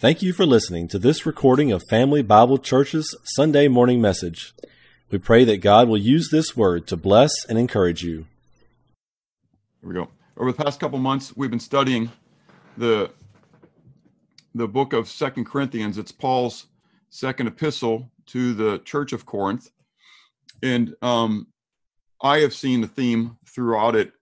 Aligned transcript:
Thank 0.00 0.22
you 0.22 0.32
for 0.32 0.46
listening 0.46 0.88
to 0.88 0.98
this 0.98 1.26
recording 1.26 1.72
of 1.72 1.82
Family 1.90 2.22
Bible 2.22 2.56
Church's 2.56 3.14
Sunday 3.24 3.68
morning 3.68 4.00
message. 4.00 4.54
We 5.10 5.18
pray 5.18 5.44
that 5.44 5.58
God 5.58 5.88
will 5.88 5.98
use 5.98 6.30
this 6.30 6.56
word 6.56 6.86
to 6.86 6.96
bless 6.96 7.44
and 7.44 7.58
encourage 7.58 8.02
you. 8.02 8.24
Here 9.82 9.90
we 9.90 9.92
go. 9.92 10.08
Over 10.38 10.52
the 10.52 10.64
past 10.64 10.80
couple 10.80 10.98
months, 10.98 11.36
we've 11.36 11.50
been 11.50 11.60
studying 11.60 12.10
the 12.78 13.10
the 14.54 14.66
book 14.66 14.94
of 14.94 15.06
Second 15.06 15.44
Corinthians. 15.44 15.98
It's 15.98 16.12
Paul's 16.12 16.68
second 17.10 17.48
epistle 17.48 18.10
to 18.28 18.54
the 18.54 18.78
Church 18.86 19.12
of 19.12 19.26
Corinth, 19.26 19.70
and 20.62 20.94
um, 21.02 21.46
I 22.22 22.38
have 22.38 22.54
seen 22.54 22.80
the 22.80 22.88
theme 22.88 23.36
throughout 23.46 23.96
it 23.96 24.12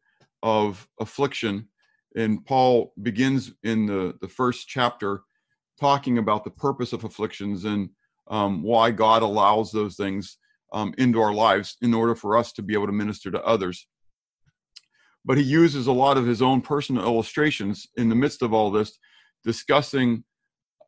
of 0.43 0.89
affliction. 0.99 1.69
And 2.17 2.45
Paul 2.45 2.93
begins 3.01 3.53
in 3.63 3.87
the 3.87 4.19
the 4.21 4.27
first 4.27 4.67
chapter 4.67 5.23
talking 5.79 6.19
about 6.19 6.45
the 6.45 6.51
purpose 6.51 6.93
of 6.93 7.05
afflictions 7.05 7.64
and 7.64 7.91
um, 8.31 8.63
why 8.63 8.91
God 8.91 9.23
allows 9.23 9.73
those 9.73 9.96
things 9.96 10.39
um, 10.73 10.95
into 10.99 11.21
our 11.21 11.32
lives 11.32 11.77
in 11.82 11.95
order 11.95 12.14
for 12.14 12.36
us 12.36 12.53
to 12.53 12.63
be 12.63 12.75
able 12.75 12.86
to 12.86 12.93
minister 12.93 13.31
to 13.31 13.43
others. 13.45 13.86
But 15.25 15.39
he 15.39 15.45
uses 15.45 15.86
a 15.86 15.93
lot 15.93 16.17
of 16.17 16.27
his 16.27 16.43
own 16.43 16.61
personal 16.61 17.05
illustrations 17.05 17.86
in 17.96 18.09
the 18.09 18.14
midst 18.14 18.43
of 18.43 18.53
all 18.53 18.71
this, 18.71 18.99
discussing 19.45 20.25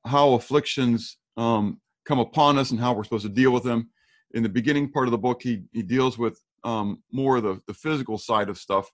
how 0.07 0.33
afflictions 0.33 1.19
um, 1.37 1.81
come 2.07 2.19
upon 2.19 2.59
us 2.59 2.71
and 2.71 2.81
how 2.81 2.93
we're 2.93 3.05
supposed 3.05 3.27
to 3.27 3.33
deal 3.33 3.53
with 3.53 3.65
them. 3.65 3.91
In 4.33 4.43
the 4.43 4.49
beginning 4.49 4.91
part 4.91 5.09
of 5.09 5.13
the 5.13 5.19
book, 5.19 5.43
he, 5.43 5.65
he 5.73 5.83
deals 5.83 6.19
with 6.19 6.41
um, 6.65 7.03
more 7.13 7.37
of 7.37 7.43
the, 7.43 7.61
the 7.67 7.75
physical 7.75 8.19
side 8.19 8.49
of 8.49 8.59
stuff. 8.59 8.91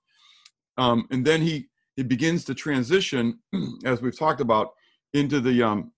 Um, 0.78 1.06
and 1.10 1.24
then 1.24 1.40
he, 1.40 1.68
he 1.96 2.02
begins 2.02 2.44
to 2.44 2.54
transition, 2.54 3.38
as 3.84 4.02
we've 4.02 4.18
talked 4.18 4.40
about, 4.40 4.70
into 5.12 5.40
the 5.40 5.62
um, 5.62 5.92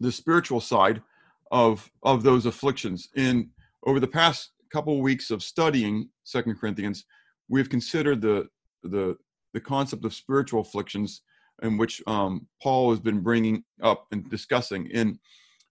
the 0.00 0.12
spiritual 0.12 0.60
side 0.60 1.02
of 1.50 1.90
of 2.02 2.22
those 2.22 2.46
afflictions. 2.46 3.08
In 3.16 3.50
over 3.86 4.00
the 4.00 4.06
past 4.06 4.50
couple 4.72 4.94
of 4.94 5.00
weeks 5.00 5.30
of 5.30 5.42
studying 5.42 6.08
Second 6.24 6.58
Corinthians, 6.58 7.04
we've 7.48 7.68
considered 7.70 8.20
the 8.20 8.48
the 8.82 9.16
the 9.52 9.60
concept 9.60 10.04
of 10.04 10.14
spiritual 10.14 10.60
afflictions, 10.60 11.22
in 11.62 11.76
which 11.76 12.02
um, 12.06 12.46
Paul 12.62 12.90
has 12.90 13.00
been 13.00 13.20
bringing 13.20 13.64
up 13.82 14.06
and 14.10 14.28
discussing. 14.30 14.90
And 14.94 15.18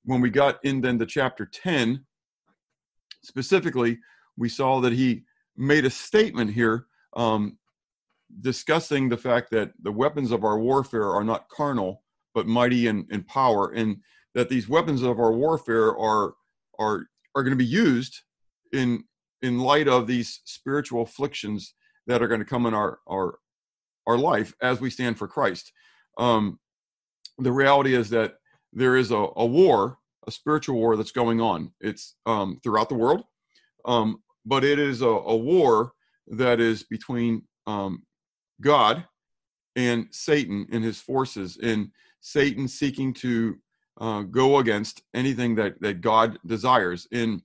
when 0.05 0.21
we 0.21 0.29
got 0.29 0.63
in 0.63 0.81
then 0.81 0.99
to 0.99 1.05
chapter 1.05 1.45
ten, 1.45 2.05
specifically, 3.23 3.99
we 4.37 4.49
saw 4.49 4.79
that 4.81 4.93
he 4.93 5.23
made 5.57 5.85
a 5.85 5.89
statement 5.89 6.51
here 6.51 6.85
um, 7.15 7.57
discussing 8.39 9.09
the 9.09 9.17
fact 9.17 9.51
that 9.51 9.71
the 9.81 9.91
weapons 9.91 10.31
of 10.31 10.43
our 10.43 10.59
warfare 10.59 11.09
are 11.11 11.23
not 11.23 11.49
carnal 11.49 12.00
but 12.33 12.47
mighty 12.47 12.87
in, 12.87 13.05
in 13.11 13.23
power, 13.23 13.71
and 13.71 13.97
that 14.33 14.49
these 14.49 14.69
weapons 14.69 15.01
of 15.01 15.19
our 15.19 15.31
warfare 15.31 15.97
are 15.97 16.33
are 16.79 17.05
are 17.35 17.43
going 17.43 17.51
to 17.51 17.55
be 17.55 17.65
used 17.65 18.21
in 18.73 19.03
in 19.41 19.59
light 19.59 19.87
of 19.87 20.07
these 20.07 20.41
spiritual 20.45 21.01
afflictions 21.01 21.73
that 22.07 22.21
are 22.21 22.27
going 22.27 22.39
to 22.39 22.45
come 22.45 22.65
in 22.65 22.73
our 22.73 22.99
our 23.07 23.37
our 24.07 24.17
life 24.17 24.53
as 24.61 24.81
we 24.81 24.89
stand 24.89 25.17
for 25.17 25.27
Christ. 25.27 25.71
Um, 26.17 26.59
the 27.37 27.51
reality 27.51 27.95
is 27.95 28.09
that 28.09 28.35
there 28.73 28.95
is 28.95 29.11
a, 29.11 29.27
a 29.35 29.45
war, 29.45 29.97
a 30.27 30.31
spiritual 30.31 30.75
war 30.75 30.95
that's 30.95 31.11
going 31.11 31.41
on. 31.41 31.71
It's 31.79 32.15
um, 32.25 32.59
throughout 32.63 32.89
the 32.89 32.95
world, 32.95 33.23
um, 33.85 34.21
but 34.45 34.63
it 34.63 34.79
is 34.79 35.01
a, 35.01 35.07
a, 35.07 35.35
war 35.35 35.93
that 36.27 36.59
is 36.59 36.83
between 36.83 37.43
um, 37.67 38.03
God 38.61 39.05
and 39.75 40.07
Satan 40.11 40.67
and 40.71 40.83
his 40.83 40.99
forces. 40.99 41.57
And 41.61 41.91
Satan 42.19 42.67
seeking 42.67 43.13
to 43.15 43.57
uh, 43.99 44.21
go 44.23 44.59
against 44.59 45.03
anything 45.13 45.55
that, 45.55 45.79
that 45.81 46.01
God 46.01 46.39
desires. 46.45 47.07
And 47.11 47.41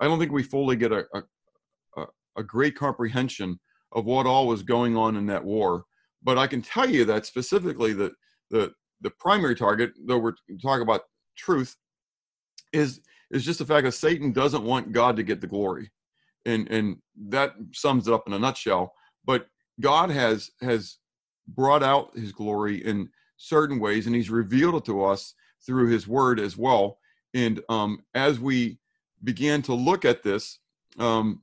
I 0.00 0.06
don't 0.06 0.18
think 0.18 0.32
we 0.32 0.42
fully 0.42 0.76
get 0.76 0.92
a, 0.92 1.04
a, 1.14 2.06
a 2.36 2.42
great 2.42 2.76
comprehension 2.76 3.58
of 3.92 4.04
what 4.04 4.26
all 4.26 4.46
was 4.46 4.62
going 4.62 4.96
on 4.96 5.16
in 5.16 5.26
that 5.26 5.44
war. 5.44 5.84
But 6.22 6.38
I 6.38 6.46
can 6.46 6.62
tell 6.62 6.88
you 6.88 7.04
that 7.06 7.26
specifically 7.26 7.92
that 7.94 8.12
the, 8.50 8.72
the 9.00 9.10
primary 9.10 9.54
target, 9.54 9.92
though 10.06 10.18
we're 10.18 10.34
talking 10.62 10.82
about 10.82 11.02
truth, 11.36 11.76
is 12.72 13.00
is 13.32 13.44
just 13.44 13.58
the 13.58 13.64
fact 13.64 13.84
that 13.84 13.92
Satan 13.92 14.32
doesn't 14.32 14.62
want 14.62 14.92
God 14.92 15.16
to 15.16 15.22
get 15.22 15.40
the 15.40 15.46
glory. 15.46 15.90
And 16.44 16.70
and 16.70 16.96
that 17.28 17.54
sums 17.72 18.06
it 18.06 18.14
up 18.14 18.24
in 18.26 18.32
a 18.32 18.38
nutshell. 18.38 18.92
But 19.24 19.46
God 19.80 20.10
has 20.10 20.50
has 20.60 20.98
brought 21.48 21.82
out 21.82 22.16
his 22.16 22.32
glory 22.32 22.84
in 22.84 23.08
certain 23.36 23.78
ways, 23.78 24.06
and 24.06 24.14
He's 24.14 24.30
revealed 24.30 24.76
it 24.76 24.84
to 24.86 25.04
us 25.04 25.34
through 25.64 25.88
His 25.88 26.08
Word 26.08 26.40
as 26.40 26.56
well. 26.56 26.98
And 27.34 27.62
um, 27.68 28.02
as 28.14 28.40
we 28.40 28.78
began 29.24 29.62
to 29.62 29.74
look 29.74 30.04
at 30.04 30.22
this, 30.22 30.58
um, 30.98 31.42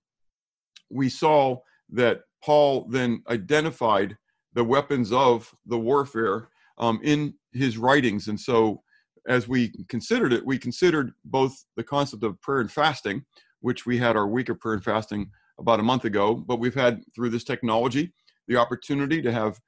we 0.89 1.09
saw 1.09 1.57
that 1.89 2.21
Paul 2.43 2.87
then 2.89 3.23
identified 3.29 4.17
the 4.53 4.63
weapons 4.63 5.11
of 5.11 5.53
the 5.65 5.79
warfare 5.79 6.49
um, 6.77 6.99
in 7.03 7.33
his 7.51 7.77
writings. 7.77 8.27
And 8.27 8.39
so, 8.39 8.81
as 9.27 9.47
we 9.47 9.71
considered 9.87 10.33
it, 10.33 10.45
we 10.45 10.57
considered 10.57 11.13
both 11.25 11.65
the 11.75 11.83
concept 11.83 12.23
of 12.23 12.39
prayer 12.41 12.59
and 12.59 12.71
fasting, 12.71 13.23
which 13.61 13.85
we 13.85 13.97
had 13.97 14.15
our 14.15 14.27
week 14.27 14.49
of 14.49 14.59
prayer 14.59 14.75
and 14.75 14.83
fasting 14.83 15.31
about 15.59 15.79
a 15.79 15.83
month 15.83 16.05
ago, 16.05 16.35
but 16.35 16.59
we've 16.59 16.73
had 16.73 17.01
through 17.15 17.29
this 17.29 17.43
technology 17.43 18.11
the 18.47 18.57
opportunity 18.57 19.21
to 19.21 19.31
have 19.31 19.59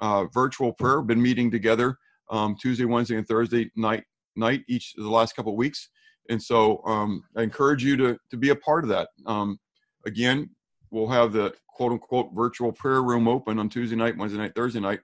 uh, 0.00 0.26
virtual 0.26 0.72
prayer. 0.72 1.02
Been 1.02 1.20
meeting 1.20 1.50
together 1.50 1.98
um, 2.30 2.56
Tuesday, 2.60 2.84
Wednesday, 2.84 3.16
and 3.16 3.26
Thursday 3.26 3.70
night 3.76 4.04
night 4.36 4.62
each 4.68 4.94
of 4.98 5.04
the 5.04 5.10
last 5.10 5.34
couple 5.34 5.52
of 5.52 5.58
weeks, 5.58 5.88
and 6.28 6.42
so 6.42 6.82
um, 6.84 7.22
I 7.36 7.42
encourage 7.42 7.84
you 7.84 7.96
to 7.96 8.18
to 8.30 8.36
be 8.36 8.50
a 8.50 8.56
part 8.56 8.84
of 8.84 8.90
that. 8.90 9.08
Um, 9.26 9.58
again, 10.06 10.50
we'll 10.90 11.08
have 11.08 11.32
the 11.32 11.54
quote 11.68 11.92
unquote 11.92 12.30
virtual 12.34 12.72
prayer 12.72 13.02
room 13.02 13.28
open 13.28 13.58
on 13.58 13.68
Tuesday 13.68 13.96
night, 13.96 14.16
Wednesday 14.16 14.38
night, 14.38 14.54
Thursday 14.54 14.80
night 14.80 15.00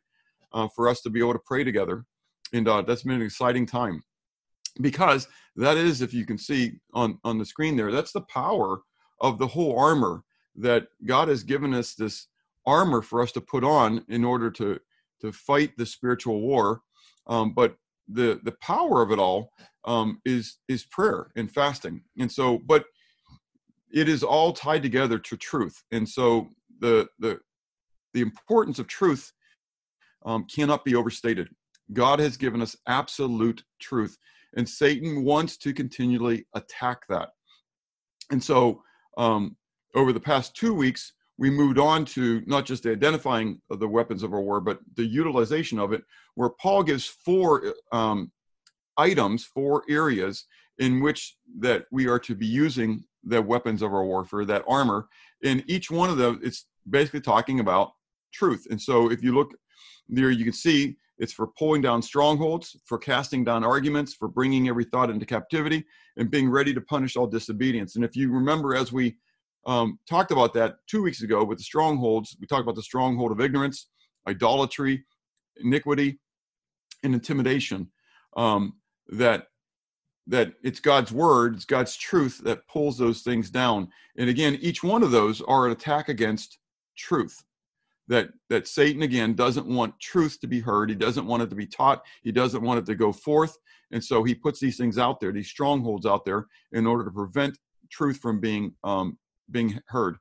uh, 0.52 0.68
for 0.74 0.88
us 0.88 1.00
to 1.02 1.10
be 1.10 1.20
able 1.20 1.34
to 1.34 1.40
pray 1.46 1.64
together, 1.64 2.04
and 2.52 2.68
uh, 2.68 2.82
that's 2.82 3.02
been 3.02 3.16
an 3.16 3.22
exciting 3.22 3.66
time 3.66 4.02
because 4.80 5.28
that 5.56 5.76
is, 5.76 6.00
if 6.00 6.14
you 6.14 6.24
can 6.24 6.38
see 6.38 6.72
on 6.94 7.18
on 7.24 7.38
the 7.38 7.44
screen 7.44 7.76
there, 7.76 7.92
that's 7.92 8.12
the 8.12 8.22
power 8.22 8.80
of 9.20 9.38
the 9.38 9.46
whole 9.46 9.78
armor 9.78 10.24
that 10.56 10.88
God 11.04 11.28
has 11.28 11.42
given 11.42 11.72
us 11.72 11.94
this 11.94 12.28
armor 12.66 13.02
for 13.02 13.22
us 13.22 13.32
to 13.32 13.40
put 13.40 13.64
on 13.64 14.04
in 14.08 14.24
order 14.24 14.50
to 14.50 14.78
to 15.20 15.32
fight 15.32 15.72
the 15.76 15.86
spiritual 15.86 16.40
war. 16.40 16.80
Um, 17.26 17.52
but 17.52 17.76
the 18.08 18.40
the 18.42 18.56
power 18.60 19.02
of 19.02 19.10
it 19.10 19.18
all 19.18 19.52
um, 19.84 20.20
is 20.24 20.58
is 20.68 20.84
prayer 20.84 21.30
and 21.36 21.50
fasting. 21.50 22.02
And 22.18 22.30
so, 22.30 22.58
but 22.66 22.84
it 23.92 24.08
is 24.08 24.22
all 24.22 24.52
tied 24.52 24.82
together 24.82 25.18
to 25.18 25.36
truth. 25.36 25.82
And 25.92 26.08
so 26.08 26.48
the 26.80 27.08
the 27.18 27.40
the 28.14 28.20
importance 28.20 28.78
of 28.78 28.86
truth 28.86 29.32
um, 30.24 30.44
cannot 30.44 30.84
be 30.84 30.94
overstated. 30.94 31.48
God 31.92 32.20
has 32.20 32.36
given 32.36 32.62
us 32.62 32.76
absolute 32.86 33.62
truth, 33.80 34.16
and 34.56 34.68
Satan 34.68 35.24
wants 35.24 35.56
to 35.58 35.72
continually 35.72 36.46
attack 36.54 37.02
that. 37.08 37.30
And 38.30 38.42
so, 38.42 38.82
um, 39.18 39.56
over 39.94 40.12
the 40.12 40.20
past 40.20 40.54
two 40.54 40.74
weeks, 40.74 41.12
we 41.38 41.50
moved 41.50 41.78
on 41.78 42.04
to 42.04 42.42
not 42.46 42.66
just 42.66 42.86
identifying 42.86 43.60
the 43.70 43.88
weapons 43.88 44.22
of 44.22 44.32
our 44.32 44.40
war, 44.40 44.60
but 44.60 44.78
the 44.96 45.04
utilization 45.04 45.78
of 45.78 45.92
it, 45.92 46.02
where 46.34 46.50
Paul 46.50 46.82
gives 46.82 47.06
four 47.06 47.74
um, 47.90 48.30
items, 48.96 49.44
four 49.44 49.82
areas 49.88 50.46
in 50.78 51.00
which 51.00 51.36
that 51.58 51.86
we 51.90 52.06
are 52.08 52.18
to 52.18 52.34
be 52.34 52.46
using 52.46 53.04
the 53.24 53.40
weapons 53.40 53.82
of 53.82 53.92
our 53.92 54.04
warfare, 54.04 54.44
that 54.44 54.64
armor. 54.68 55.08
In 55.42 55.64
each 55.66 55.90
one 55.90 56.10
of 56.10 56.16
them, 56.16 56.40
it's 56.42 56.66
basically 56.88 57.20
talking 57.20 57.60
about 57.60 57.92
truth. 58.32 58.66
And 58.70 58.80
so 58.80 59.10
if 59.10 59.22
you 59.22 59.34
look 59.34 59.52
there, 60.08 60.30
you 60.30 60.44
can 60.44 60.52
see 60.52 60.96
it's 61.18 61.32
for 61.32 61.48
pulling 61.58 61.82
down 61.82 62.02
strongholds, 62.02 62.76
for 62.84 62.98
casting 62.98 63.44
down 63.44 63.64
arguments, 63.64 64.14
for 64.14 64.28
bringing 64.28 64.68
every 64.68 64.84
thought 64.84 65.10
into 65.10 65.26
captivity, 65.26 65.84
and 66.16 66.30
being 66.30 66.50
ready 66.50 66.74
to 66.74 66.80
punish 66.80 67.16
all 67.16 67.26
disobedience. 67.26 67.96
And 67.96 68.04
if 68.04 68.16
you 68.16 68.32
remember, 68.32 68.74
as 68.74 68.92
we 68.92 69.16
um, 69.66 69.98
talked 70.08 70.32
about 70.32 70.54
that 70.54 70.76
two 70.86 71.02
weeks 71.02 71.22
ago 71.22 71.44
with 71.44 71.58
the 71.58 71.64
strongholds. 71.64 72.36
We 72.40 72.46
talked 72.46 72.62
about 72.62 72.74
the 72.74 72.82
stronghold 72.82 73.32
of 73.32 73.40
ignorance, 73.40 73.88
idolatry, 74.26 75.04
iniquity, 75.56 76.18
and 77.02 77.14
intimidation. 77.14 77.90
Um, 78.36 78.74
that 79.08 79.48
that 80.28 80.52
it's 80.62 80.80
God's 80.80 81.10
word, 81.12 81.54
it's 81.54 81.64
God's 81.64 81.96
truth 81.96 82.40
that 82.44 82.66
pulls 82.68 82.96
those 82.96 83.22
things 83.22 83.50
down. 83.50 83.88
And 84.16 84.30
again, 84.30 84.56
each 84.60 84.82
one 84.82 85.02
of 85.02 85.10
those 85.10 85.40
are 85.42 85.66
an 85.66 85.72
attack 85.72 86.08
against 86.08 86.58
truth. 86.96 87.42
That 88.08 88.30
that 88.48 88.68
Satan 88.68 89.02
again 89.02 89.34
doesn't 89.34 89.66
want 89.66 89.98
truth 90.00 90.40
to 90.40 90.46
be 90.46 90.60
heard. 90.60 90.90
He 90.90 90.96
doesn't 90.96 91.26
want 91.26 91.42
it 91.42 91.50
to 91.50 91.56
be 91.56 91.66
taught. 91.66 92.02
He 92.22 92.32
doesn't 92.32 92.62
want 92.62 92.78
it 92.78 92.86
to 92.86 92.94
go 92.94 93.12
forth. 93.12 93.56
And 93.92 94.02
so 94.02 94.24
he 94.24 94.34
puts 94.34 94.58
these 94.58 94.76
things 94.76 94.98
out 94.98 95.20
there, 95.20 95.32
these 95.32 95.48
strongholds 95.48 96.06
out 96.06 96.24
there, 96.24 96.46
in 96.72 96.86
order 96.86 97.04
to 97.04 97.10
prevent 97.10 97.58
truth 97.90 98.18
from 98.18 98.40
being 98.40 98.74
um, 98.84 99.18
being 99.52 99.80
heard. 99.88 100.16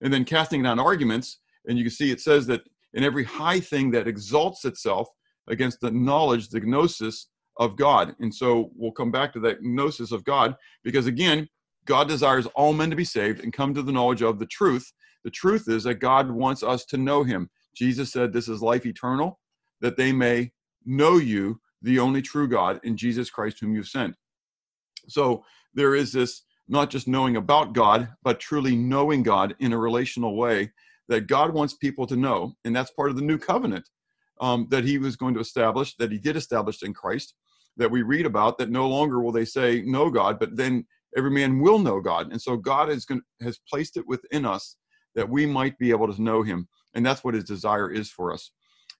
And 0.00 0.12
then 0.12 0.24
casting 0.24 0.62
down 0.62 0.78
arguments, 0.78 1.40
and 1.66 1.76
you 1.76 1.84
can 1.84 1.90
see 1.90 2.10
it 2.10 2.20
says 2.20 2.46
that 2.46 2.62
in 2.94 3.04
every 3.04 3.24
high 3.24 3.60
thing 3.60 3.90
that 3.90 4.08
exalts 4.08 4.64
itself 4.64 5.08
against 5.48 5.80
the 5.80 5.90
knowledge, 5.90 6.48
the 6.48 6.60
gnosis 6.60 7.28
of 7.58 7.76
God. 7.76 8.14
And 8.20 8.34
so 8.34 8.70
we'll 8.74 8.92
come 8.92 9.10
back 9.10 9.32
to 9.32 9.40
that 9.40 9.62
gnosis 9.62 10.12
of 10.12 10.24
God 10.24 10.54
because, 10.84 11.06
again, 11.06 11.48
God 11.84 12.08
desires 12.08 12.46
all 12.54 12.72
men 12.72 12.90
to 12.90 12.96
be 12.96 13.04
saved 13.04 13.40
and 13.42 13.52
come 13.52 13.74
to 13.74 13.82
the 13.82 13.92
knowledge 13.92 14.22
of 14.22 14.38
the 14.38 14.46
truth. 14.46 14.90
The 15.24 15.30
truth 15.30 15.68
is 15.68 15.84
that 15.84 15.96
God 15.96 16.30
wants 16.30 16.62
us 16.62 16.84
to 16.86 16.96
know 16.96 17.24
Him. 17.24 17.50
Jesus 17.74 18.12
said, 18.12 18.32
This 18.32 18.48
is 18.48 18.62
life 18.62 18.86
eternal, 18.86 19.40
that 19.80 19.96
they 19.96 20.12
may 20.12 20.52
know 20.84 21.16
you, 21.16 21.60
the 21.82 21.98
only 21.98 22.22
true 22.22 22.48
God, 22.48 22.80
in 22.84 22.96
Jesus 22.96 23.30
Christ, 23.30 23.58
whom 23.60 23.74
you 23.74 23.82
sent. 23.82 24.14
So 25.08 25.44
there 25.74 25.94
is 25.94 26.12
this 26.12 26.42
not 26.68 26.90
just 26.90 27.08
knowing 27.08 27.36
about 27.36 27.72
God, 27.72 28.08
but 28.22 28.40
truly 28.40 28.76
knowing 28.76 29.22
God 29.22 29.54
in 29.58 29.72
a 29.72 29.78
relational 29.78 30.36
way 30.36 30.70
that 31.08 31.26
God 31.26 31.54
wants 31.54 31.74
people 31.74 32.06
to 32.06 32.16
know. 32.16 32.54
And 32.64 32.76
that's 32.76 32.90
part 32.90 33.10
of 33.10 33.16
the 33.16 33.22
new 33.22 33.38
covenant 33.38 33.88
um, 34.40 34.66
that 34.70 34.84
he 34.84 34.98
was 34.98 35.16
going 35.16 35.34
to 35.34 35.40
establish, 35.40 35.96
that 35.96 36.12
he 36.12 36.18
did 36.18 36.36
establish 36.36 36.82
in 36.82 36.92
Christ, 36.94 37.34
that 37.76 37.90
we 37.90 38.02
read 38.02 38.26
about, 38.26 38.58
that 38.58 38.70
no 38.70 38.88
longer 38.88 39.22
will 39.22 39.32
they 39.32 39.44
say, 39.44 39.82
know 39.82 40.10
God, 40.10 40.38
but 40.38 40.56
then 40.56 40.86
every 41.16 41.30
man 41.30 41.60
will 41.60 41.78
know 41.78 42.00
God. 42.00 42.30
And 42.30 42.40
so 42.40 42.56
God 42.56 42.90
is 42.90 43.04
going, 43.04 43.22
has 43.40 43.58
placed 43.68 43.96
it 43.96 44.06
within 44.06 44.44
us 44.44 44.76
that 45.14 45.28
we 45.28 45.46
might 45.46 45.78
be 45.78 45.90
able 45.90 46.12
to 46.12 46.22
know 46.22 46.42
him. 46.42 46.68
And 46.94 47.04
that's 47.04 47.24
what 47.24 47.34
his 47.34 47.44
desire 47.44 47.90
is 47.90 48.10
for 48.10 48.32
us. 48.32 48.50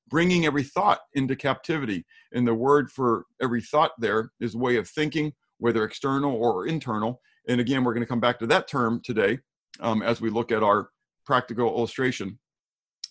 Bringing 0.09 0.47
every 0.47 0.63
thought 0.63 1.01
into 1.15 1.37
captivity. 1.37 2.07
And 2.33 2.47
the 2.47 2.55
word 2.55 2.91
for 2.91 3.27
every 3.43 3.61
thought 3.61 3.93
there 3.99 4.31
is 4.41 4.57
way 4.57 4.77
of 4.77 4.89
thinking, 4.89 5.35
whether 5.59 5.85
external 5.85 6.35
or 6.35 6.67
internal. 6.67 7.21
And 7.49 7.61
again, 7.61 7.83
we're 7.83 7.95
going 7.95 8.05
to 8.05 8.09
come 8.09 8.21
back 8.21 8.39
to 8.39 8.47
that 8.49 8.69
term 8.69 9.01
today 9.03 9.39
um, 9.81 10.03
as 10.03 10.21
we 10.21 10.29
look 10.29 10.53
at 10.53 10.63
our 10.63 10.91
practical 11.25 11.67
illustration. 11.67 12.39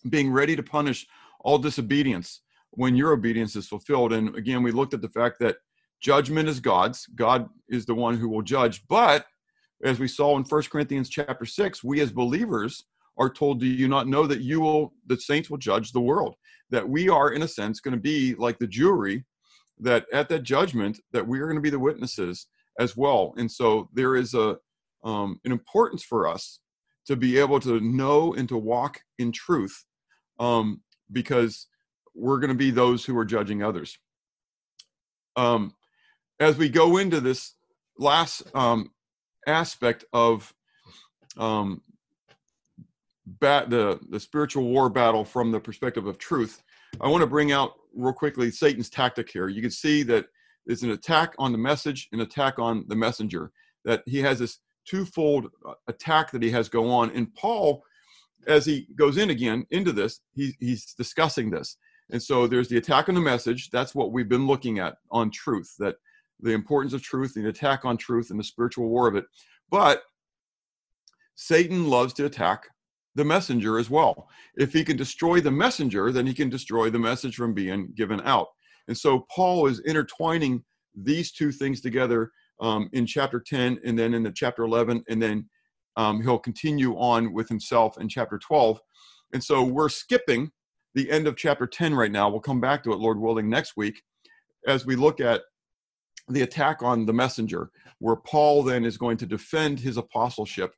Being 0.09 0.31
ready 0.31 0.55
to 0.55 0.63
punish 0.63 1.07
all 1.41 1.57
disobedience 1.57 2.41
when 2.71 2.95
your 2.95 3.11
obedience 3.11 3.55
is 3.55 3.67
fulfilled. 3.67 4.13
And 4.13 4.35
again, 4.35 4.61
we 4.61 4.71
looked 4.71 4.93
at 4.93 5.01
the 5.01 5.09
fact 5.09 5.39
that 5.39 5.57
judgment 6.01 6.47
is 6.47 6.59
God's. 6.59 7.07
God 7.15 7.49
is 7.67 7.85
the 7.85 7.95
one 7.95 8.15
who 8.15 8.29
will 8.29 8.43
judge. 8.43 8.83
But 8.87 9.25
as 9.83 9.99
we 9.99 10.07
saw 10.07 10.37
in 10.37 10.43
First 10.43 10.69
Corinthians 10.69 11.09
chapter 11.09 11.45
6, 11.45 11.83
we 11.83 11.99
as 12.01 12.11
believers 12.11 12.85
are 13.17 13.29
told, 13.29 13.59
Do 13.59 13.65
you 13.65 13.87
not 13.87 14.07
know 14.07 14.27
that 14.27 14.41
you 14.41 14.61
will, 14.61 14.93
the 15.07 15.17
saints 15.17 15.49
will 15.49 15.57
judge 15.57 15.91
the 15.91 16.01
world? 16.01 16.35
That 16.69 16.87
we 16.87 17.09
are, 17.09 17.31
in 17.31 17.41
a 17.41 17.47
sense, 17.47 17.79
going 17.79 17.95
to 17.95 17.99
be 17.99 18.35
like 18.35 18.59
the 18.59 18.67
jury, 18.67 19.25
that 19.79 20.05
at 20.13 20.29
that 20.29 20.43
judgment, 20.43 20.99
that 21.13 21.27
we 21.27 21.39
are 21.39 21.45
going 21.45 21.55
to 21.55 21.61
be 21.61 21.71
the 21.71 21.79
witnesses 21.79 22.47
as 22.79 22.95
well. 22.95 23.33
And 23.37 23.51
so 23.51 23.89
there 23.93 24.15
is 24.15 24.33
a 24.33 24.57
um, 25.03 25.39
an 25.45 25.51
importance 25.51 26.03
for 26.03 26.27
us 26.27 26.59
to 27.05 27.15
be 27.15 27.37
able 27.37 27.59
to 27.61 27.79
know 27.79 28.33
and 28.33 28.49
to 28.49 28.57
walk 28.57 28.99
in 29.19 29.31
truth 29.31 29.85
um, 30.39 30.81
because 31.11 31.67
we're 32.13 32.39
going 32.39 32.49
to 32.49 32.55
be 32.55 32.71
those 32.71 33.05
who 33.05 33.17
are 33.17 33.25
judging 33.25 33.63
others. 33.63 33.97
Um, 35.35 35.73
as 36.39 36.57
we 36.57 36.67
go 36.67 36.97
into 36.97 37.21
this 37.21 37.53
last 37.97 38.43
um, 38.53 38.91
aspect 39.47 40.03
of 40.11 40.53
um, 41.37 41.81
bat, 43.25 43.69
the, 43.69 43.99
the 44.09 44.19
spiritual 44.19 44.63
war 44.65 44.89
battle 44.89 45.23
from 45.23 45.51
the 45.51 45.59
perspective 45.59 46.07
of 46.07 46.17
truth, 46.17 46.61
I 46.99 47.07
want 47.07 47.21
to 47.21 47.27
bring 47.27 47.51
out 47.51 47.73
real 47.95 48.13
quickly 48.13 48.51
Satan's 48.51 48.89
tactic 48.89 49.29
here. 49.29 49.47
You 49.47 49.61
can 49.61 49.71
see 49.71 50.03
that 50.03 50.25
it's 50.67 50.83
an 50.83 50.91
attack 50.91 51.33
on 51.39 51.51
the 51.51 51.57
message, 51.57 52.07
an 52.11 52.21
attack 52.21 52.59
on 52.59 52.85
the 52.87 52.95
messenger. 52.95 53.51
That 53.85 54.03
he 54.05 54.19
has 54.19 54.39
this 54.39 54.59
twofold 54.87 55.47
uh, 55.67 55.73
attack 55.87 56.31
that 56.31 56.43
he 56.43 56.51
has 56.51 56.69
go 56.69 56.89
on. 56.89 57.11
And 57.11 57.33
Paul, 57.35 57.83
as 58.47 58.65
he 58.65 58.87
goes 58.95 59.17
in 59.17 59.29
again 59.29 59.65
into 59.71 59.91
this, 59.91 60.21
he, 60.33 60.55
he's 60.59 60.93
discussing 60.93 61.49
this. 61.49 61.77
And 62.11 62.21
so 62.21 62.47
there's 62.47 62.69
the 62.69 62.77
attack 62.77 63.09
on 63.09 63.15
the 63.15 63.21
message. 63.21 63.69
That's 63.69 63.95
what 63.95 64.11
we've 64.11 64.29
been 64.29 64.47
looking 64.47 64.79
at 64.79 64.95
on 65.11 65.31
truth, 65.31 65.73
that 65.79 65.95
the 66.39 66.51
importance 66.51 66.93
of 66.93 67.01
truth, 67.01 67.33
the 67.33 67.47
attack 67.47 67.83
on 67.83 67.97
truth, 67.97 68.29
and 68.29 68.39
the 68.39 68.43
spiritual 68.43 68.87
war 68.87 69.07
of 69.07 69.15
it. 69.15 69.25
But 69.69 70.03
Satan 71.35 71.89
loves 71.89 72.13
to 72.13 72.25
attack 72.25 72.67
the 73.15 73.25
messenger 73.25 73.77
as 73.79 73.89
well. 73.89 74.29
If 74.55 74.71
he 74.73 74.83
can 74.83 74.95
destroy 74.95 75.41
the 75.41 75.51
messenger, 75.51 76.11
then 76.11 76.27
he 76.27 76.33
can 76.33 76.49
destroy 76.49 76.89
the 76.89 76.99
message 76.99 77.35
from 77.35 77.53
being 77.53 77.91
given 77.95 78.21
out. 78.23 78.47
And 78.87 78.97
so 78.97 79.25
Paul 79.33 79.67
is 79.67 79.79
intertwining 79.81 80.63
these 80.95 81.31
two 81.31 81.51
things 81.51 81.81
together 81.81 82.31
um, 82.59 82.89
in 82.93 83.05
chapter 83.05 83.39
10 83.39 83.79
and 83.85 83.97
then 83.97 84.13
in 84.13 84.23
the 84.23 84.31
chapter 84.31 84.63
11 84.63 85.03
and 85.09 85.21
then 85.21 85.47
um, 85.95 86.21
he'll 86.21 86.39
continue 86.39 86.93
on 86.95 87.33
with 87.33 87.47
himself 87.49 87.99
in 87.99 88.09
chapter 88.09 88.39
12 88.39 88.79
and 89.33 89.43
so 89.43 89.63
we're 89.63 89.89
skipping 89.89 90.51
the 90.95 91.09
end 91.11 91.27
of 91.27 91.35
chapter 91.35 91.67
10 91.67 91.93
right 91.93 92.11
now. 92.11 92.29
We'll 92.29 92.39
come 92.39 92.61
back 92.61 92.83
to 92.83 92.93
it 92.93 92.99
lord 92.99 93.19
willing 93.19 93.49
next 93.49 93.77
week 93.77 94.01
as 94.65 94.85
we 94.85 94.95
look 94.95 95.19
at 95.19 95.43
the 96.29 96.41
attack 96.41 96.81
on 96.81 97.05
the 97.05 97.13
messenger 97.13 97.69
where 97.99 98.17
paul 98.17 98.63
then 98.63 98.83
is 98.83 98.97
going 98.97 99.17
to 99.17 99.25
defend 99.25 99.79
his 99.79 99.97
apostleship 99.97 100.73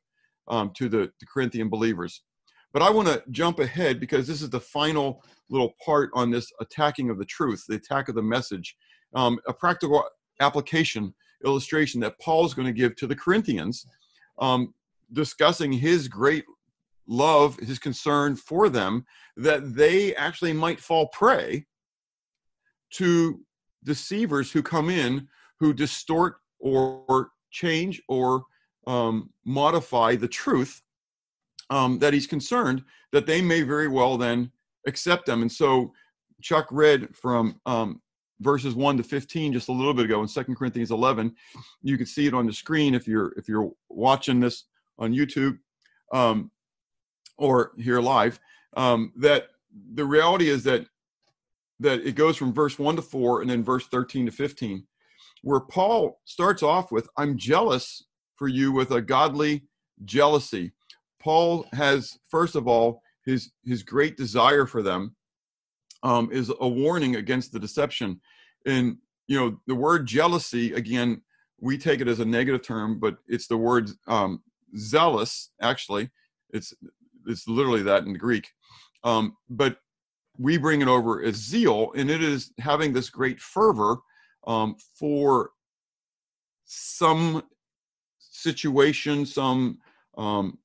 um, 0.48 0.70
to 0.76 0.88
the, 0.88 1.10
the 1.18 1.26
corinthian 1.26 1.68
believers 1.68 2.22
but 2.72 2.82
i 2.82 2.90
want 2.90 3.08
to 3.08 3.22
jump 3.30 3.58
ahead 3.58 4.00
because 4.00 4.26
this 4.26 4.42
is 4.42 4.50
the 4.50 4.60
final 4.60 5.22
little 5.50 5.74
part 5.84 6.10
on 6.14 6.30
this 6.30 6.50
attacking 6.60 7.10
of 7.10 7.18
the 7.18 7.24
truth 7.24 7.64
the 7.68 7.74
attack 7.74 8.08
of 8.08 8.14
the 8.14 8.22
message. 8.22 8.76
Um, 9.14 9.38
a 9.46 9.52
practical 9.52 10.04
application 10.40 11.12
illustration 11.44 12.00
that 12.00 12.18
Paul 12.20 12.46
is 12.46 12.54
going 12.54 12.66
to 12.66 12.72
give 12.72 12.96
to 12.96 13.06
the 13.06 13.16
Corinthians, 13.16 13.86
um, 14.38 14.72
discussing 15.12 15.72
his 15.72 16.06
great 16.06 16.44
love, 17.06 17.56
his 17.58 17.78
concern 17.78 18.36
for 18.36 18.68
them, 18.68 19.04
that 19.36 19.74
they 19.74 20.14
actually 20.14 20.52
might 20.52 20.80
fall 20.80 21.08
prey 21.08 21.66
to 22.90 23.40
deceivers 23.84 24.52
who 24.52 24.62
come 24.62 24.90
in 24.90 25.26
who 25.58 25.72
distort 25.72 26.36
or 26.58 27.30
change 27.50 28.00
or 28.08 28.44
um, 28.86 29.30
modify 29.44 30.14
the 30.14 30.28
truth 30.28 30.82
um, 31.70 31.98
that 31.98 32.12
he's 32.12 32.26
concerned 32.26 32.84
that 33.12 33.26
they 33.26 33.40
may 33.40 33.62
very 33.62 33.88
well 33.88 34.16
then 34.16 34.50
accept 34.86 35.26
them. 35.26 35.42
And 35.42 35.50
so 35.50 35.92
Chuck 36.42 36.66
read 36.70 37.14
from 37.14 37.60
um, 37.66 38.00
verses 38.40 38.74
1 38.74 38.96
to 38.98 39.02
15 39.02 39.52
just 39.52 39.68
a 39.68 39.72
little 39.72 39.94
bit 39.94 40.04
ago 40.04 40.20
in 40.22 40.28
Second 40.28 40.56
Corinthians 40.56 40.90
11. 40.90 41.34
You 41.82 41.96
can 41.96 42.06
see 42.06 42.26
it 42.26 42.34
on 42.34 42.46
the 42.46 42.52
screen 42.52 42.94
if 42.94 43.06
you're 43.06 43.32
if 43.36 43.48
you're 43.48 43.70
watching 43.88 44.40
this 44.40 44.64
on 44.98 45.12
YouTube 45.12 45.58
um, 46.12 46.50
or 47.36 47.72
here 47.78 48.00
live. 48.00 48.38
Um, 48.76 49.12
that 49.16 49.48
the 49.94 50.04
reality 50.04 50.48
is 50.48 50.62
that 50.64 50.86
that 51.80 52.00
it 52.06 52.14
goes 52.14 52.36
from 52.36 52.52
verse 52.52 52.78
1 52.78 52.96
to 52.96 53.02
4 53.02 53.40
and 53.40 53.50
then 53.50 53.64
verse 53.64 53.86
13 53.86 54.26
to 54.26 54.32
15 54.32 54.86
where 55.42 55.60
Paul 55.60 56.20
starts 56.24 56.62
off 56.62 56.92
with 56.92 57.08
I'm 57.16 57.36
jealous 57.36 58.04
for 58.36 58.48
you 58.48 58.72
with 58.72 58.90
a 58.90 59.00
godly 59.00 59.64
jealousy. 60.04 60.72
Paul 61.20 61.66
has 61.72 62.18
first 62.28 62.56
of 62.56 62.66
all 62.66 63.02
his 63.24 63.52
his 63.64 63.82
great 63.82 64.16
desire 64.16 64.66
for 64.66 64.82
them 64.82 65.14
um, 66.02 66.30
is 66.32 66.52
a 66.60 66.68
warning 66.68 67.16
against 67.16 67.52
the 67.52 67.60
deception. 67.60 68.20
And 68.66 68.96
you 69.28 69.38
know, 69.38 69.60
the 69.66 69.74
word 69.74 70.06
jealousy 70.06 70.72
again, 70.72 71.22
we 71.60 71.78
take 71.78 72.00
it 72.00 72.08
as 72.08 72.20
a 72.20 72.24
negative 72.24 72.62
term, 72.62 72.98
but 72.98 73.18
it's 73.28 73.46
the 73.46 73.56
word 73.56 73.90
um, 74.08 74.42
zealous. 74.76 75.50
Actually, 75.60 76.10
it's 76.50 76.72
it's 77.26 77.46
literally 77.46 77.82
that 77.82 78.04
in 78.04 78.12
the 78.12 78.18
Greek. 78.18 78.48
Um, 79.04 79.36
but 79.48 79.78
we 80.38 80.56
bring 80.56 80.80
it 80.80 80.88
over 80.88 81.22
as 81.22 81.36
zeal, 81.36 81.92
and 81.96 82.10
it 82.10 82.22
is 82.22 82.52
having 82.58 82.92
this 82.92 83.10
great 83.10 83.40
fervor 83.40 83.98
um, 84.46 84.76
for 84.98 85.50
some 86.64 87.42
situation, 88.18 89.26
some 89.26 89.78
um, 90.16 90.58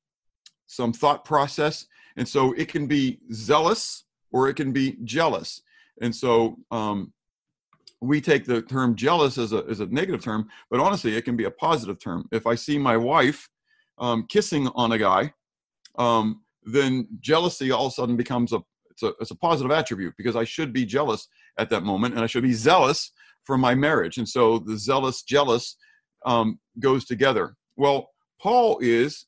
some 0.67 0.93
thought 0.93 1.25
process, 1.25 1.85
and 2.17 2.27
so 2.27 2.53
it 2.53 2.67
can 2.67 2.87
be 2.87 3.19
zealous 3.33 4.05
or 4.31 4.49
it 4.49 4.55
can 4.55 4.71
be 4.71 4.97
jealous. 5.03 5.61
And 6.01 6.13
so 6.13 6.57
um, 6.71 7.13
we 8.01 8.19
take 8.19 8.45
the 8.45 8.61
term 8.61 8.95
jealous 8.95 9.37
as 9.37 9.53
a, 9.53 9.63
as 9.69 9.79
a 9.79 9.85
negative 9.87 10.23
term, 10.23 10.47
but 10.69 10.79
honestly, 10.79 11.15
it 11.15 11.23
can 11.23 11.35
be 11.35 11.45
a 11.45 11.51
positive 11.51 11.99
term. 11.99 12.27
If 12.31 12.47
I 12.47 12.55
see 12.55 12.77
my 12.77 12.97
wife 12.97 13.47
um, 13.97 14.25
kissing 14.27 14.67
on 14.75 14.91
a 14.91 14.97
guy, 14.97 15.33
um, 15.97 16.41
then 16.63 17.07
jealousy 17.21 17.71
all 17.71 17.87
of 17.87 17.91
a 17.91 17.95
sudden 17.95 18.17
becomes 18.17 18.51
a 18.51 18.61
it's, 18.91 19.03
a 19.03 19.13
it's 19.19 19.31
a 19.31 19.35
positive 19.35 19.71
attribute 19.71 20.13
because 20.17 20.37
I 20.37 20.45
should 20.45 20.71
be 20.71 20.85
jealous 20.85 21.27
at 21.57 21.69
that 21.69 21.83
moment 21.83 22.15
and 22.15 22.23
I 22.23 22.27
should 22.27 22.43
be 22.43 22.53
zealous 22.53 23.11
for 23.43 23.57
my 23.57 23.75
marriage. 23.75 24.17
And 24.17 24.27
so 24.27 24.59
the 24.59 24.77
zealous, 24.77 25.23
jealous 25.23 25.75
um, 26.25 26.59
goes 26.79 27.05
together. 27.05 27.55
Well, 27.75 28.09
Paul 28.41 28.79
is 28.81 29.25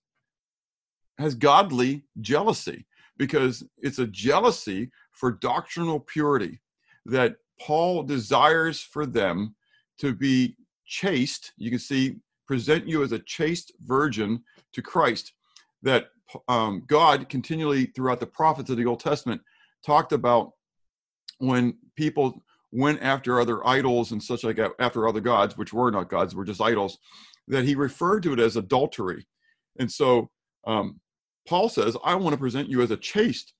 has 1.17 1.35
godly 1.35 2.03
jealousy 2.21 2.85
because 3.17 3.63
it's 3.79 3.99
a 3.99 4.07
jealousy 4.07 4.91
for 5.11 5.31
doctrinal 5.31 5.99
purity 5.99 6.59
that 7.05 7.37
Paul 7.59 8.03
desires 8.03 8.81
for 8.81 9.05
them 9.05 9.55
to 9.99 10.13
be 10.13 10.55
chaste. 10.85 11.53
You 11.57 11.69
can 11.71 11.79
see, 11.79 12.17
present 12.47 12.87
you 12.87 13.03
as 13.03 13.11
a 13.11 13.19
chaste 13.19 13.73
virgin 13.81 14.43
to 14.73 14.81
Christ. 14.81 15.33
That 15.81 16.07
um, 16.47 16.83
God 16.87 17.29
continually, 17.29 17.87
throughout 17.87 18.19
the 18.19 18.27
prophets 18.27 18.69
of 18.69 18.77
the 18.77 18.85
Old 18.85 18.99
Testament, 18.99 19.41
talked 19.85 20.11
about 20.11 20.51
when 21.39 21.77
people 21.95 22.43
went 22.71 23.01
after 23.01 23.39
other 23.39 23.65
idols 23.65 24.11
and 24.11 24.21
such 24.21 24.43
like 24.43 24.59
after 24.79 25.07
other 25.07 25.21
gods, 25.21 25.57
which 25.57 25.73
were 25.73 25.91
not 25.91 26.09
gods, 26.09 26.35
were 26.35 26.45
just 26.45 26.61
idols, 26.61 26.97
that 27.47 27.63
he 27.63 27.75
referred 27.75 28.23
to 28.23 28.33
it 28.33 28.39
as 28.39 28.57
adultery. 28.57 29.25
And 29.79 29.91
so 29.91 30.29
um, 30.65 30.99
Paul 31.47 31.69
says, 31.69 31.97
I 32.03 32.13
want 32.15 32.33
to 32.33 32.39
present 32.39 32.69
you 32.69 32.81
as 32.81 32.91
a 32.91 32.97
chaste 32.97 33.53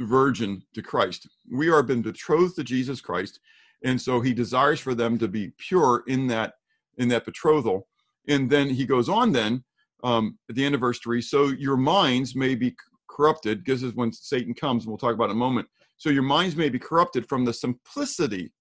virgin 0.00 0.62
to 0.74 0.82
Christ. 0.82 1.28
We 1.50 1.70
are 1.70 1.82
been 1.82 2.02
betrothed 2.02 2.56
to 2.56 2.64
Jesus 2.64 3.00
Christ. 3.00 3.40
And 3.84 4.00
so 4.00 4.20
he 4.20 4.34
desires 4.34 4.80
for 4.80 4.94
them 4.94 5.18
to 5.18 5.28
be 5.28 5.52
pure 5.58 6.02
in 6.06 6.26
that 6.28 6.54
in 6.98 7.08
that 7.08 7.24
betrothal. 7.24 7.86
And 8.28 8.48
then 8.48 8.68
he 8.68 8.86
goes 8.86 9.08
on 9.08 9.32
then 9.32 9.62
um, 10.02 10.38
at 10.48 10.56
the 10.56 10.64
end 10.64 10.74
of 10.74 10.80
verse 10.80 10.98
three, 10.98 11.20
so 11.20 11.48
your 11.48 11.76
minds 11.76 12.34
may 12.34 12.54
be 12.54 12.74
corrupted, 13.08 13.64
this 13.64 13.82
is 13.82 13.94
when 13.94 14.12
Satan 14.12 14.54
comes, 14.54 14.84
and 14.84 14.90
we'll 14.90 14.98
talk 14.98 15.14
about 15.14 15.30
in 15.30 15.36
a 15.36 15.46
moment. 15.46 15.68
So 15.96 16.10
your 16.10 16.22
minds 16.22 16.56
may 16.56 16.68
be 16.68 16.78
corrupted 16.78 17.28
from 17.28 17.44
the 17.44 17.52
simplicity 17.52 18.52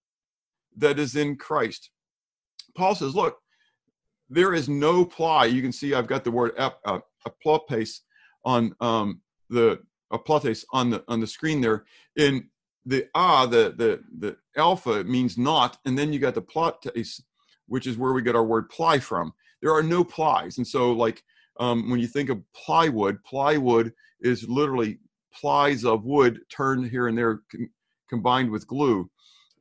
that 0.77 0.99
is 0.99 1.15
in 1.15 1.37
Christ. 1.37 1.89
Paul 2.75 2.95
says, 2.95 3.15
look, 3.15 3.37
there 4.29 4.53
is 4.53 4.69
no 4.69 5.05
ply. 5.05 5.45
You 5.45 5.61
can 5.61 5.71
see 5.71 5.93
I've 5.93 6.07
got 6.07 6.23
the 6.23 6.31
word 6.31 6.53
ap- 6.57 6.79
uh, 6.85 6.99
aplopes 7.25 8.01
on 8.45 8.75
um, 8.79 9.21
the 9.49 9.79
aplates 10.11 10.63
on 10.71 10.89
the 10.89 11.03
on 11.07 11.19
the 11.19 11.27
screen 11.27 11.61
there. 11.61 11.85
In 12.15 12.49
the 12.85 13.07
ah, 13.15 13.45
the 13.45 13.73
the 13.77 14.01
the 14.19 14.37
alpha 14.57 15.03
means 15.03 15.37
not, 15.37 15.77
and 15.85 15.97
then 15.97 16.13
you 16.13 16.19
got 16.19 16.35
the 16.35 16.41
plotes, 16.41 17.21
which 17.67 17.87
is 17.87 17.97
where 17.97 18.13
we 18.13 18.21
get 18.21 18.35
our 18.35 18.43
word 18.43 18.69
ply 18.69 18.99
from. 18.99 19.33
There 19.61 19.73
are 19.73 19.83
no 19.83 20.03
plies, 20.03 20.57
and 20.57 20.67
so 20.67 20.91
like 20.91 21.23
um, 21.59 21.89
when 21.89 21.99
you 21.99 22.07
think 22.07 22.29
of 22.29 22.41
plywood, 22.53 23.23
plywood 23.23 23.93
is 24.21 24.47
literally 24.47 24.99
plies 25.33 25.85
of 25.85 26.05
wood 26.05 26.39
turned 26.49 26.89
here 26.89 27.07
and 27.07 27.17
there 27.17 27.41
con- 27.51 27.69
combined 28.09 28.51
with 28.51 28.67
glue. 28.67 29.09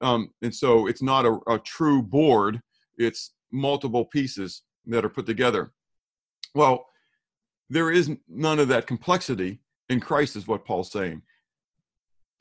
Um, 0.01 0.31
and 0.43 0.55
so 0.55 0.89
it's 0.89 1.03
not 1.03 1.25
a, 1.25 1.39
a 1.49 1.59
true 1.61 2.03
board, 2.03 2.61
it's 2.99 3.35
multiple 3.53 4.05
pieces 4.05 4.63
that 4.87 5.05
are 5.05 5.09
put 5.09 5.27
together. 5.27 5.73
Well, 6.55 6.87
there 7.73 7.91
is 7.91 8.11
none 8.29 8.59
of 8.59 8.69
that 8.69 8.87
complexity 8.87 9.59
in 9.89 9.99
Christ, 9.99 10.37
is 10.37 10.47
what 10.47 10.65
Paul's 10.65 10.93
saying. 10.93 11.23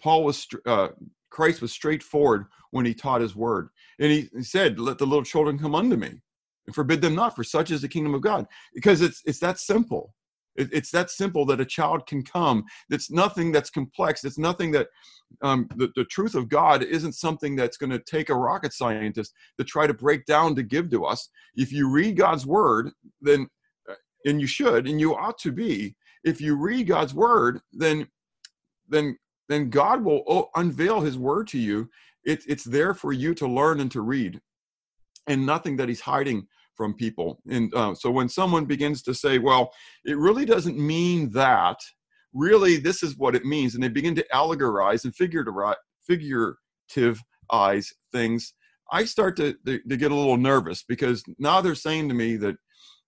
Paul 0.01 0.25
was, 0.25 0.45
uh, 0.65 0.89
Christ 1.29 1.61
was 1.61 1.71
straightforward 1.71 2.45
when 2.71 2.85
he 2.85 2.93
taught 2.93 3.21
his 3.21 3.35
word. 3.35 3.69
And 4.00 4.11
he, 4.11 4.29
he 4.35 4.43
said, 4.43 4.77
Let 4.77 4.97
the 4.97 5.05
little 5.05 5.23
children 5.23 5.57
come 5.57 5.73
unto 5.73 5.95
me 5.95 6.21
and 6.65 6.75
forbid 6.75 7.01
them 7.01 7.15
not, 7.15 7.35
for 7.35 7.45
such 7.45 7.71
is 7.71 7.81
the 7.81 7.88
kingdom 7.88 8.13
of 8.13 8.21
God. 8.21 8.45
Because 8.73 9.01
it's, 9.01 9.21
it's 9.25 9.39
that 9.39 9.57
simple. 9.57 10.13
It, 10.57 10.67
it's 10.73 10.91
that 10.91 11.09
simple 11.09 11.45
that 11.45 11.61
a 11.61 11.65
child 11.65 12.07
can 12.07 12.23
come. 12.23 12.65
It's 12.89 13.09
nothing 13.09 13.53
that's 13.53 13.69
complex. 13.69 14.25
It's 14.25 14.38
nothing 14.38 14.71
that 14.71 14.88
um, 15.41 15.69
the, 15.77 15.91
the 15.95 16.03
truth 16.05 16.35
of 16.35 16.50
God 16.50 16.83
isn't 16.83 17.13
something 17.13 17.55
that's 17.55 17.77
going 17.77 17.91
to 17.91 18.00
take 18.00 18.29
a 18.29 18.35
rocket 18.35 18.73
scientist 18.73 19.33
to 19.57 19.63
try 19.63 19.88
to 19.88 19.93
break 19.93 20.25
down 20.25 20.55
to 20.55 20.63
give 20.63 20.89
to 20.91 21.05
us. 21.05 21.29
If 21.55 21.71
you 21.71 21.89
read 21.89 22.17
God's 22.17 22.45
word, 22.45 22.91
then, 23.21 23.47
and 24.25 24.42
you 24.42 24.48
should, 24.48 24.88
and 24.88 25.00
you 25.00 25.16
ought 25.16 25.38
to 25.40 25.51
be, 25.51 25.96
if 26.24 26.40
you 26.40 26.56
read 26.56 26.88
God's 26.88 27.13
word, 27.13 27.62
then, 27.74 28.08
then, 28.88 29.18
then 29.50 29.70
God 29.70 30.04
will 30.04 30.24
oh, 30.28 30.50
unveil 30.56 31.01
his 31.01 31.18
word 31.18 31.48
to 31.50 31.60
you. 31.60 31.90
It, 32.24 32.44
it's 32.48 32.63
there 32.63 32.94
for 32.94 33.13
you 33.13 33.34
to 33.36 33.48
learn 33.48 33.80
and 33.80 33.92
to 33.92 34.01
read 34.01 34.40
and 35.28 35.46
nothing 35.46 35.78
that 35.78 35.90
he's 35.90 36.01
hiding 36.01 36.48
from 36.75 36.94
people. 36.94 37.42
And 37.50 37.74
uh, 37.74 37.96
so 37.96 38.10
when 38.12 38.30
someone 38.30 38.66
begins 38.66 39.01
to 39.04 39.13
say, 39.13 39.38
well, 39.40 39.72
it 40.06 40.18
really 40.18 40.46
doesn't 40.46 40.78
mean 40.78 41.30
that, 41.32 41.78
really 42.34 42.78
this 42.78 43.04
is 43.04 43.18
what 43.18 43.36
it 43.36 43.46
means, 43.46 43.75
and 43.75 43.84
they 43.84 43.90
begin 43.90 44.16
to 44.16 44.25
allegorize 44.34 45.04
and 45.04 45.13
figurativize 46.10 47.88
things, 48.12 48.54
I 48.92 49.06
start 49.06 49.38
to, 49.38 49.56
to, 49.66 49.80
to 49.90 49.98
get 49.98 50.12
a 50.12 50.16
little 50.16 50.38
nervous 50.38 50.84
because 50.84 51.24
now 51.38 51.62
they're 51.62 51.75
saying 51.75 52.10
to 52.10 52.16
me 52.16 52.36
that 52.38 52.56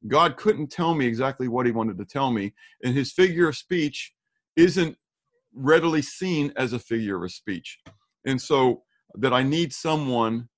God 0.07 0.37
couldn't 0.37 0.71
tell 0.71 0.93
me 0.93 1.05
exactly 1.05 1.47
what 1.47 1.65
he 1.65 1.71
wanted 1.71 1.97
to 1.97 2.05
tell 2.05 2.31
me, 2.31 2.53
and 2.83 2.93
his 2.93 3.11
figure 3.11 3.47
of 3.47 3.55
speech 3.55 4.13
isn't 4.55 4.97
readily 5.53 6.01
seen 6.01 6.51
as 6.55 6.73
a 6.73 6.79
figure 6.79 7.23
of 7.23 7.31
speech. 7.31 7.79
And 8.25 8.41
so 8.41 8.83
that 9.15 9.33
I 9.33 9.43
need 9.43 9.73
someone 9.73 10.49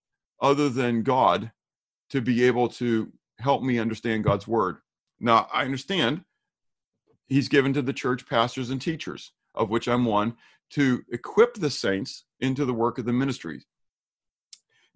other 0.41 0.69
than 0.69 1.03
God 1.03 1.51
to 2.09 2.21
be 2.21 2.43
able 2.43 2.69
to 2.69 3.11
help 3.39 3.63
me 3.63 3.79
understand 3.79 4.23
God's 4.23 4.47
word. 4.47 4.77
Now, 5.19 5.47
I 5.53 5.63
understand 5.63 6.23
he's 7.27 7.49
given 7.49 7.73
to 7.73 7.81
the 7.81 7.93
church 7.93 8.27
pastors 8.27 8.69
and 8.69 8.81
teachers, 8.81 9.31
of 9.53 9.69
which 9.69 9.87
I'm 9.87 10.05
one, 10.05 10.35
to 10.71 11.03
equip 11.11 11.55
the 11.55 11.69
saints 11.69 12.25
into 12.39 12.65
the 12.65 12.73
work 12.73 12.97
of 12.97 13.05
the 13.05 13.13
ministry. 13.13 13.61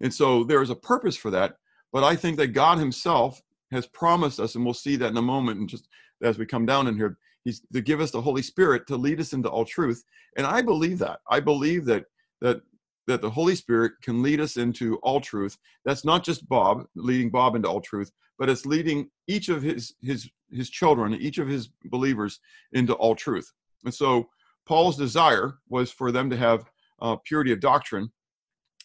And 0.00 0.12
so 0.12 0.44
there 0.44 0.62
is 0.62 0.70
a 0.70 0.74
purpose 0.74 1.16
for 1.16 1.30
that, 1.30 1.56
but 1.92 2.04
I 2.04 2.16
think 2.16 2.36
that 2.38 2.48
God 2.48 2.78
himself 2.78 3.42
has 3.70 3.86
promised 3.86 4.40
us, 4.40 4.54
and 4.54 4.64
we'll 4.64 4.74
see 4.74 4.96
that 4.96 5.10
in 5.10 5.16
a 5.16 5.22
moment, 5.22 5.60
and 5.60 5.68
just 5.68 5.88
as 6.22 6.38
we 6.38 6.46
come 6.46 6.66
down 6.66 6.86
in 6.86 6.96
here, 6.96 7.18
he's 7.44 7.62
to 7.72 7.80
give 7.80 8.00
us 8.00 8.10
the 8.10 8.20
Holy 8.20 8.42
Spirit 8.42 8.86
to 8.86 8.96
lead 8.96 9.20
us 9.20 9.32
into 9.32 9.48
all 9.48 9.64
truth. 9.64 10.04
And 10.36 10.46
I 10.46 10.62
believe 10.62 10.98
that. 10.98 11.20
I 11.28 11.40
believe 11.40 11.84
that 11.86 12.04
that 12.40 12.60
that 13.06 13.22
the 13.22 13.30
Holy 13.30 13.54
Spirit 13.54 13.92
can 14.02 14.22
lead 14.22 14.40
us 14.40 14.56
into 14.56 14.96
all 14.98 15.20
truth. 15.20 15.56
That's 15.84 16.04
not 16.04 16.24
just 16.24 16.48
Bob 16.48 16.84
leading 16.94 17.30
Bob 17.30 17.56
into 17.56 17.68
all 17.68 17.80
truth, 17.80 18.12
but 18.38 18.48
it's 18.48 18.66
leading 18.66 19.10
each 19.26 19.48
of 19.48 19.62
his 19.62 19.94
his 20.02 20.28
his 20.50 20.70
children, 20.70 21.14
each 21.14 21.38
of 21.38 21.48
his 21.48 21.70
believers 21.86 22.40
into 22.72 22.94
all 22.94 23.14
truth. 23.14 23.50
And 23.84 23.94
so 23.94 24.28
Paul's 24.66 24.96
desire 24.96 25.54
was 25.68 25.90
for 25.90 26.12
them 26.12 26.28
to 26.30 26.36
have 26.36 26.70
uh, 27.00 27.16
purity 27.24 27.52
of 27.52 27.60
doctrine, 27.60 28.10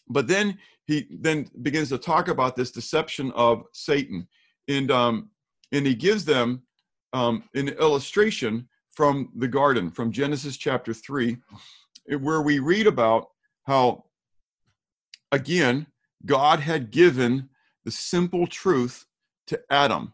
but 0.08 0.26
then 0.26 0.58
he 0.86 1.06
then 1.10 1.48
begins 1.62 1.88
to 1.90 1.98
talk 1.98 2.28
about 2.28 2.56
this 2.56 2.70
deception 2.70 3.32
of 3.32 3.64
Satan, 3.72 4.26
and 4.68 4.90
um, 4.90 5.30
and 5.72 5.86
he 5.86 5.94
gives 5.94 6.24
them 6.24 6.62
um, 7.12 7.44
an 7.54 7.68
illustration 7.68 8.68
from 8.90 9.30
the 9.36 9.48
garden, 9.48 9.90
from 9.90 10.12
Genesis 10.12 10.56
chapter 10.56 10.94
three, 10.94 11.36
where 12.20 12.42
we 12.42 12.58
read 12.58 12.86
about 12.86 13.28
how 13.64 14.04
again, 15.32 15.86
God 16.24 16.60
had 16.60 16.90
given 16.90 17.48
the 17.84 17.90
simple 17.90 18.46
truth 18.46 19.06
to 19.46 19.60
Adam. 19.70 20.12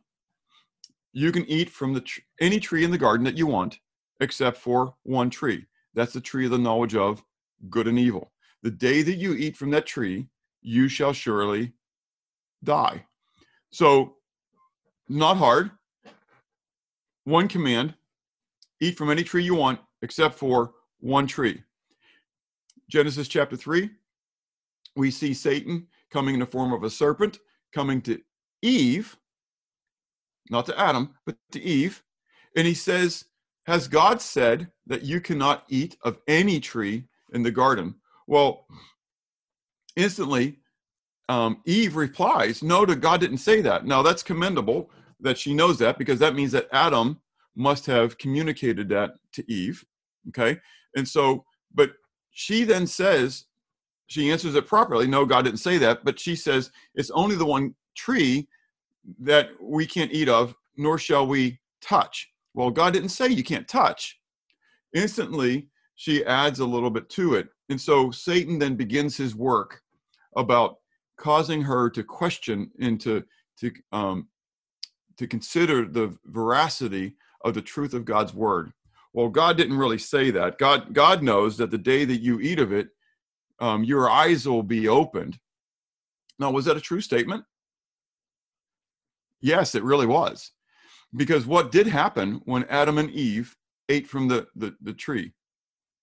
You 1.13 1.33
can 1.33 1.47
eat 1.47 1.71
from 1.71 1.93
the 1.95 2.01
tr- 2.01 2.21
any 2.41 2.59
tree 2.61 2.85
in 2.85 2.91
the 2.91 2.99
garden 2.99 3.25
that 3.25 3.39
you 3.39 3.47
want, 3.47 3.79
except 4.21 4.57
for 4.59 4.95
one 5.03 5.31
tree. 5.31 5.67
That's 5.95 6.13
the 6.13 6.21
tree 6.21 6.47
of 6.47 6.51
the 6.51 6.59
knowledge 6.59 6.95
of 6.95 7.23
good 7.69 7.87
and 7.87 7.99
evil. 7.99 8.33
The 8.63 8.71
day 8.71 9.03
that 9.03 9.17
you 9.17 9.35
eat 9.35 9.57
from 9.57 9.71
that 9.71 9.87
tree, 9.87 10.29
you 10.63 10.89
shall 10.89 11.13
surely 11.13 11.73
die. 12.65 13.07
So, 13.71 14.17
not 15.13 15.37
hard. 15.37 15.71
One 17.25 17.49
command 17.49 17.95
eat 18.81 18.97
from 18.97 19.11
any 19.11 19.23
tree 19.23 19.45
you 19.45 19.55
want, 19.55 19.79
except 20.03 20.37
for 20.37 20.73
one 21.01 21.27
tree. 21.27 21.63
Genesis 22.91 23.29
chapter 23.29 23.57
3, 23.57 23.91
we 24.97 25.11
see 25.11 25.33
Satan 25.33 25.87
coming 26.11 26.35
in 26.35 26.41
the 26.41 26.47
form 26.47 26.73
of 26.73 26.83
a 26.83 26.91
serpent, 26.91 27.39
coming 27.73 28.01
to 28.03 28.21
Eve, 28.61 29.17
not 30.51 30.67
to 30.67 30.79
Adam, 30.79 31.15
but 31.25 31.37
to 31.53 31.63
Eve. 31.63 32.03
And 32.57 32.67
he 32.67 32.75
says, 32.75 33.25
Has 33.67 33.89
God 33.89 34.21
said 34.21 34.71
that 34.87 35.03
you 35.03 35.21
cannot 35.21 35.65
eat 35.69 35.97
of 36.03 36.19
any 36.27 36.61
tree 36.61 37.05
in 37.33 37.43
the 37.43 37.51
garden? 37.51 37.95
Well, 38.27 38.67
instantly, 39.97 40.59
um, 41.29 41.63
Eve 41.65 41.97
replies, 41.97 42.63
No, 42.63 42.85
to 42.85 42.97
God 42.97 43.21
didn't 43.21 43.39
say 43.39 43.63
that. 43.63 43.87
Now, 43.87 44.03
that's 44.03 44.23
commendable 44.23 44.91
that 45.23 45.39
she 45.39 45.55
knows 45.55 45.79
that 45.79 45.99
because 45.99 46.19
that 46.19 46.35
means 46.35 46.53
that 46.53 46.69
Adam 46.73 47.21
must 47.57 47.87
have 47.87 48.19
communicated 48.19 48.89
that 48.91 49.13
to 49.33 49.51
Eve. 49.51 49.85
Okay. 50.29 50.59
And 50.97 51.07
so, 51.07 51.45
but 51.75 51.93
she 52.31 52.65
then 52.65 52.87
says, 52.87 53.47
she 54.07 54.31
answers 54.31 54.55
it 54.55 54.67
properly. 54.67 55.07
No, 55.07 55.25
God 55.25 55.45
didn't 55.45 55.61
say 55.61 55.79
that, 55.79 56.05
but 56.05 56.21
she 56.21 56.37
says 56.37 56.71
it's 56.95 57.11
only 57.11 57.37
the 57.37 57.47
one 57.47 57.75
tree 57.97 58.47
that 59.21 59.51
we 59.61 59.87
can't 59.87 60.13
eat 60.13 60.29
of, 60.29 60.55
nor 60.77 60.99
shall 60.99 61.27
we 61.27 61.59
touch. 61.81 62.31
Well, 62.55 62.71
God 62.71 62.93
didn't 62.93 63.09
say 63.09 63.29
you 63.29 63.45
can't 63.45 63.67
touch. 63.67 64.19
Instantly, 64.95 65.69
she 65.95 66.25
adds 66.25 66.61
a 66.61 66.67
little 66.67 66.91
bit 66.91 67.09
to 67.11 67.35
it. 67.35 67.49
And 67.69 67.81
so 67.81 68.11
Satan 68.11 68.59
then 68.59 68.77
begins 68.77 69.17
his 69.17 69.35
work 69.35 69.81
about 70.37 70.77
causing 71.17 71.63
her 71.63 71.89
to 71.91 72.03
question 72.03 72.71
and 72.81 73.01
to, 73.01 73.25
to, 73.61 73.73
um, 73.93 74.29
to 75.17 75.27
consider 75.27 75.87
the 75.87 76.17
veracity 76.25 77.17
of 77.45 77.55
the 77.55 77.63
truth 77.63 77.95
of 77.95 78.05
God's 78.05 78.35
word. 78.35 78.73
Well, 79.13 79.29
God 79.29 79.57
didn't 79.57 79.79
really 79.79 79.99
say 79.99 80.31
that. 80.31 80.59
God, 80.59 80.95
God 80.95 81.23
knows 81.23 81.57
that 81.59 81.71
the 81.71 81.79
day 81.79 82.05
that 82.05 82.21
you 82.21 82.41
eat 82.41 82.59
of 82.59 82.73
it, 82.73 82.89
um, 83.61 83.85
your 83.85 84.09
eyes 84.09 84.49
will 84.49 84.63
be 84.63 84.89
opened. 84.89 85.39
Now, 86.39 86.51
was 86.51 86.65
that 86.65 86.77
a 86.77 86.81
true 86.81 87.01
statement? 87.01 87.45
Yes, 89.41 89.75
it 89.75 89.83
really 89.83 90.07
was. 90.07 90.53
Because 91.15 91.47
what 91.47 91.71
did 91.71 91.87
happen 91.87 92.41
when 92.45 92.65
Adam 92.65 92.97
and 92.97 93.11
Eve 93.11 93.57
ate 93.89 94.07
from 94.07 94.29
the, 94.29 94.47
the, 94.57 94.75
the 94.81 94.95
tree? 94.95 95.35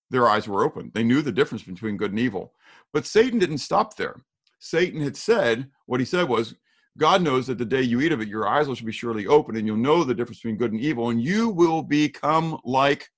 their 0.09 0.27
eyes 0.27 0.47
were 0.47 0.63
open. 0.63 0.91
They 0.93 1.03
knew 1.03 1.21
the 1.21 1.31
difference 1.31 1.63
between 1.63 1.97
good 1.97 2.11
and 2.11 2.19
evil. 2.19 2.53
But 2.93 3.05
Satan 3.05 3.39
didn't 3.39 3.59
stop 3.59 3.95
there. 3.95 4.21
Satan 4.59 5.01
had 5.01 5.15
said, 5.15 5.69
what 5.85 5.99
he 5.99 6.05
said 6.05 6.27
was, 6.27 6.55
God 6.99 7.21
knows 7.21 7.47
that 7.47 7.57
the 7.57 7.65
day 7.65 7.81
you 7.81 8.01
eat 8.01 8.11
of 8.11 8.19
it, 8.19 8.27
your 8.27 8.47
eyes 8.47 8.67
will 8.67 8.75
be 8.75 8.91
surely 8.91 9.25
open, 9.25 9.55
and 9.55 9.65
you'll 9.65 9.77
know 9.77 10.03
the 10.03 10.13
difference 10.13 10.39
between 10.39 10.57
good 10.57 10.73
and 10.73 10.81
evil, 10.81 11.09
and 11.09 11.23
you 11.23 11.47
will 11.49 11.81
become 11.81 12.59
like 12.65 13.09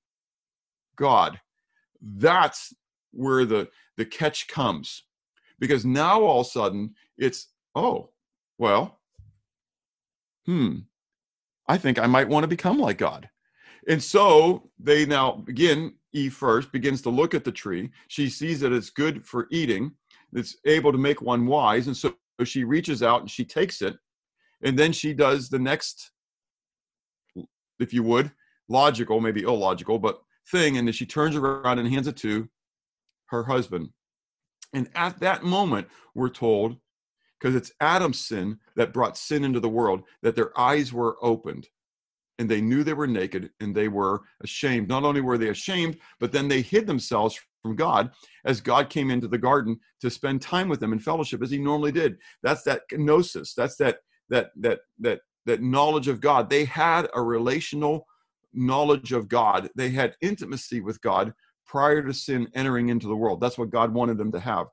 God. 0.96 1.42
That's 2.00 2.74
where 3.12 3.44
the, 3.44 3.70
the 3.98 4.06
catch 4.06 4.48
comes. 4.48 5.04
Because 5.60 5.84
now 5.84 6.22
all 6.22 6.42
of 6.42 6.48
a 6.48 6.50
sudden 6.50 6.94
it's, 7.18 7.48
oh, 7.76 8.12
well, 8.60 9.00
hmm, 10.46 10.78
I 11.68 11.78
think 11.78 11.98
I 11.98 12.06
might 12.06 12.30
want 12.30 12.44
to 12.44 12.48
become 12.48 12.78
like 12.78 13.00
God. 13.00 13.30
And 13.88 14.02
so 14.02 14.70
they 14.80 15.08
now 15.08 15.32
begin, 15.32 15.96
Eve 16.14 16.36
first 16.36 16.72
begins 16.72 17.02
to 17.02 17.10
look 17.10 17.34
at 17.34 17.44
the 17.44 17.52
tree. 17.52 17.90
She 18.10 18.30
sees 18.30 18.60
that 18.60 18.72
it's 18.72 18.92
good 18.92 19.26
for 19.26 19.48
eating, 19.50 19.94
it's 20.34 20.58
able 20.66 20.92
to 20.92 20.98
make 21.00 21.22
one 21.22 21.48
wise. 21.48 21.88
And 21.88 21.98
so 21.98 22.14
she 22.44 22.64
reaches 22.64 23.04
out 23.04 23.22
and 23.22 23.30
she 23.30 23.46
takes 23.46 23.82
it. 23.82 23.98
And 24.64 24.78
then 24.78 24.92
she 24.92 25.14
does 25.14 25.50
the 25.50 25.60
next, 25.60 26.12
if 27.80 27.94
you 27.94 28.04
would, 28.04 28.32
logical, 28.70 29.20
maybe 29.20 29.42
illogical, 29.42 30.00
but 30.00 30.22
thing. 30.50 30.78
And 30.78 30.88
then 30.88 30.94
she 30.94 31.06
turns 31.06 31.36
around 31.36 31.80
and 31.80 31.88
hands 31.88 32.08
it 32.08 32.18
to 32.18 32.48
her 33.28 33.44
husband. 33.44 33.90
And 34.74 34.90
at 34.96 35.20
that 35.20 35.44
moment, 35.44 35.88
we're 36.16 36.30
told, 36.30 36.78
because 37.40 37.56
it's 37.56 37.72
Adam's 37.80 38.20
sin 38.20 38.60
that 38.76 38.94
brought 38.94 39.18
sin 39.18 39.44
into 39.44 39.60
the 39.60 39.70
world, 39.70 40.04
that 40.22 40.36
their 40.36 40.58
eyes 40.60 40.94
were 40.94 41.18
opened 41.22 41.68
and 42.40 42.50
they 42.50 42.62
knew 42.62 42.84
they 42.84 42.94
were 42.94 43.08
naked 43.08 43.52
and 43.60 43.76
they 43.76 43.88
were 43.88 44.22
ashamed. 44.42 44.88
Not 44.88 45.04
only 45.04 45.22
were 45.22 45.38
they 45.38 45.50
ashamed, 45.50 45.98
but 46.20 46.32
then 46.32 46.48
they 46.48 46.62
hid 46.62 46.88
themselves 46.88 47.40
from 47.62 47.76
God 47.76 48.12
as 48.46 48.62
God 48.62 48.90
came 48.90 49.12
into 49.12 49.28
the 49.28 49.38
garden 49.38 49.80
to 50.02 50.10
spend 50.10 50.42
time 50.42 50.68
with 50.68 50.80
them 50.80 50.94
in 50.94 51.00
fellowship 51.00 51.42
as 51.42 51.52
he 51.52 51.60
normally 51.60 51.92
did. 51.92 52.18
That's 52.44 52.64
that 52.64 52.82
gnosis. 52.92 53.54
That's 53.54 53.76
that 53.78 54.00
that 54.30 54.52
that 54.58 54.80
that 55.00 55.22
that 55.46 55.62
knowledge 55.62 56.08
of 56.08 56.22
God. 56.22 56.50
They 56.50 56.66
had 56.66 57.08
a 57.14 57.22
relational 57.22 58.06
knowledge 58.54 59.12
of 59.12 59.28
God. 59.28 59.70
They 59.76 59.90
had 59.90 60.16
intimacy 60.22 60.82
with 60.82 61.02
God 61.02 61.34
prior 61.66 62.04
to 62.04 62.14
sin 62.14 62.48
entering 62.54 62.90
into 62.90 63.08
the 63.08 63.16
world. 63.16 63.40
That's 63.40 63.58
what 63.58 63.70
God 63.70 63.94
wanted 63.94 64.18
them 64.18 64.32
to 64.34 64.40
have. 64.40 64.68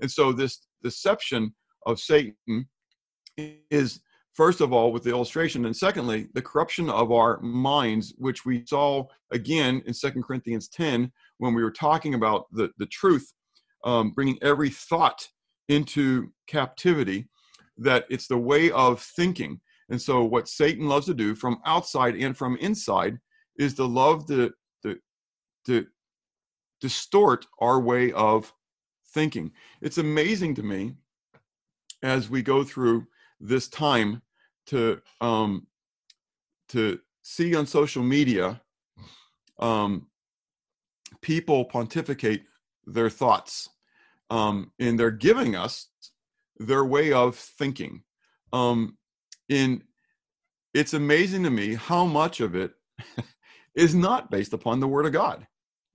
And 0.00 0.10
so 0.10 0.32
this 0.32 0.66
deception 0.82 1.54
of 1.86 1.98
Satan 1.98 2.68
is 3.36 4.00
first 4.34 4.60
of 4.60 4.72
all 4.72 4.92
with 4.92 5.02
the 5.02 5.10
illustration 5.10 5.66
and 5.66 5.76
secondly 5.76 6.28
the 6.34 6.42
corruption 6.42 6.88
of 6.88 7.12
our 7.12 7.40
minds 7.40 8.14
which 8.18 8.44
we 8.44 8.64
saw 8.66 9.04
again 9.30 9.82
in 9.86 9.94
Second 9.94 10.22
corinthians 10.22 10.68
10 10.68 11.10
when 11.38 11.54
we 11.54 11.62
were 11.62 11.70
talking 11.70 12.14
about 12.14 12.46
the, 12.52 12.70
the 12.78 12.86
truth 12.86 13.32
um, 13.84 14.10
bringing 14.10 14.38
every 14.42 14.70
thought 14.70 15.26
into 15.68 16.32
captivity 16.46 17.28
that 17.78 18.04
it's 18.10 18.28
the 18.28 18.38
way 18.38 18.70
of 18.72 19.00
thinking. 19.00 19.60
And 19.88 20.00
so 20.00 20.24
what 20.24 20.48
satan 20.48 20.88
loves 20.88 21.06
to 21.06 21.14
do 21.14 21.34
from 21.34 21.60
outside 21.64 22.14
and 22.16 22.36
from 22.36 22.56
inside 22.58 23.18
is 23.58 23.74
to 23.74 23.84
love 23.84 24.26
to, 24.28 24.52
to, 24.82 24.96
to 25.66 25.86
distort 26.80 27.46
our 27.60 27.80
way 27.80 28.12
of 28.12 28.52
thinking. 29.14 29.52
It's 29.80 29.98
amazing 29.98 30.54
to 30.56 30.62
me 30.62 30.94
as 32.02 32.28
we 32.28 32.42
go 32.42 32.64
through 32.64 33.06
this 33.42 33.68
time 33.68 34.22
to 34.66 35.02
um, 35.20 35.66
to 36.70 36.98
see 37.22 37.54
on 37.54 37.66
social 37.66 38.02
media 38.02 38.60
um, 39.58 40.06
people 41.20 41.64
pontificate 41.66 42.44
their 42.86 43.10
thoughts 43.10 43.68
um, 44.30 44.72
and 44.78 44.98
they're 44.98 45.10
giving 45.10 45.54
us 45.54 45.88
their 46.58 46.84
way 46.84 47.12
of 47.12 47.36
thinking. 47.36 48.02
Um, 48.52 48.96
in 49.48 49.82
it's 50.72 50.94
amazing 50.94 51.42
to 51.42 51.50
me 51.50 51.74
how 51.74 52.06
much 52.06 52.40
of 52.40 52.54
it 52.54 52.72
is 53.74 53.94
not 53.94 54.30
based 54.30 54.54
upon 54.54 54.80
the 54.80 54.88
word 54.88 55.04
of 55.06 55.12
god 55.12 55.46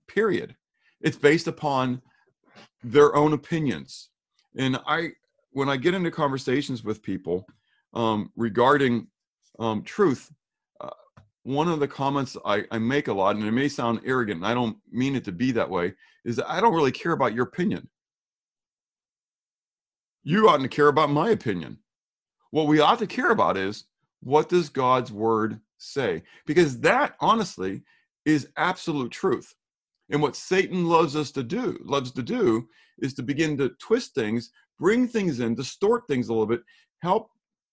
period. 0.08 0.56
It's 1.00 1.16
based 1.16 1.46
upon 1.46 2.02
their 2.82 3.14
own 3.14 3.32
opinions. 3.32 4.08
And 4.56 4.80
i 4.86 5.10
when 5.58 5.68
I 5.68 5.76
get 5.76 5.92
into 5.92 6.12
conversations 6.12 6.84
with 6.84 7.02
people 7.02 7.44
um, 7.92 8.30
regarding 8.36 9.08
um, 9.58 9.82
truth, 9.82 10.32
uh, 10.80 10.90
one 11.42 11.66
of 11.66 11.80
the 11.80 11.88
comments 11.88 12.36
I, 12.44 12.62
I, 12.70 12.78
make 12.78 13.08
a 13.08 13.12
lot, 13.12 13.34
and 13.34 13.44
it 13.44 13.50
may 13.50 13.68
sound 13.68 13.98
arrogant, 14.04 14.36
and 14.36 14.46
I 14.46 14.54
don't 14.54 14.76
mean 14.88 15.16
it 15.16 15.24
to 15.24 15.32
be 15.32 15.50
that 15.50 15.68
way, 15.68 15.94
is 16.24 16.36
that 16.36 16.48
I 16.48 16.60
don't 16.60 16.76
really 16.76 16.92
care 16.92 17.10
about 17.10 17.34
your 17.34 17.46
opinion. 17.46 17.88
You 20.22 20.48
ought 20.48 20.60
to 20.60 20.68
care 20.68 20.86
about 20.86 21.10
my 21.10 21.30
opinion. 21.30 21.78
What 22.52 22.68
we 22.68 22.78
ought 22.78 23.00
to 23.00 23.06
care 23.08 23.32
about 23.32 23.56
is 23.56 23.86
what 24.20 24.48
does 24.48 24.68
God's 24.68 25.10
word 25.10 25.58
say? 25.78 26.22
Because 26.46 26.78
that, 26.82 27.16
honestly, 27.18 27.82
is 28.24 28.48
absolute 28.56 29.10
truth. 29.10 29.52
And 30.08 30.22
what 30.22 30.36
Satan 30.36 30.86
loves 30.86 31.16
us 31.16 31.32
to 31.32 31.42
do, 31.42 31.80
loves 31.82 32.12
to 32.12 32.22
do, 32.22 32.68
is 32.98 33.12
to 33.14 33.24
begin 33.24 33.58
to 33.58 33.70
twist 33.80 34.14
things 34.14 34.52
bring 34.78 35.08
things 35.08 35.40
in, 35.40 35.54
distort 35.54 36.06
things 36.06 36.28
a 36.28 36.32
little 36.32 36.46
bit, 36.46 36.62
help 37.00 37.30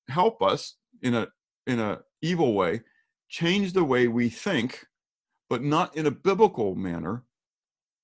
help 0.10 0.42
us 0.42 0.76
in 1.02 1.14
a 1.16 1.28
in 1.68 1.80
a 1.80 2.00
evil 2.22 2.54
way, 2.54 2.82
change 3.30 3.74
the 3.74 3.84
way 3.84 4.08
we 4.08 4.30
think, 4.30 4.86
but 5.50 5.64
not 5.64 5.96
in 5.96 6.06
a 6.06 6.12
biblical 6.12 6.76
manner, 6.76 7.24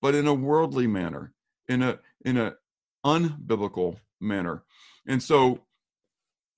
but 0.02 0.16
in 0.16 0.28
a 0.28 0.34
worldly 0.34 0.88
manner, 0.88 1.34
in 1.70 1.84
a 1.84 2.00
in 2.26 2.38
a 2.38 2.56
unbiblical 3.06 3.98
manner. 4.20 4.64
And 5.08 5.22
so 5.22 5.60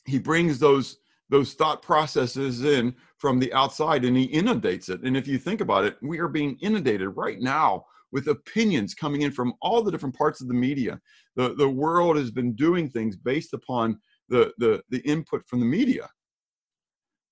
he 0.05 0.19
brings 0.19 0.59
those 0.59 0.97
those 1.29 1.53
thought 1.53 1.81
processes 1.81 2.63
in 2.63 2.93
from 3.17 3.39
the 3.39 3.51
outside 3.53 4.05
and 4.05 4.15
he 4.15 4.23
inundates 4.25 4.89
it. 4.89 5.01
And 5.01 5.17
if 5.17 5.27
you 5.27 5.37
think 5.37 5.61
about 5.61 5.85
it, 5.85 5.97
we 6.01 6.19
are 6.19 6.27
being 6.27 6.57
inundated 6.61 7.15
right 7.15 7.39
now 7.39 7.85
with 8.13 8.27
opinions 8.27 8.93
coming 8.93 9.23
in 9.23 9.31
from 9.31 9.53
all 9.61 9.81
the 9.81 9.91
different 9.91 10.15
parts 10.15 10.39
of 10.39 10.47
the 10.47 10.53
media. 10.53 11.01
The, 11.35 11.55
the 11.55 11.67
world 11.67 12.15
has 12.15 12.29
been 12.29 12.53
doing 12.53 12.87
things 12.87 13.17
based 13.17 13.53
upon 13.53 13.99
the, 14.29 14.53
the, 14.59 14.81
the 14.89 14.99
input 14.99 15.41
from 15.47 15.59
the 15.59 15.65
media, 15.65 16.07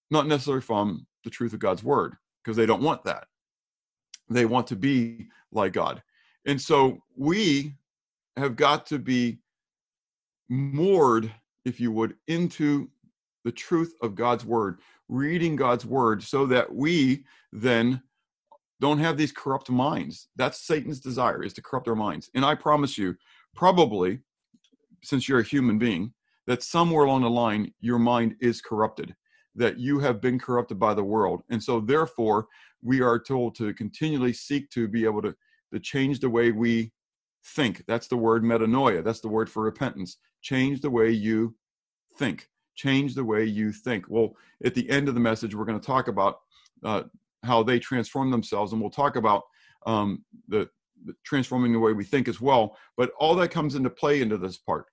not 0.10 0.26
necessarily 0.26 0.63
from 0.63 1.06
the 1.24 1.30
truth 1.30 1.54
of 1.54 1.60
God's 1.60 1.84
word, 1.84 2.15
because 2.44 2.58
they 2.58 2.65
don't 2.65 2.82
want 2.82 3.04
that. 3.06 3.28
They 4.30 4.46
want 4.46 4.65
to 4.67 4.76
be 4.76 5.28
like 5.52 5.72
God. 5.72 6.02
And 6.48 6.60
so 6.60 6.98
we 7.15 7.76
have 8.36 8.56
got 8.56 8.88
to 8.88 8.98
be 8.98 9.39
moored, 10.50 11.32
if 11.63 11.80
you 11.80 11.91
would, 11.91 12.15
into 12.28 12.89
the 13.46 13.52
truth 13.52 13.94
of 14.02 14.15
God's 14.15 14.46
word, 14.46 14.80
reading 15.10 15.56
God's 15.56 15.86
word, 15.86 16.24
so 16.24 16.48
that 16.48 16.74
we 16.74 17.24
then 17.52 18.02
don't 18.82 19.00
have 19.00 19.15
these 19.15 19.32
corrupt 19.32 19.70
minds. 19.70 20.28
That's 20.36 20.65
Satan's 20.65 21.00
desire 21.00 21.44
is 21.44 21.54
to 21.54 21.62
corrupt 21.62 21.88
our 21.88 21.96
minds. 21.96 22.30
And 22.34 22.44
I 22.44 22.56
promise 22.56 22.98
you, 22.98 23.15
probably, 23.56 24.20
since 25.04 25.30
you're 25.30 25.39
a 25.39 25.44
human 25.44 25.78
being, 25.78 26.13
that 26.48 26.63
somewhere 26.63 27.06
along 27.06 27.22
the 27.22 27.30
line 27.30 27.72
your 27.80 28.00
mind 28.00 28.36
is 28.41 28.60
corrupted, 28.60 29.15
that 29.56 29.78
you 29.78 30.00
have 30.00 30.20
been 30.20 30.39
corrupted 30.39 30.80
by 30.80 30.96
the 30.96 31.04
world. 31.04 31.44
And 31.50 31.63
so 31.63 31.80
therefore, 31.80 32.48
we 32.82 33.02
are 33.02 33.20
told 33.20 33.56
to 33.56 33.74
continually 33.76 34.34
seek 34.34 34.70
to 34.72 34.88
be 34.88 35.06
able 35.06 35.22
to, 35.22 35.36
to 35.72 35.80
change 35.80 36.20
the 36.20 36.30
way 36.30 36.52
we 36.52 36.91
think. 37.56 37.84
That's 37.88 38.08
the 38.08 38.17
word 38.17 38.44
metanoia. 38.44 39.04
That's 39.04 39.22
the 39.22 39.28
word 39.28 39.50
for 39.50 39.62
repentance. 39.62 40.17
Change 40.41 40.82
the 40.82 40.89
way 40.89 41.12
you 41.12 41.56
think. 42.17 42.48
Change 42.76 43.13
the 43.13 43.24
way 43.24 43.44
you 43.44 43.72
think. 43.72 44.06
Well, 44.10 44.36
at 44.65 44.74
the 44.74 44.89
end 44.89 45.08
of 45.08 45.13
the 45.13 45.20
message, 45.20 45.54
we're 45.54 45.65
going 45.65 45.80
to 45.80 45.86
talk 45.86 46.08
about 46.08 46.39
uh, 46.84 47.04
how 47.43 47.63
they 47.63 47.80
transform 47.80 48.32
themselves, 48.32 48.71
and 48.71 48.82
we'll 48.82 48.91
talk 48.91 49.15
about 49.15 49.43
um, 49.86 50.23
the, 50.47 50.69
the 51.06 51.13
transforming 51.25 51.73
the 51.73 51.80
way 51.80 51.93
we 51.93 52.04
think 52.04 52.27
as 52.27 52.39
well. 52.39 52.77
But 52.97 53.12
all 53.19 53.36
that 53.36 53.51
comes 53.51 53.75
into 53.75 53.89
play 53.89 54.21
into 54.21 54.38
this 54.38 54.58
part. 54.58 54.86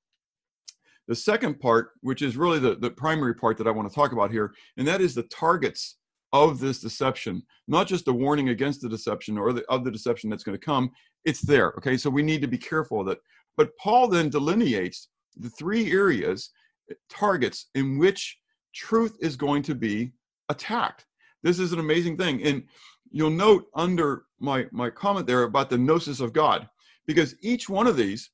The 1.09 1.15
second 1.15 1.59
part, 1.61 1.91
which 2.03 2.23
is 2.23 2.37
really 2.37 2.59
the, 2.59 2.75
the 2.77 2.91
primary 2.91 3.35
part 3.35 3.57
that 3.59 3.67
I 3.67 3.71
want 3.71 3.89
to 3.89 3.95
talk 3.95 4.13
about 4.13 4.31
here, 4.31 4.53
and 4.77 4.87
that 4.87 5.01
is 5.01 5.15
the 5.15 5.23
targets 5.25 5.97
of 6.35 6.61
this 6.61 6.81
deception, 6.81 7.43
not 7.67 7.87
just 7.87 8.09
a 8.09 8.13
warning 8.13 8.51
against 8.51 8.83
the 8.83 8.89
deception 8.89 9.39
or 9.39 9.53
the, 9.53 9.65
of 9.71 9.85
the 9.85 9.91
deception 9.91 10.29
that's 10.29 10.45
going 10.45 10.59
to 10.59 10.65
come. 10.65 10.91
It's 11.25 11.41
there. 11.41 11.69
Okay, 11.79 11.97
so 11.97 12.11
we 12.11 12.23
need 12.23 12.43
to 12.43 12.49
be 12.49 12.59
careful 12.59 13.01
of 13.01 13.09
it. 13.09 13.19
But 13.57 13.71
Paul 13.79 14.09
then 14.09 14.29
delineates 14.29 15.09
the 15.37 15.51
three 15.51 15.91
areas, 15.91 16.51
targets 17.11 17.71
in 17.75 17.99
which 17.99 18.39
truth 18.75 19.17
is 19.21 19.37
going 19.37 19.63
to 19.63 19.75
be 19.75 20.13
attacked. 20.49 21.07
This 21.43 21.59
is 21.59 21.73
an 21.73 21.79
amazing 21.79 22.17
thing. 22.17 22.43
And 22.43 22.65
you'll 23.11 23.31
note 23.31 23.67
under 23.75 24.25
my, 24.41 24.67
my 24.73 24.91
comment 24.91 25.27
there 25.27 25.45
about 25.45 25.71
the 25.71 25.79
gnosis 25.79 26.21
of 26.21 26.33
God, 26.33 26.69
because 27.07 27.35
each 27.41 27.69
one 27.69 27.87
of 27.87 27.97
these 27.97 28.31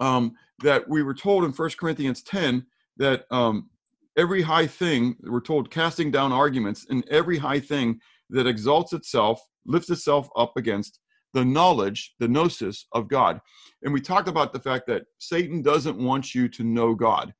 um, 0.00 0.32
that 0.62 0.88
we 0.88 1.02
were 1.02 1.14
told 1.14 1.44
in 1.44 1.52
First 1.52 1.78
Corinthians 1.78 2.22
10 2.22 2.64
that 2.96 3.24
um, 3.30 3.68
every 4.16 4.42
high 4.42 4.66
thing, 4.66 5.16
we're 5.22 5.40
told 5.40 5.70
casting 5.70 6.10
down 6.10 6.32
arguments, 6.32 6.86
and 6.88 7.06
every 7.10 7.38
high 7.38 7.60
thing 7.60 8.00
that 8.30 8.46
exalts 8.46 8.92
itself, 8.92 9.40
lifts 9.66 9.90
itself 9.90 10.28
up 10.36 10.56
against 10.56 11.00
the 11.32 11.44
knowledge, 11.44 12.14
the 12.20 12.28
gnosis 12.28 12.86
of 12.92 13.08
God. 13.08 13.40
And 13.82 13.92
we 13.92 14.00
talked 14.00 14.28
about 14.28 14.52
the 14.52 14.60
fact 14.60 14.86
that 14.86 15.04
Satan 15.18 15.62
doesn't 15.62 15.98
want 15.98 16.34
you 16.34 16.48
to 16.48 16.62
know 16.62 16.94
God. 16.94 17.34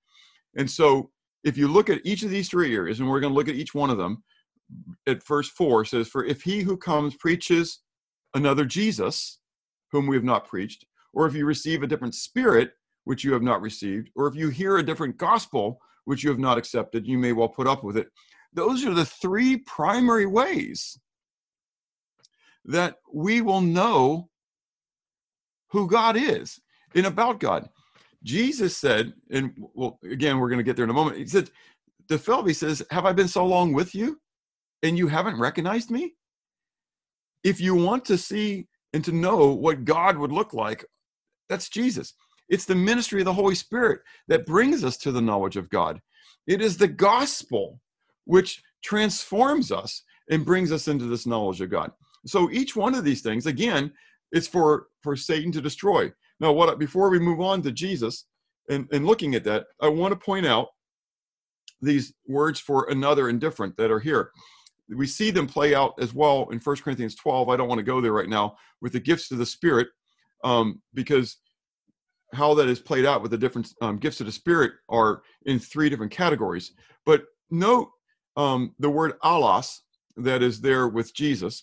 And 0.57 0.69
so 0.69 1.11
if 1.45 1.57
you 1.57 1.69
look 1.69 1.89
at 1.89 2.01
each 2.05 2.23
of 2.23 2.31
these 2.31 2.49
three 2.49 2.75
areas, 2.75 3.01
and 3.01 3.09
we're 3.09 3.21
going 3.21 3.33
to 3.33 3.37
look 3.37 3.49
at 3.49 3.55
each 3.55 3.75
one 3.75 3.91
of 3.91 3.99
them, 3.99 4.23
at 5.07 5.27
verse 5.27 5.49
4 5.49 5.85
says, 5.85 6.09
For 6.09 6.25
if 6.25 6.43
he 6.43 6.61
who 6.61 6.77
comes 6.77 7.15
preaches 7.15 7.81
another 8.35 8.65
Jesus, 8.65 9.39
whom 9.93 10.07
we 10.07 10.17
have 10.17 10.25
not 10.25 10.49
preached, 10.49 10.85
or 11.13 11.27
if 11.27 11.35
you 11.35 11.47
receive 11.47 11.83
a 11.83 11.87
different 11.87 12.15
spirit, 12.15 12.73
which 13.05 13.23
you 13.23 13.33
have 13.33 13.43
not 13.43 13.61
received, 13.61 14.11
or 14.17 14.27
if 14.27 14.35
you 14.35 14.49
hear 14.49 14.79
a 14.79 14.83
different 14.83 15.17
gospel, 15.17 15.79
which 16.05 16.23
you 16.23 16.31
have 16.31 16.39
not 16.39 16.59
accepted, 16.59 17.07
you 17.07 17.19
may 17.19 17.33
well 17.33 17.49
put 17.49 17.67
up 17.67 17.85
with 17.85 17.97
it. 17.97 18.09
Those 18.53 18.85
are 18.85 18.95
the 18.95 19.05
three 19.05 19.59
primary 19.59 20.27
ways 20.27 20.99
that 22.65 22.97
we 23.13 23.41
will 23.41 23.61
know 23.61 24.31
who 25.71 25.89
God 25.89 26.17
is 26.17 26.61
and 26.95 27.07
about 27.07 27.41
God. 27.41 27.69
Jesus 28.23 28.77
said, 28.77 29.13
and 29.31 29.53
well, 29.75 29.99
again, 30.11 30.39
we're 30.39 30.49
going 30.49 30.59
to 30.59 30.65
get 30.65 30.77
there 30.77 30.85
in 30.85 30.91
a 30.91 30.95
moment. 30.95 31.19
He 31.19 31.27
said, 31.27 31.51
he 32.09 32.53
says, 32.53 32.83
Have 32.91 33.07
I 33.07 33.13
been 33.13 33.29
so 33.29 33.45
long 33.45 33.73
with 33.73 33.95
you 33.95 34.19
and 34.85 34.97
you 34.97 35.09
haven't 35.09 35.41
recognized 35.41 35.91
me? 35.91 36.13
If 37.43 37.61
you 37.61 37.75
want 37.75 38.05
to 38.07 38.17
see 38.17 38.69
and 38.93 39.05
to 39.05 39.13
know 39.13 39.49
what 39.49 39.85
God 39.85 40.17
would 40.17 40.31
look 40.31 40.55
like, 40.55 40.85
that's 41.49 41.69
Jesus. 41.69 42.15
It's 42.49 42.67
the 42.67 42.75
ministry 42.75 43.21
of 43.21 43.25
the 43.25 43.33
Holy 43.33 43.55
Spirit 43.55 44.03
that 44.29 44.47
brings 44.47 44.85
us 44.85 44.97
to 44.99 45.11
the 45.11 45.21
knowledge 45.21 45.57
of 45.57 45.71
God. 45.71 46.01
It 46.47 46.61
is 46.61 46.77
the 46.77 46.89
gospel 46.89 47.81
which 48.27 48.63
transforms 48.85 49.73
us 49.73 50.03
and 50.31 50.45
brings 50.45 50.71
us 50.71 50.89
into 50.89 51.07
this 51.07 51.27
knowledge 51.27 51.61
of 51.61 51.71
God. 51.71 51.91
So 52.27 52.51
each 52.51 52.77
one 52.77 52.95
of 52.95 53.05
these 53.05 53.23
things, 53.23 53.47
again, 53.47 53.93
is 54.33 54.47
for 54.47 54.89
for 55.03 55.17
Satan 55.17 55.53
to 55.53 55.61
destroy. 55.61 56.13
Now, 56.41 56.53
what 56.53 56.79
before 56.79 57.11
we 57.11 57.19
move 57.19 57.41
on 57.41 57.63
to 57.63 57.73
Jesus 57.73 58.27
and, 58.69 58.89
and 58.93 59.07
looking 59.07 59.35
at 59.35 59.45
that, 59.45 59.67
I 59.81 59.89
want 59.89 60.13
to 60.13 60.25
point 60.25 60.47
out 60.47 60.69
these 61.81 62.15
words 62.27 62.61
for 62.61 62.89
another 62.91 63.29
and 63.29 63.41
different 63.41 63.77
that 63.77 63.91
are 63.91 64.01
here. 64.01 64.31
We 64.89 65.07
see 65.07 65.31
them 65.31 65.47
play 65.47 65.75
out 65.75 65.95
as 65.99 66.13
well 66.13 66.49
in 66.51 66.59
1 66.59 66.77
Corinthians 66.77 67.15
12. 67.15 67.49
I 67.49 67.57
don't 67.57 67.69
want 67.69 67.79
to 67.79 67.85
go 67.85 68.01
there 68.01 68.13
right 68.13 68.29
now 68.29 68.57
with 68.81 68.93
the 68.93 69.01
gifts 69.01 69.31
of 69.31 69.39
the 69.39 69.47
Spirit 69.47 69.89
um, 70.43 70.81
because 70.93 71.39
how 72.35 72.55
that 72.55 72.69
is 72.69 72.81
played 72.81 73.07
out 73.07 73.23
with 73.23 73.31
the 73.31 73.39
different 73.39 73.73
um, 73.81 73.99
gifts 73.99 74.21
of 74.21 74.27
the 74.27 74.33
Spirit 74.33 74.73
are 74.89 75.23
in 75.47 75.59
three 75.59 75.89
different 75.89 76.13
categories. 76.13 76.73
But 77.07 77.25
note 77.51 77.91
um, 78.37 78.75
the 78.79 78.91
word 78.91 79.15
allos 79.23 79.79
that 80.17 80.43
is 80.43 80.61
there 80.61 80.89
with 80.89 81.15
Jesus 81.15 81.63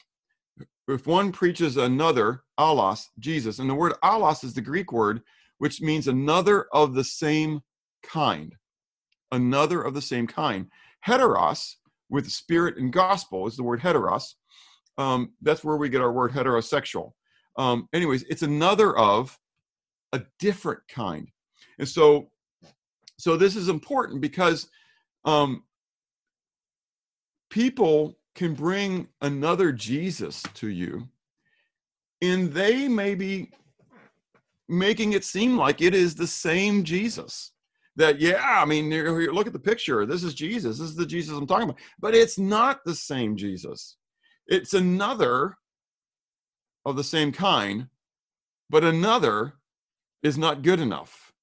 if 0.87 1.07
one 1.07 1.31
preaches 1.31 1.77
another, 1.77 2.43
allos, 2.59 3.05
Jesus, 3.19 3.59
and 3.59 3.69
the 3.69 3.75
word 3.75 3.93
allos 4.03 4.43
is 4.43 4.53
the 4.53 4.61
Greek 4.61 4.91
word 4.91 5.21
which 5.61 5.79
means 5.79 6.07
another 6.07 6.65
of 6.73 6.95
the 6.95 7.03
same 7.03 7.61
kind. 8.01 8.55
Another 9.31 9.83
of 9.83 9.93
the 9.93 10.01
same 10.01 10.25
kind. 10.25 10.65
Heteros, 11.07 11.75
with 12.11 12.29
spirit 12.29 12.77
and 12.77 12.93
gospel, 12.93 13.47
is 13.47 13.55
the 13.55 13.63
word 13.63 13.79
heteros. 13.79 14.33
Um, 14.97 15.31
that's 15.41 15.63
where 15.63 15.77
we 15.77 15.89
get 15.89 16.01
our 16.01 16.11
word 16.11 16.31
heterosexual. 16.31 17.13
Um, 17.57 17.87
anyways, 17.93 18.23
it's 18.23 18.43
another 18.43 18.95
of 18.95 19.39
a 20.13 20.21
different 20.37 20.81
kind. 20.87 21.29
And 21.79 21.87
so, 21.87 22.29
so 23.17 23.37
this 23.37 23.55
is 23.55 23.69
important 23.69 24.21
because 24.21 24.67
um, 25.25 25.63
people 27.49 28.17
can 28.35 28.53
bring 28.53 29.07
another 29.21 29.71
Jesus 29.71 30.43
to 30.55 30.67
you, 30.67 31.07
and 32.21 32.51
they 32.51 32.87
may 32.87 33.15
be 33.15 33.51
making 34.67 35.13
it 35.13 35.23
seem 35.25 35.57
like 35.57 35.81
it 35.81 35.95
is 35.95 36.15
the 36.15 36.27
same 36.27 36.83
Jesus. 36.83 37.50
That, 37.97 38.21
yeah, 38.21 38.61
I 38.61 38.65
mean, 38.65 38.89
look 39.33 39.47
at 39.47 39.53
the 39.53 39.59
picture. 39.59 40.05
This 40.05 40.23
is 40.23 40.33
Jesus. 40.33 40.79
This 40.79 40.89
is 40.89 40.95
the 40.95 41.05
Jesus 41.05 41.37
I'm 41.37 41.45
talking 41.45 41.69
about. 41.69 41.79
But 41.99 42.15
it's 42.15 42.37
not 42.37 42.79
the 42.85 42.95
same 42.95 43.35
Jesus. 43.35 43.97
It's 44.47 44.73
another 44.73 45.57
of 46.85 46.95
the 46.95 47.03
same 47.03 47.31
kind, 47.31 47.87
but 48.69 48.83
another 48.83 49.53
is 50.23 50.37
not 50.37 50.61
good 50.61 50.79
enough. 50.79 51.33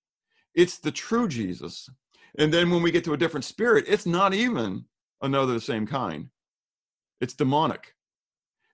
It's 0.54 0.78
the 0.78 0.90
true 0.90 1.28
Jesus. 1.28 1.88
And 2.38 2.52
then 2.52 2.70
when 2.70 2.82
we 2.82 2.90
get 2.90 3.04
to 3.04 3.12
a 3.12 3.18
different 3.18 3.44
spirit, 3.44 3.84
it's 3.86 4.06
not 4.06 4.32
even 4.32 4.84
another 5.22 5.52
the 5.52 5.60
same 5.60 5.86
kind 5.86 6.30
it's 7.20 7.34
demonic. 7.34 7.94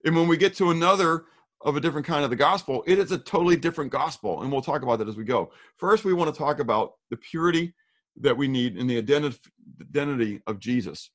And 0.05 0.15
when 0.15 0.29
we 0.29 0.37
get 0.37 0.55
to 0.57 0.71
another 0.71 1.25
of 1.65 1.77
a 1.77 1.81
different 1.81 2.07
kind 2.07 2.25
of 2.25 2.31
the 2.31 2.37
gospel, 2.37 2.85
it 2.87 2.99
is 2.99 3.11
a 3.11 3.19
totally 3.19 3.57
different 3.57 3.91
gospel. 3.91 4.43
And 4.43 4.53
we'll 4.53 4.63
talk 4.63 4.83
about 4.83 4.99
that 4.99 5.09
as 5.09 5.17
we 5.17 5.25
go. 5.25 5.51
First, 5.79 6.05
we 6.05 6.13
want 6.13 6.33
to 6.33 6.39
talk 6.39 6.61
about 6.61 6.93
the 7.11 7.17
purity 7.17 7.75
that 8.21 8.37
we 8.37 8.47
need 8.47 8.77
in 8.77 8.87
the 8.87 8.99
identity 8.99 10.43
of 10.47 10.61
Jesus. 10.61 11.11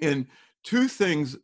And 0.00 0.26
two 0.64 0.88
things, 0.88 1.36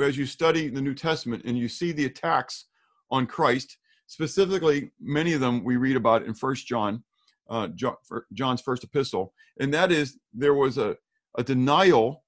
as 0.00 0.18
you 0.18 0.26
study 0.26 0.68
the 0.68 0.82
New 0.82 0.94
Testament 0.94 1.44
and 1.44 1.56
you 1.56 1.68
see 1.68 1.92
the 1.92 2.06
attacks 2.06 2.66
on 3.10 3.26
Christ, 3.26 3.78
specifically, 4.06 4.90
many 5.00 5.32
of 5.32 5.40
them 5.40 5.64
we 5.64 5.76
read 5.76 5.96
about 5.96 6.24
in 6.24 6.34
First 6.34 6.66
John, 6.66 7.04
uh, 7.48 7.68
John, 7.68 7.94
John's 8.32 8.60
first 8.60 8.84
epistle, 8.84 9.32
and 9.60 9.72
that 9.72 9.92
is 9.92 10.18
there 10.34 10.54
was 10.54 10.78
a, 10.78 10.96
a 11.38 11.42
denial 11.42 12.22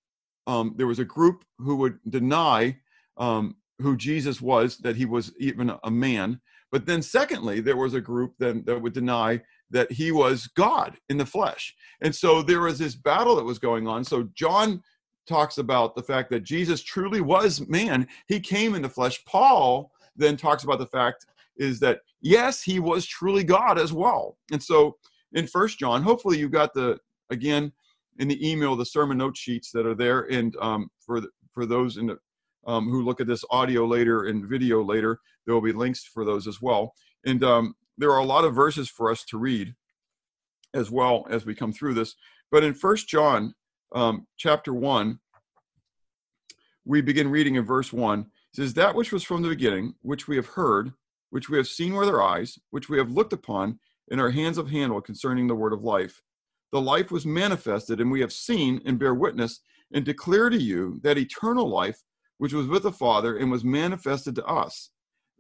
um, 0.47 0.75
there 0.77 0.87
was 0.87 0.99
a 0.99 1.05
group 1.05 1.45
who 1.59 1.77
would 1.77 1.99
deny 2.09 2.77
um, 3.19 3.57
who 3.81 3.97
Jesus 3.97 4.41
was, 4.41 4.79
that 4.79 4.97
he 4.97 5.05
was 5.05 5.33
even 5.39 5.73
a 5.83 5.91
man. 5.91 6.41
But 6.73 6.87
then, 6.87 7.03
secondly, 7.03 7.61
there 7.61 7.77
was 7.77 7.95
a 7.95 8.01
group 8.01 8.35
that, 8.39 8.65
that 8.67 8.81
would 8.81 8.93
deny 8.93 9.41
that 9.71 9.91
he 9.91 10.13
was 10.13 10.47
God 10.49 10.97
in 11.09 11.17
the 11.17 11.27
flesh. 11.27 11.75
And 12.01 12.15
so 12.15 12.43
there 12.43 12.61
was 12.61 12.79
this 12.79 12.95
battle 12.95 13.37
that 13.37 13.45
was 13.45 13.59
going 13.59 13.87
on. 13.87 14.05
So 14.05 14.29
John 14.35 14.83
talks 15.27 15.59
about 15.59 15.95
the 15.95 16.03
fact 16.03 16.31
that 16.31 16.43
Jesus 16.43 16.83
truly 16.83 17.21
was 17.21 17.67
man. 17.69 18.07
He 18.27 18.41
came 18.41 18.75
in 18.75 18.83
the 18.83 18.89
flesh. 18.89 19.25
Paul 19.25 19.93
then 20.17 20.37
talks 20.37 20.65
about 20.65 20.79
the 20.79 20.87
fact 20.87 21.27
is 21.57 21.79
that 21.81 22.01
yes, 22.21 22.63
he 22.63 22.81
was 22.81 23.07
truly 23.07 23.45
God 23.45 23.79
as 23.79 23.93
well. 23.93 24.37
And 24.51 24.63
so 24.63 24.97
in 25.33 25.47
First 25.47 25.79
John, 25.79 26.03
hopefully 26.03 26.39
you 26.39 26.49
got 26.49 26.75
the 26.75 26.99
again 27.31 27.73
in 28.19 28.29
the 28.29 28.49
email 28.49 28.77
the 28.77 28.85
sermon 28.85 29.19
note 29.19 29.37
sheets 29.37 29.71
that 29.73 29.87
are 29.87 29.95
there. 29.95 30.23
And 30.23 30.57
um, 30.61 30.91
for 30.99 31.21
the, 31.21 31.29
for 31.53 31.65
those 31.65 31.97
in 31.97 32.07
the, 32.07 32.19
um, 32.67 32.89
who 32.89 33.03
look 33.03 33.21
at 33.21 33.27
this 33.27 33.45
audio 33.51 33.87
later 33.87 34.25
and 34.25 34.49
video 34.49 34.83
later, 34.83 35.19
there 35.45 35.55
will 35.55 35.63
be 35.63 35.73
links 35.73 36.05
for 36.05 36.25
those 36.25 36.47
as 36.47 36.61
well. 36.61 36.95
And 37.25 37.43
um, 37.45 37.75
there 37.99 38.13
are 38.13 38.21
a 38.21 38.25
lot 38.25 38.45
of 38.45 38.55
verses 38.55 38.89
for 38.89 39.11
us 39.11 39.25
to 39.27 39.39
read 39.39 39.75
as 40.75 40.91
well 40.91 41.27
as 41.31 41.45
we 41.45 41.55
come 41.55 41.73
through 41.73 41.95
this. 41.95 42.15
But 42.51 42.65
in 42.65 42.75
First 42.75 43.09
John 43.09 43.55
um, 43.95 44.27
chapter 44.37 44.73
one, 44.73 45.19
we 46.85 47.01
begin 47.01 47.29
reading 47.29 47.57
in 47.57 47.65
verse 47.65 47.93
one. 47.93 48.21
It 48.21 48.57
says, 48.57 48.75
"That 48.75 48.95
which 48.95 49.13
was 49.13 49.23
from 49.23 49.43
the 49.43 49.49
beginning, 49.49 49.95
which 50.03 50.29
we 50.29 50.37
have 50.37 50.47
heard, 50.47 50.93
which 51.31 51.49
we 51.49 51.57
have 51.57 51.69
seen 51.69 51.95
with 51.95 52.09
our 52.09 52.23
eyes, 52.23 52.59
which 52.71 52.89
we 52.89 52.99
have 52.99 53.11
looked 53.11 53.33
upon, 53.33 53.79
and 54.11 54.21
our 54.21 54.31
hands 54.31 54.57
have 54.57 54.71
handled 54.71 55.05
concerning 55.05 55.47
the 55.47 55.55
word 55.55 55.73
of 55.73 55.83
life." 55.83 56.23
the 56.73 56.81
life 56.81 57.11
was 57.11 57.27
manifested, 57.27 58.01
and 58.01 58.11
we 58.11 58.21
have 58.21 58.33
seen 58.33 58.81
and 58.85 58.99
bear 58.99 59.15
witness 59.15 59.61
and 59.93 60.05
declare 60.05 60.51
to 60.51 60.59
you 60.59 61.01
that 61.03 61.19
eternal 61.19 61.69
life 61.69 62.01
which 62.41 62.55
was 62.55 62.69
with 62.69 62.85
the 62.85 62.91
Father 62.91 63.37
and 63.37 63.51
was 63.51 63.65
manifested 63.65 64.35
to 64.35 64.45
us. 64.47 64.89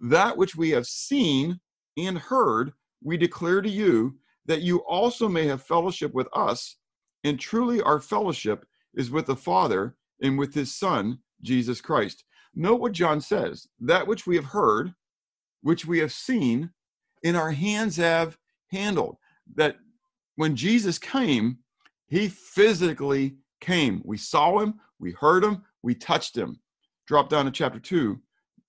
That 0.00 0.36
which 0.36 0.54
we 0.54 0.68
have 0.72 0.84
seen 0.84 1.58
and 1.96 2.18
heard, 2.18 2.72
we 3.02 3.16
declare 3.16 3.62
to 3.62 3.70
you, 3.70 4.18
that 4.44 4.60
you 4.60 4.80
also 4.80 5.26
may 5.26 5.46
have 5.46 5.62
fellowship 5.62 6.12
with 6.12 6.28
us. 6.34 6.76
And 7.24 7.40
truly, 7.40 7.80
our 7.80 8.00
fellowship 8.00 8.66
is 8.92 9.10
with 9.10 9.24
the 9.24 9.34
Father 9.34 9.96
and 10.20 10.38
with 10.38 10.52
his 10.52 10.76
Son, 10.76 11.18
Jesus 11.40 11.80
Christ. 11.80 12.22
Note 12.54 12.82
what 12.82 12.92
John 12.92 13.22
says 13.22 13.66
that 13.80 14.06
which 14.06 14.26
we 14.26 14.36
have 14.36 14.44
heard, 14.44 14.92
which 15.62 15.86
we 15.86 16.00
have 16.00 16.12
seen, 16.12 16.68
and 17.24 17.34
our 17.34 17.50
hands 17.50 17.96
have 17.96 18.36
handled. 18.72 19.16
That 19.54 19.76
when 20.36 20.54
Jesus 20.54 20.98
came, 20.98 21.60
he 22.08 22.28
physically 22.28 23.36
came. 23.62 24.02
We 24.04 24.18
saw 24.18 24.58
him, 24.58 24.74
we 24.98 25.12
heard 25.12 25.42
him, 25.42 25.62
we 25.82 25.94
touched 25.94 26.36
him. 26.36 26.60
Drop 27.10 27.28
down 27.28 27.44
to 27.44 27.50
chapter 27.50 27.80
2, 27.80 28.16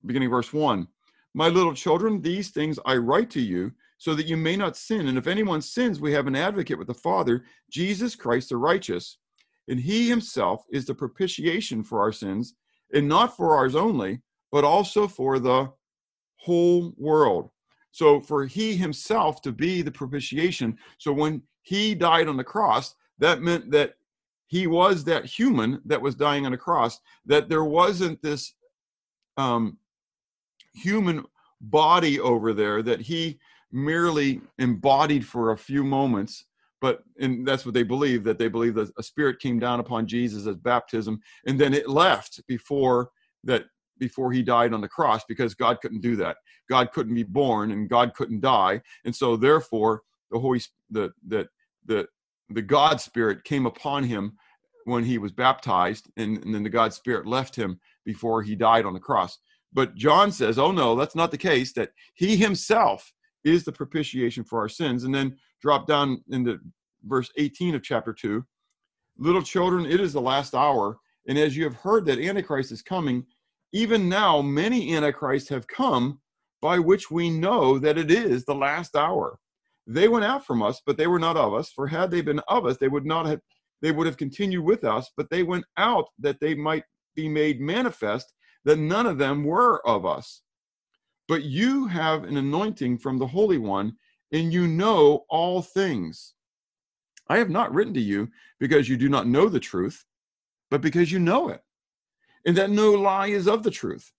beginning 0.07 0.31
verse 0.31 0.51
1. 0.51 0.87
My 1.35 1.47
little 1.47 1.75
children, 1.75 2.19
these 2.19 2.49
things 2.49 2.79
I 2.87 2.95
write 2.95 3.29
to 3.29 3.39
you 3.39 3.71
so 3.99 4.15
that 4.15 4.25
you 4.25 4.35
may 4.35 4.55
not 4.55 4.75
sin. 4.75 5.09
And 5.09 5.17
if 5.19 5.27
anyone 5.27 5.61
sins, 5.61 6.01
we 6.01 6.11
have 6.13 6.25
an 6.25 6.35
advocate 6.35 6.79
with 6.79 6.87
the 6.87 6.93
Father, 6.95 7.43
Jesus 7.69 8.15
Christ 8.15 8.49
the 8.49 8.57
righteous. 8.57 9.19
And 9.67 9.79
he 9.79 10.09
himself 10.09 10.63
is 10.71 10.85
the 10.85 10.95
propitiation 10.95 11.83
for 11.83 12.01
our 12.01 12.11
sins, 12.11 12.55
and 12.95 13.07
not 13.07 13.37
for 13.37 13.55
ours 13.55 13.75
only, 13.75 14.21
but 14.51 14.63
also 14.63 15.07
for 15.07 15.37
the 15.37 15.71
whole 16.37 16.95
world. 16.97 17.51
So 17.91 18.19
for 18.19 18.47
he 18.47 18.75
himself 18.75 19.43
to 19.43 19.51
be 19.51 19.83
the 19.83 19.91
propitiation. 19.91 20.79
So 20.97 21.13
when 21.13 21.43
he 21.61 21.93
died 21.93 22.27
on 22.27 22.37
the 22.37 22.43
cross, 22.43 22.95
that 23.19 23.43
meant 23.43 23.69
that 23.69 23.97
he 24.51 24.67
was 24.67 25.05
that 25.05 25.23
human 25.23 25.81
that 25.85 26.01
was 26.01 26.13
dying 26.13 26.45
on 26.45 26.51
a 26.51 26.57
cross, 26.57 26.99
that 27.25 27.47
there 27.47 27.63
wasn't 27.63 28.21
this 28.21 28.53
um, 29.37 29.77
human 30.73 31.23
body 31.61 32.19
over 32.19 32.51
there 32.51 32.83
that 32.83 32.99
he 32.99 33.39
merely 33.71 34.41
embodied 34.59 35.25
for 35.25 35.51
a 35.51 35.57
few 35.57 35.85
moments 35.85 36.45
but 36.81 37.03
and 37.19 37.47
that's 37.47 37.63
what 37.63 37.73
they 37.73 37.83
believe 37.83 38.23
that 38.23 38.37
they 38.37 38.49
believe 38.49 38.73
that 38.73 38.91
a 38.97 39.03
spirit 39.03 39.39
came 39.39 39.59
down 39.59 39.79
upon 39.79 40.05
jesus 40.05 40.45
as 40.47 40.57
baptism 40.57 41.21
and 41.45 41.57
then 41.57 41.73
it 41.73 41.87
left 41.87 42.41
before 42.47 43.09
that 43.45 43.63
before 43.99 44.33
he 44.33 44.41
died 44.41 44.73
on 44.73 44.81
the 44.81 44.89
cross 44.89 45.21
because 45.29 45.53
god 45.53 45.79
couldn't 45.81 46.01
do 46.01 46.15
that. 46.17 46.35
God 46.67 46.91
couldn't 46.91 47.13
be 47.13 47.23
born 47.23 47.71
and 47.71 47.87
god 47.87 48.13
couldn't 48.15 48.41
die 48.41 48.81
and 49.05 49.15
so 49.15 49.37
therefore 49.37 50.01
the 50.31 50.39
holy 50.39 50.59
the 50.89 51.11
that 51.27 51.47
the, 51.85 52.07
the 52.53 52.61
god 52.61 52.99
spirit 52.99 53.43
came 53.43 53.65
upon 53.65 54.03
him 54.03 54.33
when 54.85 55.03
he 55.03 55.17
was 55.17 55.31
baptized 55.31 56.09
and, 56.17 56.43
and 56.43 56.53
then 56.53 56.63
the 56.63 56.69
god 56.69 56.93
spirit 56.93 57.27
left 57.27 57.55
him 57.55 57.79
before 58.05 58.41
he 58.41 58.55
died 58.55 58.85
on 58.85 58.93
the 58.93 58.99
cross. 58.99 59.37
But 59.73 59.95
john 59.95 60.31
says 60.31 60.59
oh 60.59 60.71
no 60.71 60.95
that's 60.95 61.15
not 61.15 61.31
the 61.31 61.37
case 61.37 61.73
that 61.73 61.91
he 62.15 62.35
himself 62.35 63.11
is 63.43 63.63
the 63.63 63.71
propitiation 63.71 64.43
for 64.43 64.59
our 64.59 64.69
sins. 64.69 65.03
And 65.03 65.13
then 65.13 65.37
drop 65.61 65.87
down 65.87 66.23
into 66.29 66.59
verse 67.03 67.31
18 67.37 67.75
of 67.75 67.83
chapter 67.83 68.13
2 68.13 68.43
little 69.17 69.41
children 69.41 69.85
it 69.85 69.99
is 69.99 70.13
the 70.13 70.21
last 70.21 70.55
hour 70.55 70.97
and 71.27 71.37
as 71.37 71.55
you 71.55 71.63
have 71.63 71.75
heard 71.75 72.05
that 72.05 72.19
antichrist 72.19 72.71
is 72.71 72.81
coming 72.81 73.25
even 73.73 74.09
now 74.09 74.41
many 74.41 74.95
antichrists 74.95 75.49
have 75.49 75.67
come 75.67 76.19
by 76.61 76.77
which 76.77 77.09
we 77.09 77.29
know 77.29 77.79
that 77.79 77.97
it 77.97 78.11
is 78.11 78.45
the 78.45 78.53
last 78.53 78.95
hour 78.95 79.39
they 79.87 80.07
went 80.07 80.25
out 80.25 80.45
from 80.45 80.61
us 80.61 80.81
but 80.85 80.97
they 80.97 81.07
were 81.07 81.19
not 81.19 81.37
of 81.37 81.53
us 81.53 81.71
for 81.71 81.87
had 81.87 82.11
they 82.11 82.21
been 82.21 82.41
of 82.47 82.65
us 82.65 82.77
they 82.77 82.87
would 82.87 83.05
not 83.05 83.25
have 83.25 83.39
they 83.81 83.91
would 83.91 84.05
have 84.05 84.17
continued 84.17 84.63
with 84.63 84.83
us 84.83 85.09
but 85.17 85.29
they 85.29 85.43
went 85.43 85.65
out 85.77 86.07
that 86.19 86.39
they 86.39 86.53
might 86.53 86.83
be 87.15 87.27
made 87.27 87.59
manifest 87.59 88.33
that 88.65 88.77
none 88.77 89.05
of 89.05 89.17
them 89.17 89.43
were 89.43 89.85
of 89.87 90.05
us. 90.05 90.41
But 91.27 91.43
you 91.43 91.87
have 91.87 92.23
an 92.23 92.37
anointing 92.37 92.97
from 92.97 93.17
the 93.17 93.27
holy 93.27 93.57
one 93.57 93.93
and 94.31 94.51
you 94.53 94.67
know 94.67 95.25
all 95.29 95.61
things. 95.61 96.33
I 97.27 97.37
have 97.37 97.49
not 97.49 97.73
written 97.73 97.93
to 97.93 98.01
you 98.01 98.29
because 98.59 98.89
you 98.89 98.97
do 98.97 99.09
not 99.09 99.27
know 99.27 99.49
the 99.49 99.59
truth 99.59 100.03
but 100.69 100.81
because 100.81 101.11
you 101.11 101.19
know 101.19 101.49
it 101.49 101.61
and 102.45 102.55
that 102.55 102.69
no 102.69 102.91
lie 102.91 103.27
is 103.27 103.47
of 103.47 103.63
the 103.63 103.71
truth. 103.71 104.11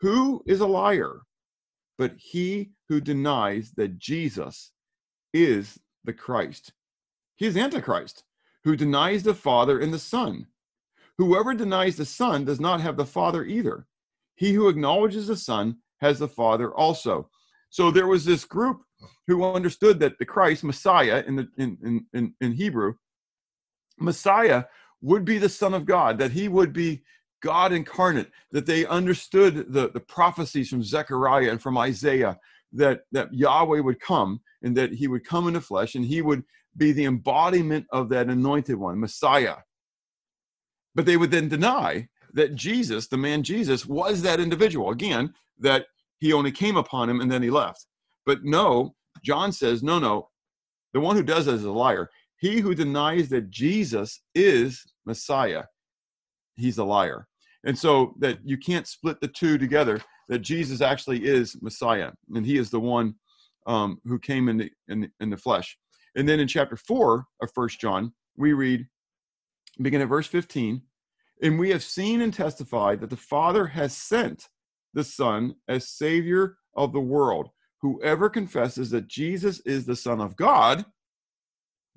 Who 0.00 0.42
is 0.46 0.60
a 0.60 0.66
liar 0.66 1.20
but 1.98 2.12
he 2.16 2.70
who 2.88 3.00
denies 3.00 3.72
that 3.76 3.98
jesus 3.98 4.72
is 5.32 5.78
the 6.04 6.12
christ. 6.12 6.72
He 7.36 7.46
is 7.46 7.56
antichrist 7.56 8.24
who 8.64 8.76
denies 8.76 9.22
the 9.22 9.34
father 9.34 9.78
and 9.78 9.92
the 9.92 9.98
son. 9.98 10.46
Whoever 11.18 11.54
denies 11.54 11.96
the 11.96 12.04
son 12.04 12.44
does 12.44 12.60
not 12.60 12.80
have 12.80 12.96
the 12.96 13.06
father 13.06 13.44
either. 13.44 13.86
He 14.34 14.52
who 14.52 14.68
acknowledges 14.68 15.26
the 15.26 15.36
son 15.36 15.76
has 16.00 16.18
the 16.18 16.28
father 16.28 16.74
also. 16.74 17.30
So 17.70 17.90
there 17.90 18.06
was 18.06 18.24
this 18.24 18.44
group 18.44 18.82
who 19.26 19.44
understood 19.44 20.00
that 20.00 20.18
the 20.18 20.24
Christ, 20.24 20.64
Messiah 20.64 21.22
in 21.26 21.36
the 21.36 21.48
in, 21.58 22.06
in, 22.12 22.34
in 22.40 22.52
Hebrew, 22.52 22.94
Messiah 23.98 24.64
would 25.02 25.24
be 25.24 25.38
the 25.38 25.48
Son 25.48 25.74
of 25.74 25.84
God, 25.84 26.18
that 26.18 26.32
he 26.32 26.48
would 26.48 26.72
be 26.72 27.02
God 27.42 27.72
incarnate, 27.72 28.30
that 28.52 28.66
they 28.66 28.86
understood 28.86 29.72
the, 29.72 29.90
the 29.90 30.00
prophecies 30.00 30.68
from 30.68 30.82
Zechariah 30.82 31.50
and 31.50 31.62
from 31.62 31.78
Isaiah 31.78 32.38
that, 32.72 33.02
that 33.12 33.32
Yahweh 33.32 33.80
would 33.80 34.00
come 34.00 34.40
and 34.62 34.76
that 34.76 34.92
he 34.92 35.08
would 35.08 35.24
come 35.24 35.48
in 35.48 35.54
the 35.54 35.60
flesh 35.60 35.94
and 35.94 36.04
he 36.04 36.22
would 36.22 36.42
be 36.76 36.92
the 36.92 37.04
embodiment 37.04 37.86
of 37.90 38.08
that 38.10 38.28
anointed 38.28 38.76
one, 38.76 39.00
Messiah. 39.00 39.56
But 40.94 41.06
they 41.06 41.16
would 41.16 41.30
then 41.30 41.48
deny 41.48 42.08
that 42.32 42.54
Jesus, 42.54 43.06
the 43.06 43.16
man 43.16 43.42
Jesus, 43.42 43.86
was 43.86 44.22
that 44.22 44.40
individual. 44.40 44.90
Again, 44.90 45.32
that 45.58 45.86
he 46.18 46.32
only 46.32 46.52
came 46.52 46.76
upon 46.76 47.08
him 47.08 47.20
and 47.20 47.30
then 47.30 47.42
he 47.42 47.50
left. 47.50 47.86
But 48.24 48.44
no, 48.44 48.94
John 49.22 49.52
says, 49.52 49.82
no, 49.82 49.98
no, 49.98 50.28
the 50.92 51.00
one 51.00 51.16
who 51.16 51.22
does 51.22 51.46
that 51.46 51.54
is 51.54 51.64
a 51.64 51.70
liar. 51.70 52.10
He 52.38 52.60
who 52.60 52.74
denies 52.74 53.28
that 53.30 53.50
Jesus 53.50 54.20
is 54.34 54.84
Messiah, 55.04 55.64
he's 56.56 56.78
a 56.78 56.84
liar. 56.84 57.26
And 57.64 57.76
so 57.76 58.14
that 58.18 58.38
you 58.44 58.56
can't 58.56 58.86
split 58.86 59.20
the 59.20 59.28
two 59.28 59.58
together, 59.58 60.00
that 60.28 60.40
Jesus 60.40 60.80
actually 60.80 61.24
is 61.24 61.56
Messiah, 61.62 62.12
and 62.34 62.46
he 62.46 62.58
is 62.58 62.70
the 62.70 62.80
one 62.80 63.14
um, 63.66 64.00
who 64.04 64.18
came 64.18 64.48
in 64.48 64.58
the, 64.58 64.70
in 64.88 65.00
the, 65.00 65.10
in 65.20 65.30
the 65.30 65.36
flesh. 65.36 65.76
And 66.14 66.28
then 66.28 66.40
in 66.40 66.48
chapter 66.48 66.76
4 66.76 67.24
of 67.42 67.50
First 67.54 67.80
John, 67.80 68.12
we 68.36 68.52
read, 68.52 68.86
begin 69.82 70.00
at 70.00 70.08
verse 70.08 70.26
15, 70.26 70.80
and 71.42 71.58
we 71.58 71.70
have 71.70 71.82
seen 71.82 72.22
and 72.22 72.32
testified 72.32 73.00
that 73.00 73.10
the 73.10 73.16
Father 73.16 73.66
has 73.66 73.96
sent 73.96 74.48
the 74.94 75.04
Son 75.04 75.54
as 75.68 75.90
Savior 75.90 76.56
of 76.76 76.92
the 76.92 77.00
world 77.00 77.50
whoever 77.86 78.28
confesses 78.28 78.90
that 78.90 79.08
Jesus 79.08 79.60
is 79.60 79.86
the 79.86 79.96
Son 79.96 80.20
of 80.20 80.36
God, 80.36 80.84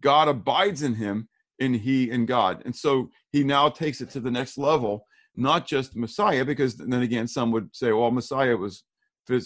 God 0.02 0.28
abides 0.28 0.84
in 0.84 0.96
him 0.96 1.30
and 1.60 1.76
he 1.76 2.10
in 2.10 2.26
God. 2.26 2.62
And 2.66 2.76
so 2.76 3.10
he 3.32 3.44
now 3.44 3.70
takes 3.70 4.02
it 4.02 4.10
to 4.12 4.20
the 4.20 4.32
next 4.32 4.58
level, 4.58 5.06
not 5.36 5.68
just 5.68 5.96
Messiah, 5.96 6.44
because 6.44 6.76
then 6.76 7.02
again, 7.02 7.28
some 7.28 7.52
would 7.52 7.70
say, 7.74 7.92
well, 7.92 8.12
Messiah 8.12 8.58
was 8.58 8.84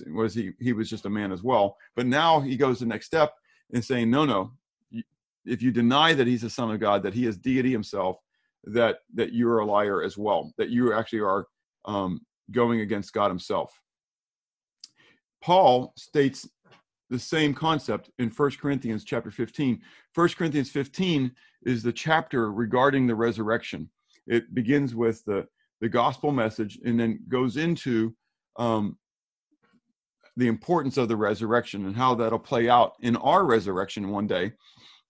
was 0.07 0.33
he 0.33 0.51
he 0.59 0.71
was 0.71 0.89
just 0.89 1.05
a 1.05 1.09
man 1.09 1.31
as 1.31 1.43
well. 1.43 1.75
But 1.95 2.05
now 2.05 2.39
he 2.39 2.55
goes 2.55 2.79
the 2.79 2.85
next 2.85 3.07
step 3.07 3.33
and 3.73 3.83
saying, 3.83 4.09
no, 4.09 4.23
no, 4.23 4.51
if 5.45 5.61
you 5.61 5.71
deny 5.71 6.13
that 6.13 6.27
he's 6.27 6.41
the 6.41 6.49
Son 6.49 6.71
of 6.71 6.79
God, 6.79 7.03
that 7.03 7.13
he 7.13 7.25
is 7.25 7.37
deity 7.37 7.71
himself, 7.71 8.17
that 8.65 8.99
that 9.13 9.33
you're 9.33 9.59
a 9.59 9.65
liar 9.65 10.01
as 10.03 10.17
well, 10.17 10.53
that 10.57 10.69
you 10.69 10.93
actually 10.93 11.19
are 11.19 11.47
um, 11.85 12.21
going 12.51 12.79
against 12.81 13.13
God 13.13 13.29
himself. 13.29 13.77
Paul 15.41 15.93
states 15.97 16.47
the 17.13 17.19
same 17.19 17.53
concept 17.53 18.09
in 18.17 18.31
1 18.31 18.51
Corinthians 18.59 19.03
chapter 19.03 19.29
15. 19.29 19.79
1 20.15 20.29
Corinthians 20.29 20.71
15 20.71 21.31
is 21.63 21.83
the 21.83 21.93
chapter 21.93 22.51
regarding 22.51 23.05
the 23.05 23.13
resurrection. 23.13 23.87
It 24.25 24.55
begins 24.55 24.95
with 24.95 25.23
the, 25.25 25.45
the 25.79 25.89
gospel 25.89 26.31
message 26.31 26.79
and 26.83 26.99
then 26.99 27.19
goes 27.29 27.57
into 27.57 28.15
um, 28.57 28.97
the 30.37 30.47
importance 30.47 30.97
of 30.97 31.07
the 31.07 31.15
resurrection 31.15 31.85
and 31.85 31.95
how 31.95 32.15
that'll 32.15 32.39
play 32.39 32.67
out 32.67 32.93
in 33.01 33.15
our 33.17 33.45
resurrection 33.45 34.09
one 34.09 34.25
day. 34.25 34.53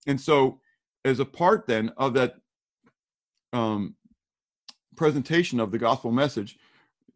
And 0.05 0.19
so, 0.19 0.59
as 1.05 1.21
a 1.21 1.25
part 1.25 1.67
then 1.67 1.89
of 1.95 2.13
that 2.15 2.35
um, 3.53 3.95
presentation 4.97 5.61
of 5.61 5.71
the 5.71 5.77
gospel 5.77 6.11
message, 6.11 6.57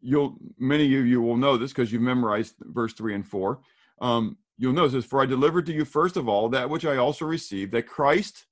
you'll 0.00 0.38
many 0.58 0.84
of 0.96 1.06
you 1.06 1.20
will 1.20 1.36
know 1.36 1.58
this 1.58 1.72
because 1.72 1.92
you've 1.92 2.00
memorized 2.00 2.54
verse 2.60 2.94
three 2.94 3.14
and 3.14 3.26
four. 3.26 3.60
Um, 4.00 4.38
you'll 4.58 4.72
notice 4.72 4.92
this: 4.92 5.04
"For 5.06 5.22
I 5.22 5.26
delivered 5.26 5.66
to 5.66 5.72
you 5.72 5.84
first 5.84 6.16
of 6.16 6.28
all 6.28 6.48
that 6.50 6.68
which 6.68 6.84
I 6.84 6.96
also 6.96 7.24
received, 7.24 7.72
that 7.72 7.86
Christ, 7.86 8.46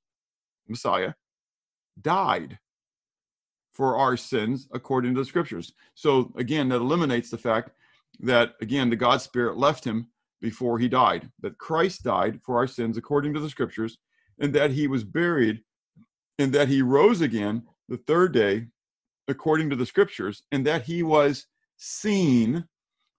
Messiah, 0.69 1.15
died 2.01 2.59
for 3.73 3.97
our 3.97 4.17
sins 4.17 4.69
according 4.73 5.15
to 5.15 5.21
the 5.21 5.27
Scriptures." 5.27 5.75
So 5.95 6.33
again, 6.37 6.69
that 6.71 6.77
eliminates 6.77 7.31
the 7.31 7.39
fact 7.39 7.71
that 8.21 8.55
again 8.61 8.89
the 8.89 8.97
God 8.97 9.21
Spirit 9.21 9.59
left 9.59 9.85
him 9.85 10.09
before 10.41 10.79
he 10.79 10.89
died. 10.89 11.31
That 11.41 11.59
Christ 11.59 12.03
died 12.05 12.41
for 12.43 12.57
our 12.57 12.67
sins 12.67 12.97
according 12.97 13.35
to 13.35 13.41
the 13.41 13.51
Scriptures, 13.51 13.99
and 14.39 14.55
that 14.55 14.71
he 14.71 14.87
was 14.87 15.05
buried, 15.05 15.63
and 16.39 16.53
that 16.53 16.69
he 16.69 16.83
rose 16.83 17.21
again 17.21 17.67
the 17.89 17.97
third 17.97 18.33
day 18.33 18.69
according 19.29 19.71
to 19.71 19.77
the 19.77 19.87
scriptures, 19.87 20.45
and 20.53 20.65
that 20.65 20.83
he 20.83 21.03
was 21.03 21.47
seen 21.77 22.69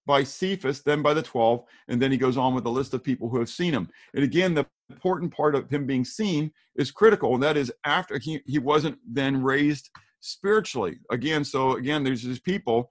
by 0.07 0.23
Cephas, 0.23 0.81
then 0.81 1.03
by 1.03 1.13
the 1.13 1.21
12, 1.21 1.63
and 1.89 2.01
then 2.01 2.11
he 2.11 2.17
goes 2.17 2.37
on 2.37 2.55
with 2.55 2.65
a 2.65 2.69
list 2.69 2.93
of 2.95 3.03
people 3.03 3.29
who 3.29 3.37
have 3.37 3.49
seen 3.49 3.73
him. 3.73 3.89
And 4.15 4.23
again, 4.23 4.55
the 4.55 4.65
important 4.89 5.35
part 5.35 5.53
of 5.53 5.69
him 5.69 5.85
being 5.85 6.05
seen 6.05 6.51
is 6.77 6.89
critical, 6.89 7.35
and 7.35 7.43
that 7.43 7.57
is 7.57 7.71
after 7.83 8.17
he, 8.17 8.41
he 8.45 8.57
wasn't 8.57 8.97
then 9.05 9.43
raised 9.43 9.89
spiritually. 10.21 10.97
Again, 11.11 11.43
so 11.43 11.75
again, 11.75 12.03
there's 12.03 12.23
these 12.23 12.39
people 12.39 12.89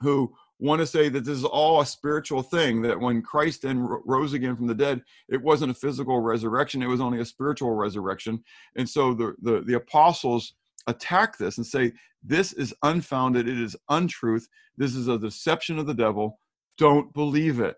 who 0.00 0.32
want 0.60 0.80
to 0.80 0.86
say 0.86 1.08
that 1.08 1.24
this 1.24 1.36
is 1.36 1.44
all 1.44 1.80
a 1.80 1.86
spiritual 1.86 2.42
thing, 2.42 2.80
that 2.82 2.98
when 2.98 3.20
Christ 3.20 3.62
then 3.62 3.80
rose 3.80 4.32
again 4.32 4.56
from 4.56 4.68
the 4.68 4.74
dead, 4.74 5.02
it 5.28 5.42
wasn't 5.42 5.72
a 5.72 5.74
physical 5.74 6.20
resurrection, 6.20 6.82
it 6.82 6.86
was 6.86 7.00
only 7.00 7.20
a 7.20 7.24
spiritual 7.24 7.72
resurrection. 7.72 8.42
And 8.76 8.88
so 8.88 9.14
the, 9.14 9.34
the, 9.42 9.60
the 9.62 9.74
apostles 9.74 10.54
attack 10.86 11.38
this 11.38 11.58
and 11.58 11.66
say, 11.66 11.92
this 12.22 12.52
is 12.52 12.74
unfounded, 12.82 13.48
it 13.48 13.60
is 13.60 13.76
untruth, 13.88 14.48
this 14.76 14.94
is 14.94 15.08
a 15.08 15.18
deception 15.18 15.78
of 15.78 15.86
the 15.86 15.94
devil. 15.94 16.38
Don't 16.78 17.12
believe 17.12 17.60
it. 17.60 17.76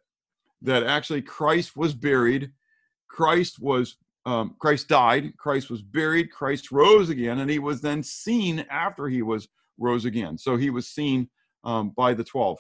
That 0.63 0.85
actually 0.85 1.23
Christ 1.23 1.77
was 1.77 1.95
buried, 1.95 2.51
Christ 3.09 3.61
was 3.61 3.97
um, 4.25 4.57
Christ 4.59 4.89
died, 4.89 5.37
Christ 5.37 5.71
was 5.71 5.83
buried, 5.83 6.33
Christ 6.33 6.73
rose 6.73 7.11
again, 7.11 7.39
and 7.39 7.49
he 7.49 7.61
was 7.61 7.81
then 7.81 8.03
seen 8.03 8.67
after 8.71 9.07
he 9.07 9.23
was 9.23 9.47
rose 9.79 10.05
again. 10.05 10.37
So 10.37 10.57
he 10.57 10.71
was 10.71 10.89
seen 10.89 11.29
um, 11.63 11.93
by 11.97 12.13
the 12.13 12.25
12. 12.25 12.59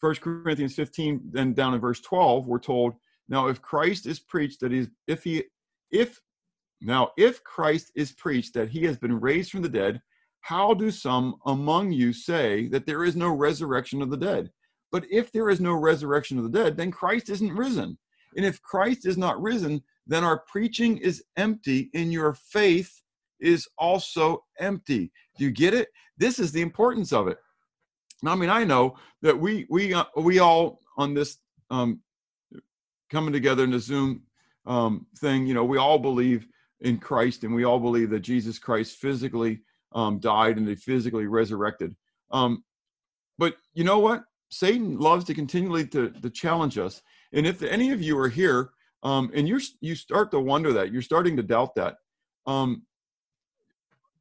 First 0.00 0.20
Corinthians 0.20 0.74
15, 0.74 1.20
then 1.30 1.54
down 1.54 1.74
in 1.74 1.80
verse 1.80 2.00
12, 2.00 2.48
we're 2.48 2.58
told, 2.58 2.94
now 3.28 3.46
if 3.46 3.62
Christ 3.62 4.06
is 4.06 4.18
preached 4.18 4.60
that 4.60 4.72
he's 4.72 4.88
if 5.06 5.22
he 5.22 5.44
if 5.90 6.20
now, 6.80 7.10
if 7.16 7.42
Christ 7.42 7.90
is 7.94 8.12
preached 8.12 8.54
that 8.54 8.68
he 8.68 8.84
has 8.84 8.96
been 8.96 9.20
raised 9.20 9.50
from 9.50 9.62
the 9.62 9.68
dead, 9.68 10.00
how 10.40 10.74
do 10.74 10.90
some 10.90 11.36
among 11.46 11.92
you 11.92 12.12
say 12.12 12.68
that 12.68 12.86
there 12.86 13.04
is 13.04 13.16
no 13.16 13.28
resurrection 13.30 14.00
of 14.00 14.10
the 14.10 14.16
dead? 14.16 14.50
But 14.92 15.04
if 15.10 15.32
there 15.32 15.50
is 15.50 15.60
no 15.60 15.74
resurrection 15.74 16.38
of 16.38 16.44
the 16.44 16.58
dead, 16.58 16.76
then 16.76 16.90
Christ 16.90 17.28
isn't 17.30 17.52
risen. 17.52 17.98
And 18.36 18.46
if 18.46 18.62
Christ 18.62 19.06
is 19.06 19.18
not 19.18 19.40
risen, 19.42 19.82
then 20.06 20.24
our 20.24 20.44
preaching 20.46 20.98
is 20.98 21.24
empty 21.36 21.90
and 21.94 22.12
your 22.12 22.34
faith 22.34 23.02
is 23.40 23.68
also 23.76 24.44
empty. 24.58 25.10
Do 25.36 25.44
you 25.44 25.50
get 25.50 25.74
it? 25.74 25.88
This 26.16 26.38
is 26.38 26.52
the 26.52 26.62
importance 26.62 27.12
of 27.12 27.28
it. 27.28 27.38
Now, 28.22 28.32
I 28.32 28.36
mean, 28.36 28.50
I 28.50 28.64
know 28.64 28.96
that 29.22 29.38
we 29.38 29.66
we 29.68 29.94
uh, 29.94 30.04
we 30.16 30.38
all 30.38 30.80
on 30.96 31.14
this 31.14 31.38
um, 31.70 32.00
coming 33.10 33.32
together 33.32 33.64
in 33.64 33.70
the 33.70 33.78
Zoom 33.78 34.22
um, 34.68 35.06
thing, 35.18 35.46
you 35.46 35.54
know, 35.54 35.64
we 35.64 35.78
all 35.78 35.98
believe 35.98 36.46
in 36.80 36.98
Christ 36.98 37.44
and 37.44 37.54
we 37.54 37.64
all 37.64 37.80
believe 37.80 38.10
that 38.10 38.20
Jesus 38.20 38.58
Christ 38.58 38.98
physically 38.98 39.60
um, 39.92 40.18
died 40.18 40.56
and 40.56 40.66
they 40.66 40.74
physically 40.74 41.26
resurrected. 41.26 41.96
Um, 42.30 42.64
but 43.38 43.56
you 43.74 43.84
know 43.84 43.98
what? 43.98 44.24
Satan 44.50 44.98
loves 44.98 45.24
to 45.26 45.34
continually 45.34 45.86
to, 45.88 46.10
to 46.10 46.30
challenge 46.30 46.78
us. 46.78 47.02
And 47.32 47.46
if 47.46 47.62
any 47.62 47.90
of 47.90 48.02
you 48.02 48.18
are 48.18 48.28
here 48.28 48.70
um, 49.02 49.30
and 49.34 49.46
you're 49.48 49.60
you 49.80 49.94
start 49.94 50.30
to 50.32 50.40
wonder 50.40 50.72
that 50.72 50.92
you're 50.92 51.02
starting 51.02 51.36
to 51.36 51.42
doubt 51.42 51.74
that, 51.76 51.96
um, 52.46 52.82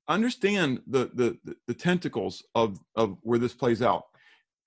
understand 0.08 0.82
the, 0.88 1.10
the 1.14 1.56
the 1.68 1.74
tentacles 1.74 2.44
of 2.56 2.80
of 2.96 3.18
where 3.22 3.40
this 3.40 3.54
plays 3.54 3.82
out. 3.82 4.04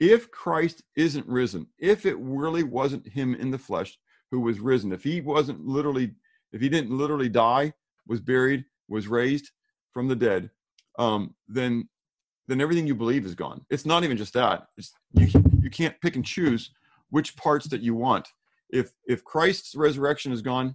If 0.01 0.31
Christ 0.31 0.83
isn't 0.97 1.27
risen, 1.27 1.67
if 1.79 2.07
it 2.07 2.17
really 2.19 2.63
wasn't 2.63 3.07
Him 3.07 3.35
in 3.35 3.51
the 3.51 3.59
flesh 3.59 3.99
who 4.31 4.41
was 4.41 4.59
risen, 4.59 4.93
if 4.93 5.05
He 5.05 5.21
wasn't 5.21 5.65
literally, 5.67 6.13
if 6.53 6.61
He 6.61 6.69
didn't 6.69 6.97
literally 6.97 7.29
die, 7.29 7.73
was 8.11 8.21
buried, 8.21 8.65
was 8.89 9.09
raised 9.09 9.51
from 9.95 10.09
the 10.09 10.17
dead, 10.17 10.51
um, 10.99 11.35
then 11.49 11.89
then 12.49 12.61
everything 12.61 12.87
you 12.87 12.97
believe 12.97 13.25
is 13.25 13.37
gone. 13.37 13.65
It's 13.71 13.87
not 13.87 14.03
even 14.03 14.17
just 14.17 14.35
that. 14.35 14.67
It's, 14.77 14.93
you 15.15 15.29
you 15.63 15.71
can't 15.71 15.99
pick 16.03 16.17
and 16.17 16.25
choose 16.25 16.73
which 17.11 17.37
parts 17.37 17.69
that 17.69 17.81
you 17.81 17.95
want. 17.95 18.29
If 18.71 18.91
if 19.07 19.25
Christ's 19.25 19.75
resurrection 19.75 20.33
is 20.33 20.43
gone, 20.43 20.75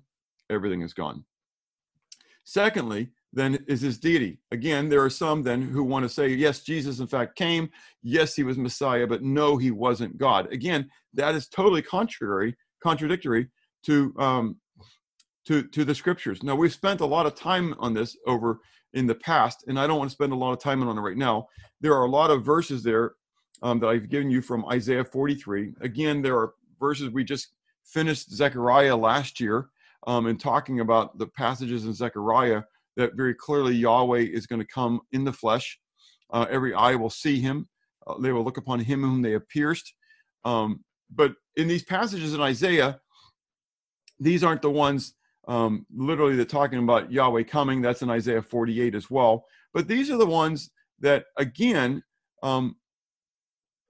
everything 0.49 0.81
is 0.81 0.93
gone. 0.93 1.25
Secondly, 2.45 3.09
then 3.33 3.59
is 3.67 3.81
his 3.81 3.99
deity. 3.99 4.39
Again, 4.51 4.87
there 4.87 5.03
are 5.03 5.09
some 5.09 5.43
then 5.43 5.61
who 5.61 5.83
want 5.83 6.03
to 6.03 6.09
say, 6.09 6.29
yes, 6.29 6.61
Jesus 6.61 6.99
in 6.99 7.07
fact 7.07 7.35
came. 7.35 7.69
Yes, 8.01 8.33
he 8.33 8.43
was 8.43 8.57
Messiah, 8.57 9.05
but 9.05 9.23
no, 9.23 9.57
he 9.57 9.71
wasn't 9.71 10.17
God. 10.17 10.51
Again, 10.53 10.89
that 11.13 11.35
is 11.35 11.49
totally 11.49 11.81
contrary, 11.81 12.55
contradictory 12.81 13.49
to 13.87 14.13
um, 14.17 14.55
to 15.47 15.63
to 15.63 15.85
the 15.85 15.95
scriptures. 15.95 16.43
Now 16.43 16.55
we've 16.55 16.73
spent 16.73 17.01
a 17.01 17.05
lot 17.05 17.25
of 17.25 17.35
time 17.35 17.75
on 17.79 17.93
this 17.93 18.17
over 18.25 18.59
in 18.93 19.07
the 19.07 19.15
past, 19.15 19.65
and 19.67 19.79
I 19.79 19.87
don't 19.87 19.97
want 19.97 20.09
to 20.09 20.15
spend 20.15 20.33
a 20.33 20.37
lot 20.37 20.53
of 20.53 20.59
time 20.59 20.81
on 20.81 20.97
it 20.97 21.01
right 21.01 21.17
now. 21.17 21.47
There 21.81 21.93
are 21.93 22.05
a 22.05 22.09
lot 22.09 22.31
of 22.31 22.43
verses 22.45 22.83
there 22.83 23.13
um, 23.61 23.79
that 23.79 23.87
I've 23.87 24.09
given 24.09 24.29
you 24.29 24.41
from 24.41 24.65
Isaiah 24.67 25.03
43. 25.03 25.73
Again, 25.81 26.21
there 26.21 26.37
are 26.37 26.53
verses 26.79 27.09
we 27.09 27.23
just 27.23 27.49
finished 27.83 28.31
Zechariah 28.31 28.95
last 28.95 29.39
year 29.39 29.69
um, 30.07 30.35
talking 30.37 30.79
about 30.79 31.17
the 31.17 31.27
passages 31.27 31.85
in 31.85 31.93
Zechariah 31.93 32.63
that 32.95 33.15
very 33.15 33.33
clearly 33.33 33.75
Yahweh 33.75 34.19
is 34.19 34.47
going 34.47 34.61
to 34.61 34.67
come 34.67 35.01
in 35.11 35.23
the 35.23 35.33
flesh. 35.33 35.79
Uh, 36.31 36.45
every 36.49 36.73
eye 36.73 36.95
will 36.95 37.09
see 37.09 37.39
him. 37.39 37.67
Uh, 38.07 38.17
they 38.19 38.31
will 38.31 38.43
look 38.43 38.57
upon 38.57 38.79
him 38.79 39.01
whom 39.01 39.21
they 39.21 39.31
have 39.31 39.47
pierced. 39.49 39.93
Um, 40.43 40.83
but 41.13 41.33
in 41.55 41.67
these 41.67 41.83
passages 41.83 42.33
in 42.33 42.41
Isaiah, 42.41 42.99
these 44.19 44.43
aren't 44.43 44.61
the 44.61 44.71
ones 44.71 45.13
um, 45.47 45.85
literally 45.95 46.35
they're 46.35 46.45
talking 46.45 46.79
about 46.79 47.11
Yahweh 47.11 47.43
coming. 47.43 47.81
That's 47.81 48.01
in 48.01 48.09
Isaiah 48.09 48.41
48 48.41 48.95
as 48.95 49.09
well. 49.09 49.45
But 49.73 49.87
these 49.87 50.09
are 50.09 50.17
the 50.17 50.25
ones 50.25 50.71
that, 50.99 51.25
again, 51.37 52.03
um, 52.41 52.75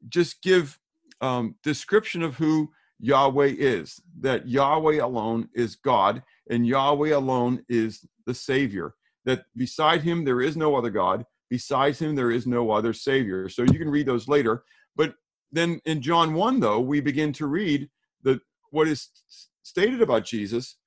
just 0.10 0.42
give 0.42 0.78
um, 1.22 1.56
description 1.64 2.22
of 2.22 2.36
who 2.36 2.70
Yahweh 3.00 3.54
is. 3.58 4.02
That 4.20 4.48
Yahweh 4.48 5.02
alone 5.02 5.50
is 5.54 5.76
God, 5.76 6.24
and 6.50 6.68
Yahweh 6.68 7.12
alone 7.12 7.64
is 7.70 8.06
the 8.26 8.34
Savior. 8.34 8.94
That 9.26 9.46
beside 9.56 10.02
Him 10.02 10.26
there 10.26 10.42
is 10.42 10.58
no 10.58 10.76
other 10.76 10.90
God. 10.90 11.26
Besides 11.50 12.00
Him 12.00 12.16
there 12.16 12.32
is 12.32 12.46
no 12.48 12.72
other 12.72 12.94
Savior. 12.94 13.50
So 13.50 13.64
you 13.64 13.80
can 13.80 13.90
read 13.90 14.08
those 14.08 14.28
later. 14.28 14.64
But 14.96 15.16
then 15.52 15.80
in 15.86 16.02
John 16.02 16.34
1, 16.34 16.60
though, 16.60 16.80
we 16.80 17.00
begin 17.02 17.32
to 17.34 17.48
read 17.48 17.90
the 18.24 18.40
what 18.72 18.88
is 18.88 19.10
stated 19.64 20.02
about 20.02 20.26
Jesus 20.26 20.78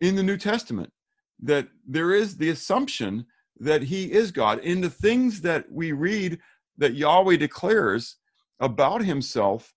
in 0.00 0.14
the 0.14 0.22
New 0.22 0.36
Testament 0.36 0.92
that 1.40 1.68
there 1.86 2.12
is 2.12 2.36
the 2.36 2.50
assumption 2.50 3.26
that 3.58 3.82
he 3.82 4.12
is 4.12 4.30
God. 4.30 4.58
In 4.60 4.80
the 4.80 4.90
things 4.90 5.40
that 5.42 5.70
we 5.70 5.92
read 5.92 6.38
that 6.78 6.94
Yahweh 6.94 7.36
declares 7.36 8.16
about 8.60 9.02
himself 9.02 9.74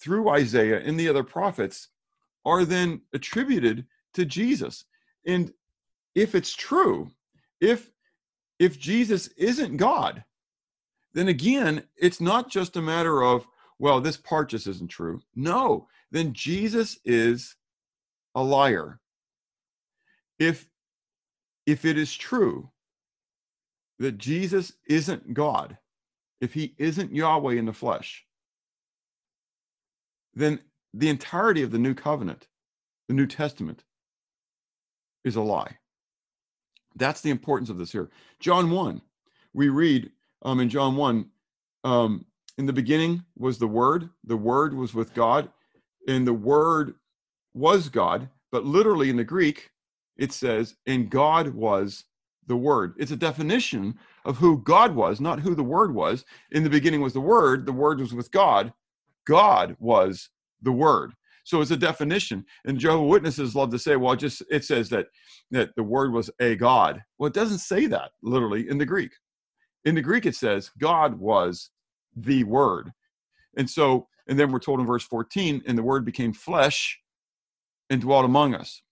through 0.00 0.28
Isaiah 0.28 0.80
and 0.80 0.98
the 0.98 1.08
other 1.08 1.24
prophets 1.24 1.88
are 2.44 2.64
then 2.64 3.00
attributed 3.12 3.86
to 4.14 4.24
Jesus. 4.24 4.84
And 5.26 5.52
if 6.14 6.34
it's 6.34 6.54
true, 6.54 7.10
if 7.60 7.90
if 8.58 8.78
Jesus 8.78 9.28
isn't 9.36 9.76
God, 9.76 10.24
then 11.12 11.28
again, 11.28 11.82
it's 11.96 12.22
not 12.22 12.50
just 12.50 12.76
a 12.76 12.82
matter 12.82 13.22
of, 13.22 13.46
well, 13.78 14.00
this 14.00 14.16
part 14.16 14.48
just 14.48 14.66
isn't 14.66 14.88
true. 14.88 15.20
No, 15.34 15.88
then 16.10 16.32
Jesus 16.32 16.98
is 17.04 17.56
a 18.34 18.42
liar 18.42 18.98
if 20.38 20.68
if 21.66 21.84
it 21.84 21.98
is 21.98 22.14
true 22.14 22.70
that 23.98 24.18
Jesus 24.18 24.72
isn't 24.88 25.34
God, 25.34 25.78
if 26.40 26.54
he 26.54 26.74
isn't 26.78 27.14
Yahweh 27.14 27.54
in 27.54 27.66
the 27.66 27.72
flesh, 27.72 28.24
then 30.34 30.60
the 30.94 31.08
entirety 31.08 31.62
of 31.62 31.70
the 31.70 31.78
new 31.78 31.94
covenant, 31.94 32.46
the 33.08 33.14
New 33.14 33.26
Testament, 33.26 33.84
is 35.24 35.36
a 35.36 35.40
lie. 35.40 35.76
That's 36.94 37.20
the 37.20 37.30
importance 37.30 37.68
of 37.68 37.78
this 37.78 37.92
here. 37.92 38.10
John 38.38 38.70
1, 38.70 39.00
we 39.52 39.68
read 39.68 40.10
um, 40.42 40.60
in 40.60 40.68
John 40.68 40.96
1, 40.96 41.26
um, 41.84 42.24
in 42.58 42.66
the 42.66 42.72
beginning 42.72 43.24
was 43.36 43.58
the 43.58 43.66
Word, 43.66 44.08
the 44.24 44.36
Word 44.36 44.74
was 44.74 44.94
with 44.94 45.12
God, 45.14 45.50
and 46.08 46.26
the 46.26 46.32
Word 46.32 46.94
was 47.54 47.88
God, 47.88 48.28
but 48.52 48.64
literally 48.64 49.10
in 49.10 49.16
the 49.16 49.24
Greek, 49.24 49.70
it 50.16 50.32
says, 50.32 50.76
and 50.86 51.10
God 51.10 51.48
was 51.48 52.04
the 52.46 52.56
Word. 52.56 52.94
It's 52.98 53.12
a 53.12 53.16
definition 53.16 53.98
of 54.24 54.36
who 54.36 54.62
God 54.62 54.94
was, 54.94 55.20
not 55.20 55.40
who 55.40 55.54
the 55.54 55.62
Word 55.62 55.94
was. 55.94 56.24
In 56.52 56.62
the 56.64 56.70
beginning 56.70 57.00
was 57.00 57.12
the 57.12 57.20
Word, 57.20 57.66
the 57.66 57.72
Word 57.72 58.00
was 58.00 58.14
with 58.14 58.30
God, 58.30 58.72
God 59.26 59.76
was 59.78 60.30
the 60.62 60.72
Word. 60.72 61.12
So 61.46 61.60
it's 61.60 61.70
a 61.70 61.76
definition. 61.76 62.44
And 62.64 62.76
Jehovah 62.76 63.04
Witnesses 63.04 63.54
love 63.54 63.70
to 63.70 63.78
say, 63.78 63.94
well, 63.94 64.16
just 64.16 64.42
it 64.50 64.64
says 64.64 64.88
that 64.88 65.06
that 65.52 65.70
the 65.76 65.82
word 65.82 66.12
was 66.12 66.28
a 66.40 66.56
God. 66.56 67.00
Well, 67.18 67.28
it 67.28 67.34
doesn't 67.34 67.58
say 67.58 67.86
that 67.86 68.10
literally 68.20 68.68
in 68.68 68.78
the 68.78 68.84
Greek. 68.84 69.12
In 69.84 69.94
the 69.94 70.02
Greek, 70.02 70.26
it 70.26 70.34
says 70.34 70.72
God 70.78 71.18
was 71.18 71.70
the 72.16 72.42
word. 72.44 72.92
And 73.56 73.70
so, 73.70 74.08
and 74.26 74.36
then 74.36 74.50
we're 74.50 74.58
told 74.58 74.80
in 74.80 74.86
verse 74.86 75.04
14, 75.04 75.62
and 75.66 75.78
the 75.78 75.84
word 75.84 76.04
became 76.04 76.32
flesh 76.32 76.98
and 77.90 78.00
dwelt 78.00 78.24
among 78.24 78.54
us. 78.54 78.82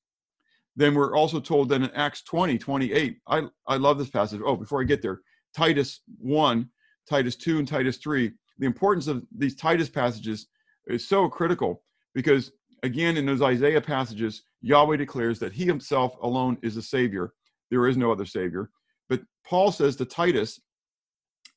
Then 0.76 0.94
we're 0.94 1.16
also 1.16 1.40
told 1.40 1.68
that 1.68 1.82
in 1.82 1.90
Acts 1.90 2.22
20, 2.22 2.58
28, 2.58 3.18
I, 3.28 3.42
I 3.66 3.76
love 3.76 3.98
this 3.98 4.10
passage. 4.10 4.40
Oh, 4.44 4.56
before 4.56 4.80
I 4.80 4.84
get 4.84 5.02
there, 5.02 5.20
Titus 5.56 6.00
1, 6.18 6.68
Titus 7.08 7.36
2, 7.36 7.58
and 7.58 7.68
Titus 7.68 7.98
3. 7.98 8.32
The 8.58 8.66
importance 8.66 9.06
of 9.06 9.24
these 9.36 9.56
Titus 9.56 9.88
passages 9.88 10.48
is 10.86 11.08
so 11.08 11.28
critical 11.28 11.82
because, 12.14 12.52
again, 12.82 13.16
in 13.16 13.26
those 13.26 13.42
Isaiah 13.42 13.80
passages, 13.80 14.42
Yahweh 14.62 14.96
declares 14.96 15.38
that 15.40 15.52
he 15.52 15.64
himself 15.64 16.16
alone 16.22 16.58
is 16.62 16.74
the 16.74 16.82
Savior. 16.82 17.32
There 17.70 17.86
is 17.86 17.96
no 17.96 18.10
other 18.10 18.26
Savior. 18.26 18.70
But 19.08 19.22
Paul 19.46 19.70
says 19.70 19.96
to 19.96 20.04
Titus 20.04 20.60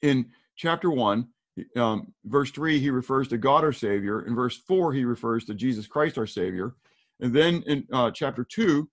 in 0.01 0.30
chapter 0.56 0.91
1, 0.91 1.27
um, 1.75 2.13
verse 2.25 2.51
3, 2.51 2.80
he 2.80 2.89
refers 2.89 3.27
to 3.30 3.38
God 3.38 3.63
our 3.63 3.73
Savior. 3.73 4.27
In 4.27 4.36
verse 4.36 4.58
4, 4.67 4.93
he 4.93 5.06
refers 5.06 5.45
to 5.45 5.55
Jesus 5.55 5.88
Christ 5.88 6.18
our 6.18 6.28
Savior. 6.28 6.76
And 7.20 7.34
then 7.34 7.63
in 7.65 7.88
uh, 7.91 8.11
chapter 8.11 8.43
2, 8.43 8.88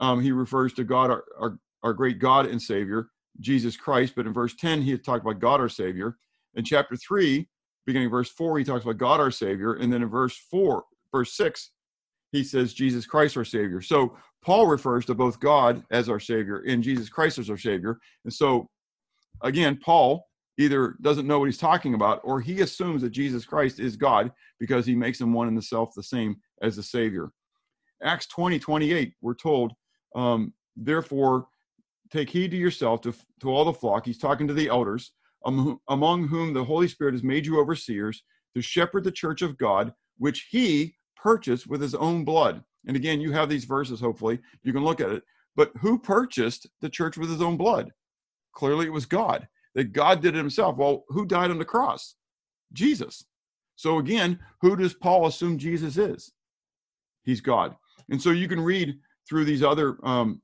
um, 0.00 0.20
he 0.20 0.32
refers 0.32 0.72
to 0.74 0.84
God, 0.84 1.10
our, 1.10 1.24
our, 1.38 1.58
our 1.82 1.92
great 1.92 2.18
God 2.18 2.46
and 2.46 2.60
Savior, 2.60 3.08
Jesus 3.40 3.76
Christ. 3.76 4.14
But 4.16 4.26
in 4.26 4.32
verse 4.32 4.54
10, 4.54 4.82
he 4.82 4.96
talked 4.98 5.24
about 5.24 5.40
God, 5.40 5.60
our 5.60 5.68
Savior. 5.68 6.16
In 6.54 6.64
chapter 6.64 6.96
3, 6.96 7.46
beginning 7.86 8.10
verse 8.10 8.30
4, 8.30 8.58
he 8.58 8.64
talks 8.64 8.84
about 8.84 8.98
God, 8.98 9.20
our 9.20 9.30
Savior. 9.30 9.74
And 9.74 9.92
then 9.92 10.02
in 10.02 10.08
verse 10.08 10.36
4, 10.50 10.82
verse 11.12 11.36
6, 11.36 11.70
he 12.32 12.44
says 12.44 12.74
Jesus 12.74 13.06
Christ, 13.06 13.36
our 13.36 13.44
Savior. 13.44 13.80
So 13.80 14.16
Paul 14.42 14.66
refers 14.66 15.04
to 15.06 15.14
both 15.14 15.40
God 15.40 15.82
as 15.90 16.08
our 16.08 16.20
Savior 16.20 16.62
and 16.66 16.82
Jesus 16.82 17.08
Christ 17.08 17.38
as 17.38 17.50
our 17.50 17.58
Savior. 17.58 17.98
And 18.24 18.32
so, 18.32 18.68
again, 19.42 19.78
Paul 19.82 20.26
either 20.58 20.96
doesn't 21.02 21.26
know 21.26 21.38
what 21.38 21.46
he's 21.46 21.58
talking 21.58 21.94
about 21.94 22.20
or 22.24 22.40
he 22.40 22.60
assumes 22.60 23.02
that 23.02 23.10
Jesus 23.10 23.44
Christ 23.44 23.80
is 23.80 23.96
God 23.96 24.30
because 24.58 24.84
he 24.84 24.94
makes 24.94 25.20
him 25.20 25.32
one 25.32 25.48
in 25.48 25.54
the 25.54 25.62
self 25.62 25.94
the 25.94 26.02
same 26.02 26.36
as 26.62 26.76
the 26.76 26.82
Savior. 26.82 27.30
Acts 28.02 28.26
20, 28.26 28.58
28, 28.58 29.14
we're 29.20 29.34
told 29.34 29.72
um, 30.14 30.52
Therefore, 30.78 31.48
take 32.10 32.30
heed 32.30 32.52
to 32.52 32.56
yourself 32.56 33.00
to, 33.02 33.12
to 33.40 33.50
all 33.50 33.64
the 33.64 33.72
flock. 33.72 34.06
He's 34.06 34.18
talking 34.18 34.46
to 34.46 34.54
the 34.54 34.68
elders, 34.68 35.12
um, 35.44 35.80
among 35.88 36.28
whom 36.28 36.54
the 36.54 36.64
Holy 36.64 36.88
Spirit 36.88 37.14
has 37.14 37.22
made 37.22 37.44
you 37.44 37.58
overseers 37.58 38.22
to 38.54 38.62
shepherd 38.62 39.04
the 39.04 39.12
church 39.12 39.42
of 39.42 39.58
God, 39.58 39.92
which 40.18 40.48
he 40.50 40.94
purchased 41.16 41.66
with 41.66 41.82
his 41.82 41.94
own 41.94 42.24
blood. 42.24 42.62
And 42.86 42.96
again, 42.96 43.20
you 43.20 43.32
have 43.32 43.48
these 43.48 43.64
verses, 43.64 44.00
hopefully. 44.00 44.38
You 44.62 44.72
can 44.72 44.84
look 44.84 45.00
at 45.00 45.10
it. 45.10 45.24
But 45.56 45.72
who 45.80 45.98
purchased 45.98 46.68
the 46.80 46.88
church 46.88 47.18
with 47.18 47.28
his 47.28 47.42
own 47.42 47.56
blood? 47.56 47.90
Clearly, 48.54 48.86
it 48.86 48.92
was 48.92 49.06
God, 49.06 49.48
that 49.74 49.92
God 49.92 50.22
did 50.22 50.34
it 50.34 50.38
himself. 50.38 50.76
Well, 50.76 51.04
who 51.08 51.26
died 51.26 51.50
on 51.50 51.58
the 51.58 51.64
cross? 51.64 52.14
Jesus. 52.72 53.24
So 53.74 53.98
again, 53.98 54.38
who 54.60 54.76
does 54.76 54.94
Paul 54.94 55.26
assume 55.26 55.58
Jesus 55.58 55.96
is? 55.96 56.32
He's 57.24 57.40
God. 57.40 57.74
And 58.10 58.22
so 58.22 58.30
you 58.30 58.48
can 58.48 58.60
read 58.60 58.98
through 59.28 59.44
these 59.44 59.62
other 59.62 59.98
um, 60.02 60.40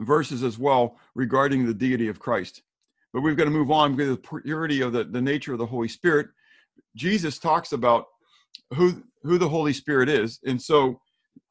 verses 0.00 0.42
as 0.42 0.58
well 0.58 0.98
regarding 1.14 1.66
the 1.66 1.74
deity 1.74 2.08
of 2.08 2.18
Christ. 2.18 2.62
But 3.12 3.20
we've 3.20 3.36
got 3.36 3.44
to 3.44 3.50
move 3.50 3.70
on 3.70 3.94
because 3.94 4.16
the 4.16 4.40
purity 4.42 4.80
of 4.80 4.92
the, 4.92 5.04
the 5.04 5.20
nature 5.20 5.52
of 5.52 5.58
the 5.58 5.66
Holy 5.66 5.88
Spirit. 5.88 6.28
Jesus 6.96 7.38
talks 7.38 7.72
about 7.72 8.06
who 8.74 9.02
who 9.22 9.38
the 9.38 9.48
Holy 9.48 9.72
Spirit 9.72 10.08
is, 10.08 10.40
and 10.44 10.60
so 10.60 11.00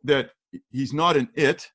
that 0.03 0.31
he's 0.71 0.93
not 0.93 1.15
an 1.15 1.29
it, 1.35 1.69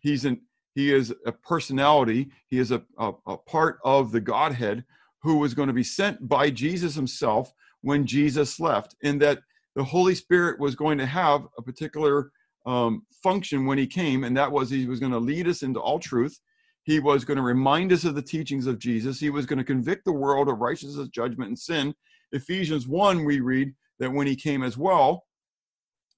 he's 0.00 0.24
an 0.24 0.40
he 0.74 0.92
is 0.92 1.14
a 1.26 1.32
personality, 1.32 2.30
he 2.48 2.58
is 2.58 2.70
a, 2.70 2.82
a, 2.98 3.12
a 3.26 3.36
part 3.36 3.78
of 3.84 4.12
the 4.12 4.20
Godhead 4.20 4.84
who 5.22 5.36
was 5.36 5.54
going 5.54 5.68
to 5.68 5.74
be 5.74 5.84
sent 5.84 6.28
by 6.28 6.50
Jesus 6.50 6.94
himself 6.94 7.52
when 7.82 8.06
Jesus 8.06 8.58
left, 8.58 8.96
and 9.02 9.20
that 9.20 9.40
the 9.74 9.84
Holy 9.84 10.14
Spirit 10.14 10.60
was 10.60 10.74
going 10.74 10.98
to 10.98 11.06
have 11.06 11.46
a 11.58 11.62
particular 11.62 12.32
um, 12.66 13.02
function 13.22 13.66
when 13.66 13.78
he 13.78 13.86
came, 13.86 14.24
and 14.24 14.36
that 14.36 14.50
was 14.50 14.70
he 14.70 14.86
was 14.86 15.00
going 15.00 15.12
to 15.12 15.18
lead 15.18 15.48
us 15.48 15.62
into 15.62 15.80
all 15.80 15.98
truth. 15.98 16.38
He 16.84 17.00
was 17.00 17.24
going 17.24 17.36
to 17.36 17.42
remind 17.42 17.92
us 17.92 18.04
of 18.04 18.14
the 18.14 18.22
teachings 18.22 18.66
of 18.66 18.78
Jesus. 18.78 19.20
He 19.20 19.30
was 19.30 19.46
going 19.46 19.58
to 19.58 19.64
convict 19.64 20.04
the 20.04 20.12
world 20.12 20.48
of 20.48 20.58
righteousness, 20.58 21.08
judgment, 21.08 21.48
and 21.48 21.58
sin. 21.58 21.94
Ephesians 22.32 22.88
1, 22.88 23.24
we 23.24 23.40
read 23.40 23.72
that 23.98 24.12
when 24.12 24.26
he 24.26 24.34
came 24.34 24.62
as 24.62 24.76
well, 24.76 25.24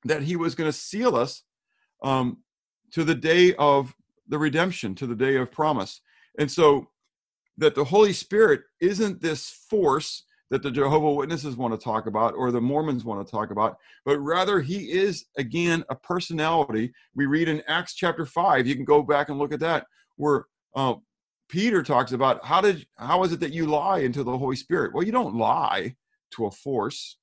that 0.04 0.22
he 0.22 0.36
was 0.36 0.54
going 0.54 0.70
to 0.70 0.76
seal 0.76 1.16
us 1.16 1.42
um, 2.02 2.38
to 2.92 3.04
the 3.04 3.14
day 3.14 3.54
of 3.56 3.94
the 4.28 4.38
redemption, 4.38 4.94
to 4.94 5.06
the 5.06 5.14
day 5.14 5.36
of 5.36 5.52
promise. 5.52 6.00
And 6.38 6.50
so 6.50 6.88
that 7.58 7.74
the 7.74 7.84
Holy 7.84 8.12
Spirit 8.12 8.62
isn't 8.80 9.20
this 9.20 9.50
force 9.68 10.24
that 10.50 10.62
the 10.62 10.70
Jehovah 10.70 11.12
Witnesses 11.12 11.56
want 11.56 11.72
to 11.74 11.82
talk 11.82 12.06
about 12.06 12.34
or 12.34 12.50
the 12.52 12.60
Mormons 12.60 13.04
want 13.04 13.26
to 13.26 13.30
talk 13.30 13.50
about, 13.50 13.76
but 14.04 14.18
rather 14.18 14.60
he 14.60 14.92
is 14.92 15.26
again 15.38 15.84
a 15.88 15.94
personality. 15.94 16.92
We 17.14 17.26
read 17.26 17.48
in 17.48 17.62
Acts 17.66 17.94
chapter 17.94 18.26
five. 18.26 18.66
You 18.66 18.74
can 18.74 18.84
go 18.84 19.02
back 19.02 19.28
and 19.28 19.38
look 19.38 19.52
at 19.52 19.60
that, 19.60 19.86
where 20.16 20.46
uh, 20.76 20.94
Peter 21.48 21.82
talks 21.82 22.12
about 22.12 22.44
how 22.44 22.60
did 22.60 22.86
how 22.96 23.24
is 23.24 23.32
it 23.32 23.40
that 23.40 23.52
you 23.52 23.66
lie 23.66 24.00
into 24.00 24.22
the 24.22 24.36
Holy 24.36 24.56
Spirit? 24.56 24.94
Well, 24.94 25.04
you 25.04 25.12
don't 25.12 25.34
lie 25.34 25.96
to 26.32 26.46
a 26.46 26.50
force, 26.50 27.18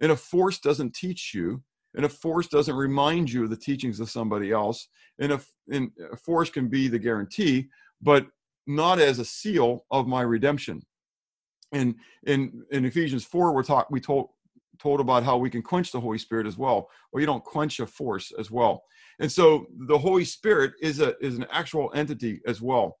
and 0.00 0.12
a 0.12 0.16
force 0.16 0.58
doesn't 0.58 0.94
teach 0.94 1.32
you, 1.34 1.62
and 1.94 2.04
a 2.04 2.08
force 2.08 2.48
doesn't 2.48 2.74
remind 2.74 3.30
you 3.30 3.44
of 3.44 3.50
the 3.50 3.56
teachings 3.56 4.00
of 4.00 4.10
somebody 4.10 4.50
else, 4.50 4.88
and 5.18 5.32
a, 5.32 5.40
and 5.70 5.90
a 6.12 6.16
force 6.16 6.50
can 6.50 6.68
be 6.68 6.88
the 6.88 6.98
guarantee, 6.98 7.68
but 8.02 8.26
not 8.66 8.98
as 8.98 9.18
a 9.18 9.24
seal 9.24 9.84
of 9.90 10.06
my 10.06 10.22
redemption 10.22 10.82
in 11.72 11.96
in 12.26 12.64
in 12.70 12.84
Ephesians 12.84 13.24
four, 13.24 13.54
we're 13.54 13.62
talk 13.62 13.88
we 13.90 14.00
told 14.00 14.28
told 14.78 15.00
about 15.00 15.24
how 15.24 15.36
we 15.36 15.50
can 15.50 15.62
quench 15.62 15.92
the 15.92 16.00
Holy 16.00 16.18
Spirit 16.18 16.46
as 16.46 16.56
well. 16.56 16.88
Well, 17.12 17.20
you 17.20 17.26
don't 17.26 17.44
quench 17.44 17.80
a 17.80 17.86
force 17.86 18.32
as 18.38 18.50
well. 18.50 18.84
And 19.20 19.30
so 19.30 19.66
the 19.88 19.98
Holy 19.98 20.24
Spirit 20.24 20.72
is 20.80 21.00
a 21.00 21.14
is 21.20 21.36
an 21.36 21.46
actual 21.50 21.90
entity 21.94 22.40
as 22.46 22.60
well. 22.60 22.98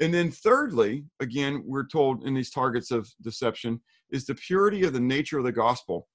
And 0.00 0.12
then 0.12 0.30
thirdly, 0.30 1.04
again, 1.20 1.62
we're 1.64 1.86
told 1.86 2.24
in 2.24 2.34
these 2.34 2.50
targets 2.50 2.90
of 2.90 3.08
deception 3.22 3.80
is 4.10 4.26
the 4.26 4.34
purity 4.34 4.84
of 4.84 4.92
the 4.92 5.00
nature 5.00 5.38
of 5.38 5.44
the 5.44 5.52
gospel. 5.52 6.08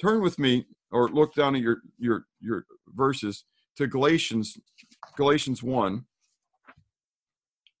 Turn 0.00 0.22
with 0.22 0.38
me 0.38 0.66
or 0.90 1.08
look 1.08 1.34
down 1.34 1.54
at 1.54 1.62
your 1.62 1.78
your 1.98 2.26
your 2.40 2.64
verses 2.94 3.44
to 3.76 3.86
Galatians 3.86 4.56
Galatians 5.16 5.62
1. 5.62 6.04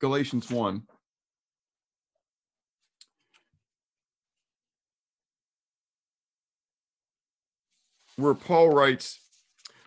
Galatians 0.00 0.50
1. 0.50 0.82
Where 8.16 8.34
Paul 8.34 8.70
writes, 8.70 9.20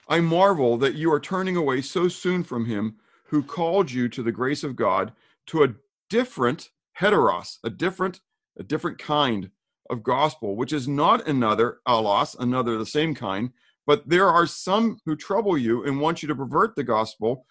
I 0.07 0.19
marvel 0.21 0.77
that 0.77 0.95
you 0.95 1.11
are 1.11 1.19
turning 1.19 1.57
away 1.57 1.81
so 1.81 2.07
soon 2.07 2.43
from 2.43 2.65
him 2.65 2.95
who 3.25 3.43
called 3.43 3.91
you 3.91 4.07
to 4.09 4.23
the 4.23 4.31
grace 4.31 4.63
of 4.63 4.75
God 4.75 5.13
to 5.47 5.63
a 5.63 5.73
different 6.09 6.69
heteros, 6.99 7.57
a 7.63 7.69
different, 7.69 8.21
a 8.57 8.63
different 8.63 8.97
kind 8.97 9.51
of 9.89 10.03
gospel, 10.03 10.55
which 10.55 10.73
is 10.73 10.87
not 10.87 11.27
another 11.27 11.79
allos, 11.87 12.35
another 12.39 12.77
the 12.77 12.85
same 12.85 13.15
kind, 13.15 13.51
but 13.87 14.07
there 14.07 14.27
are 14.27 14.45
some 14.45 14.99
who 15.05 15.15
trouble 15.15 15.57
you 15.57 15.83
and 15.83 15.99
want 15.99 16.21
you 16.21 16.27
to 16.27 16.35
pervert 16.35 16.75
the 16.75 16.83
gospel 16.83 17.45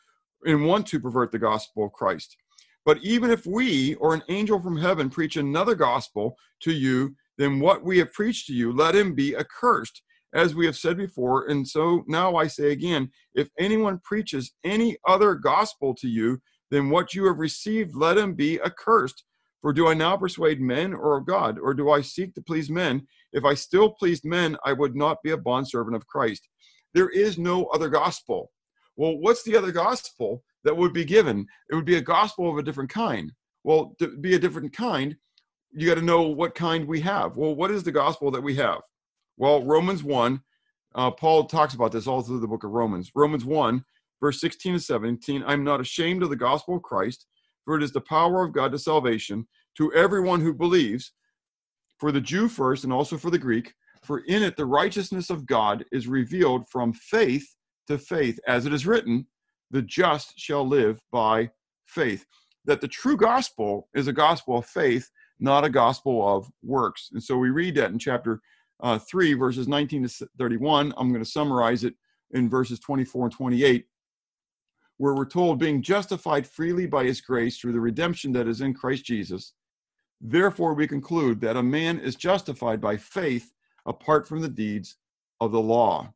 and 0.45 0.65
want 0.67 0.87
to 0.87 1.01
pervert 1.01 1.33
the 1.33 1.39
gospel 1.39 1.87
of 1.87 1.93
Christ. 1.93 2.37
But 2.85 2.99
even 3.03 3.31
if 3.31 3.45
we 3.45 3.95
or 3.97 4.15
an 4.15 4.23
angel 4.29 4.61
from 4.61 4.77
heaven 4.77 5.11
preach 5.11 5.37
another 5.37 5.75
gospel 5.75 6.37
to 6.61 6.73
you 6.73 7.17
than 7.37 7.61
what 7.61 7.85
we 7.85 7.99
have 7.99 8.13
preached 8.13 8.47
to 8.47 8.53
you, 8.53 8.73
let 8.73 8.95
him 8.95 9.15
be 9.15 9.37
accursed 9.37 10.03
as 10.35 10.55
we 10.55 10.67
have 10.67 10.77
said 10.77 10.97
before. 10.97 11.47
And 11.47 11.67
so 11.67 12.05
now 12.07 12.37
I 12.37 12.47
say 12.47 12.73
again 12.73 13.11
if 13.35 13.49
anyone 13.59 14.01
preaches 14.05 14.53
any 14.65 14.97
other 15.07 15.35
gospel 15.35 15.95
to 15.97 16.09
you 16.09 16.41
than 16.71 16.91
what 16.91 17.15
you 17.15 17.27
have 17.27 17.39
received, 17.39 17.95
let 17.95 18.19
him 18.19 18.35
be 18.35 18.61
accursed. 18.61 19.25
For 19.61 19.73
do 19.73 19.89
I 19.89 19.95
now 19.95 20.17
persuade 20.17 20.61
men 20.61 20.95
or 20.95 21.21
God, 21.21 21.59
or 21.59 21.75
do 21.75 21.91
I 21.91 22.01
seek 22.01 22.35
to 22.35 22.43
please 22.43 22.71
men? 22.71 23.07
If 23.33 23.45
I 23.45 23.55
still 23.55 23.91
pleased 23.91 24.25
men, 24.25 24.57
I 24.65 24.73
would 24.73 24.95
not 24.95 25.23
be 25.23 25.33
a 25.33 25.37
bondservant 25.37 25.97
of 25.97 26.07
Christ. 26.07 26.49
There 26.95 27.09
is 27.09 27.39
no 27.39 27.65
other 27.67 27.89
gospel. 27.89 28.53
Well, 28.97 29.19
what's 29.19 29.43
the 29.43 29.57
other 29.57 29.73
gospel 29.73 30.45
that 30.65 30.77
would 30.77 30.93
be 30.93 31.05
given? 31.05 31.47
It 31.71 31.75
would 31.75 31.85
be 31.85 31.97
a 31.97 32.03
gospel 32.03 32.51
of 32.51 32.59
a 32.59 32.63
different 32.63 32.91
kind. 32.91 33.33
Well, 33.65 33.95
to 33.99 34.17
be 34.17 34.35
a 34.35 34.39
different 34.39 34.73
kind, 34.73 35.17
you 35.73 35.89
got 35.89 35.97
to 35.97 36.03
know 36.03 36.23
what 36.23 36.55
kind 36.55 36.87
we 36.87 37.01
have. 37.01 37.37
Well, 37.37 37.55
what 37.55 37.71
is 37.71 37.83
the 37.83 37.93
gospel 37.93 38.31
that 38.31 38.43
we 38.43 38.55
have? 38.57 38.81
Well, 39.39 39.63
Romans 39.63 40.03
1, 40.03 40.43
uh, 40.97 41.13
Paul 41.13 41.45
talks 41.45 41.75
about 41.75 41.93
this 41.93 42.09
all 42.09 42.23
through 42.23 42.41
the 42.41 42.49
book 42.49 42.65
of 42.65 42.73
Romans. 42.73 43.13
Romans 43.15 43.45
1, 43.45 43.85
verse 44.21 44.41
16 44.41 44.73
to 44.75 44.81
17 44.81 45.45
I'm 45.47 45.63
not 45.63 45.81
ashamed 45.81 46.25
of 46.25 46.31
the 46.31 46.37
gospel 46.37 46.77
of 46.77 46.83
Christ, 46.83 47.25
for 47.65 47.77
it 47.77 47.85
is 47.85 47.93
the 47.93 48.01
power 48.01 48.45
of 48.45 48.53
God 48.53 48.73
to 48.73 48.81
salvation 48.81 49.47
to 49.77 49.95
everyone 49.95 50.41
who 50.41 50.53
believes, 50.53 51.13
for 52.01 52.11
the 52.11 52.21
Jew 52.21 52.49
first 52.49 52.83
and 52.83 52.93
also 52.93 53.17
for 53.17 53.31
the 53.31 53.39
Greek. 53.39 53.73
For 54.03 54.21
in 54.27 54.43
it 54.43 54.57
the 54.57 54.67
righteousness 54.67 55.31
of 55.31 55.47
God 55.47 55.85
is 55.93 56.09
revealed 56.09 56.69
from 56.69 56.93
faith 56.93 57.47
to 57.87 57.97
faith, 57.97 58.41
as 58.49 58.67
it 58.67 58.73
is 58.73 58.87
written, 58.87 59.25
the 59.71 59.83
just 59.83 60.37
shall 60.37 60.67
live 60.67 60.99
by 61.13 61.49
faith. 61.87 62.27
That 62.65 62.81
the 62.81 62.89
true 62.89 63.17
gospel 63.17 63.89
is 63.95 64.09
a 64.09 64.13
gospel 64.13 64.59
of 64.59 64.67
faith, 64.67 65.09
not 65.39 65.65
a 65.65 65.71
gospel 65.71 66.27
of 66.27 66.51
works. 66.65 67.11
And 67.13 67.23
so 67.23 67.37
we 67.37 67.51
read 67.51 67.77
that 67.77 67.93
in 67.93 68.01
chapter 68.01 68.41
uh, 68.81 68.99
3, 68.99 69.35
verses 69.35 69.69
19 69.69 70.07
to 70.07 70.29
31. 70.39 70.93
I'm 70.97 71.11
going 71.11 71.25
to 71.25 71.31
summarize 71.31 71.85
it 71.85 71.95
in 72.33 72.49
verses 72.49 72.79
24 72.81 73.27
and 73.27 73.35
28, 73.35 73.87
where 74.99 75.15
we're 75.15 75.25
told, 75.25 75.59
being 75.59 75.83
justified 75.83 76.47
freely 76.47 76.87
by 76.87 77.05
his 77.05 77.21
grace 77.21 77.59
through 77.59 77.73
the 77.73 77.81
redemption 77.81 78.33
that 78.33 78.49
is 78.49 78.61
in 78.61 78.75
Christ 78.75 79.05
Jesus. 79.05 79.55
Therefore, 80.21 80.75
we 80.75 80.87
conclude 80.87 81.41
that 81.41 81.57
a 81.57 81.63
man 81.63 82.01
is 82.01 82.17
justified 82.17 82.81
by 82.81 82.97
faith 82.97 83.53
apart 83.87 84.27
from 84.27 84.41
the 84.41 84.49
deeds 84.49 84.97
of 85.41 85.53
the 85.53 85.61
law. 85.61 86.13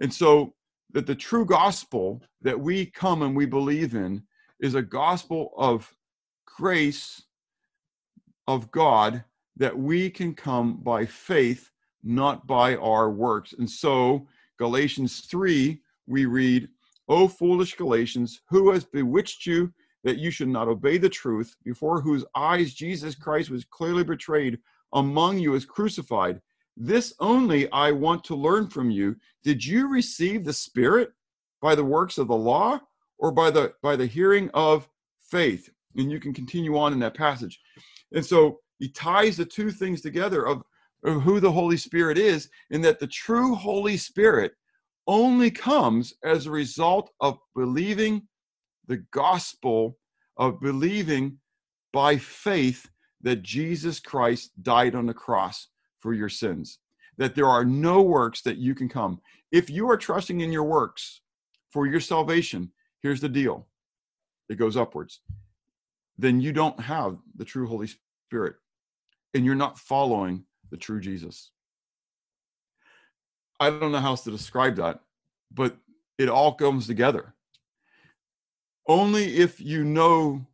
And 0.00 0.12
so, 0.12 0.54
that 0.92 1.06
the 1.06 1.14
true 1.14 1.44
gospel 1.44 2.22
that 2.40 2.58
we 2.58 2.86
come 2.86 3.22
and 3.22 3.36
we 3.36 3.44
believe 3.46 3.94
in 3.94 4.22
is 4.60 4.74
a 4.74 4.82
gospel 4.82 5.52
of 5.56 5.92
grace 6.46 7.22
of 8.46 8.70
God 8.70 9.22
that 9.56 9.76
we 9.76 10.08
can 10.08 10.34
come 10.34 10.76
by 10.76 11.04
faith 11.04 11.70
not 12.02 12.46
by 12.46 12.76
our 12.76 13.10
works. 13.10 13.54
And 13.58 13.68
so, 13.68 14.26
Galatians 14.58 15.20
3, 15.20 15.80
we 16.06 16.26
read, 16.26 16.68
O 17.08 17.28
foolish 17.28 17.76
Galatians, 17.76 18.40
who 18.48 18.70
has 18.70 18.84
bewitched 18.84 19.46
you 19.46 19.72
that 20.04 20.18
you 20.18 20.30
should 20.30 20.48
not 20.48 20.68
obey 20.68 20.98
the 20.98 21.08
truth, 21.08 21.56
before 21.64 22.00
whose 22.00 22.24
eyes 22.34 22.74
Jesus 22.74 23.14
Christ 23.14 23.50
was 23.50 23.64
clearly 23.64 24.04
betrayed 24.04 24.58
among 24.92 25.38
you 25.38 25.54
as 25.54 25.64
crucified? 25.64 26.40
This 26.76 27.14
only 27.18 27.70
I 27.72 27.90
want 27.90 28.22
to 28.24 28.36
learn 28.36 28.68
from 28.68 28.90
you. 28.90 29.16
Did 29.42 29.64
you 29.64 29.88
receive 29.88 30.44
the 30.44 30.52
Spirit 30.52 31.10
by 31.60 31.74
the 31.74 31.84
works 31.84 32.18
of 32.18 32.28
the 32.28 32.36
law 32.36 32.80
or 33.18 33.32
by 33.32 33.50
the 33.50 33.74
by 33.82 33.96
the 33.96 34.06
hearing 34.06 34.48
of 34.54 34.88
faith? 35.20 35.68
And 35.96 36.10
you 36.10 36.20
can 36.20 36.32
continue 36.32 36.78
on 36.78 36.92
in 36.92 37.00
that 37.00 37.14
passage. 37.14 37.60
And 38.12 38.24
so 38.24 38.60
he 38.78 38.88
ties 38.88 39.36
the 39.36 39.44
two 39.44 39.72
things 39.72 40.00
together 40.00 40.46
of 40.46 40.58
of 40.58 40.62
who 41.02 41.40
the 41.40 41.52
Holy 41.52 41.76
Spirit 41.76 42.18
is, 42.18 42.48
and 42.70 42.84
that 42.84 42.98
the 42.98 43.06
true 43.06 43.54
Holy 43.54 43.96
Spirit 43.96 44.52
only 45.06 45.50
comes 45.50 46.12
as 46.24 46.46
a 46.46 46.50
result 46.50 47.10
of 47.20 47.38
believing 47.54 48.22
the 48.86 48.98
gospel, 49.12 49.98
of 50.36 50.60
believing 50.60 51.38
by 51.92 52.16
faith 52.16 52.88
that 53.22 53.42
Jesus 53.42 54.00
Christ 54.00 54.50
died 54.62 54.94
on 54.94 55.06
the 55.06 55.14
cross 55.14 55.68
for 56.00 56.14
your 56.14 56.28
sins. 56.28 56.78
that 57.18 57.34
there 57.34 57.48
are 57.48 57.64
no 57.64 58.00
works 58.00 58.42
that 58.42 58.58
you 58.58 58.74
can 58.74 58.88
come. 58.88 59.20
If 59.50 59.68
you 59.68 59.90
are 59.90 59.96
trusting 59.96 60.40
in 60.40 60.52
your 60.52 60.64
works 60.64 61.20
for 61.70 61.86
your 61.86 62.00
salvation, 62.00 62.72
here's 63.02 63.20
the 63.20 63.28
deal 63.28 63.66
it 64.48 64.54
goes 64.56 64.76
upwards. 64.76 65.20
Then 66.16 66.40
you 66.40 66.52
don't 66.52 66.78
have 66.80 67.18
the 67.36 67.44
true 67.44 67.66
Holy 67.66 67.88
Spirit 68.28 68.54
and 69.34 69.44
you're 69.44 69.54
not 69.54 69.78
following 69.78 70.44
the 70.70 70.76
true 70.76 71.00
Jesus. 71.00 71.50
I 73.60 73.70
don't 73.70 73.92
know 73.92 73.98
how 73.98 74.10
else 74.10 74.24
to 74.24 74.30
describe 74.30 74.76
that, 74.76 75.00
but 75.52 75.76
it 76.18 76.28
all 76.28 76.54
comes 76.54 76.86
together. 76.86 77.34
Only 78.86 79.36
if 79.36 79.60
you 79.60 79.84
know 79.84 80.46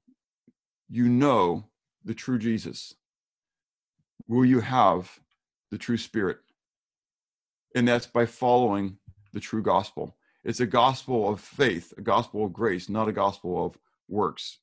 you 0.89 1.09
know 1.09 1.65
the 2.05 2.15
true 2.15 2.39
Jesus 2.39 2.95
will 4.29 4.45
you 4.45 4.61
have 4.61 5.21
the 5.71 5.79
true 5.79 5.97
spirit. 5.97 6.39
And 7.75 7.87
that's 7.87 8.07
by 8.07 8.27
following 8.27 8.99
the 9.33 9.41
true 9.41 9.63
gospel. 9.63 10.17
It's 10.45 10.61
a 10.61 10.67
gospel 10.67 11.29
of 11.29 11.41
faith, 11.41 11.93
a 11.97 12.01
gospel 12.01 12.45
of 12.45 12.53
grace, 12.53 12.89
not 12.89 13.09
a 13.09 13.13
gospel 13.13 13.67
of 13.67 13.79
works. 14.09 14.59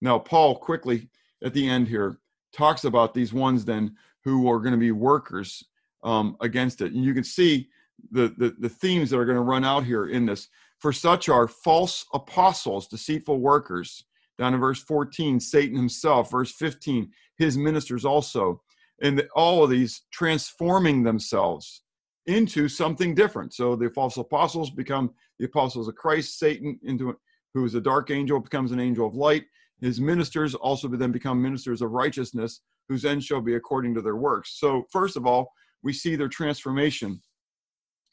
Now, 0.00 0.18
Paul 0.18 0.56
quickly 0.56 1.08
at 1.44 1.54
the 1.54 1.68
end 1.68 1.88
here 1.88 2.16
talks 2.52 2.84
about 2.84 3.14
these 3.14 3.32
ones 3.32 3.64
then 3.64 3.96
who 4.24 4.50
are 4.50 4.60
going 4.60 4.72
to 4.72 4.78
be 4.78 4.92
workers 4.92 5.64
um, 6.02 6.36
against 6.40 6.80
it. 6.80 6.92
And 6.92 7.04
you 7.04 7.14
can 7.14 7.24
see 7.24 7.68
the, 8.10 8.34
the, 8.38 8.54
the 8.58 8.68
themes 8.68 9.10
that 9.10 9.18
are 9.18 9.24
going 9.24 9.36
to 9.36 9.42
run 9.42 9.64
out 9.64 9.84
here 9.84 10.08
in 10.08 10.26
this. 10.26 10.48
For 10.78 10.92
such 10.92 11.28
are 11.28 11.46
false 11.46 12.04
apostles, 12.12 12.88
deceitful 12.88 13.38
workers. 13.38 14.04
Down 14.38 14.54
in 14.54 14.60
verse 14.60 14.82
14, 14.82 15.38
Satan 15.38 15.76
himself. 15.76 16.30
Verse 16.30 16.52
15, 16.52 17.10
his 17.38 17.56
ministers 17.56 18.04
also. 18.04 18.62
And 19.00 19.26
all 19.34 19.62
of 19.62 19.70
these 19.70 20.02
transforming 20.12 21.02
themselves 21.02 21.82
into 22.26 22.68
something 22.68 23.14
different. 23.14 23.52
So 23.52 23.76
the 23.76 23.90
false 23.90 24.16
apostles 24.16 24.70
become 24.70 25.12
the 25.38 25.46
apostles 25.46 25.88
of 25.88 25.96
Christ. 25.96 26.38
Satan, 26.38 26.78
into 26.82 27.16
who 27.54 27.64
is 27.64 27.74
a 27.74 27.80
dark 27.80 28.10
angel, 28.10 28.40
becomes 28.40 28.72
an 28.72 28.80
angel 28.80 29.06
of 29.06 29.14
light. 29.14 29.44
His 29.80 30.00
ministers 30.00 30.54
also 30.54 30.88
then 30.88 31.10
become 31.10 31.42
ministers 31.42 31.82
of 31.82 31.90
righteousness, 31.90 32.60
whose 32.88 33.04
end 33.04 33.22
shall 33.22 33.40
be 33.40 33.54
according 33.54 33.94
to 33.94 34.02
their 34.02 34.16
works. 34.16 34.58
So 34.58 34.84
first 34.90 35.16
of 35.16 35.26
all, 35.26 35.52
we 35.82 35.92
see 35.92 36.16
their 36.16 36.28
transformation 36.28 37.20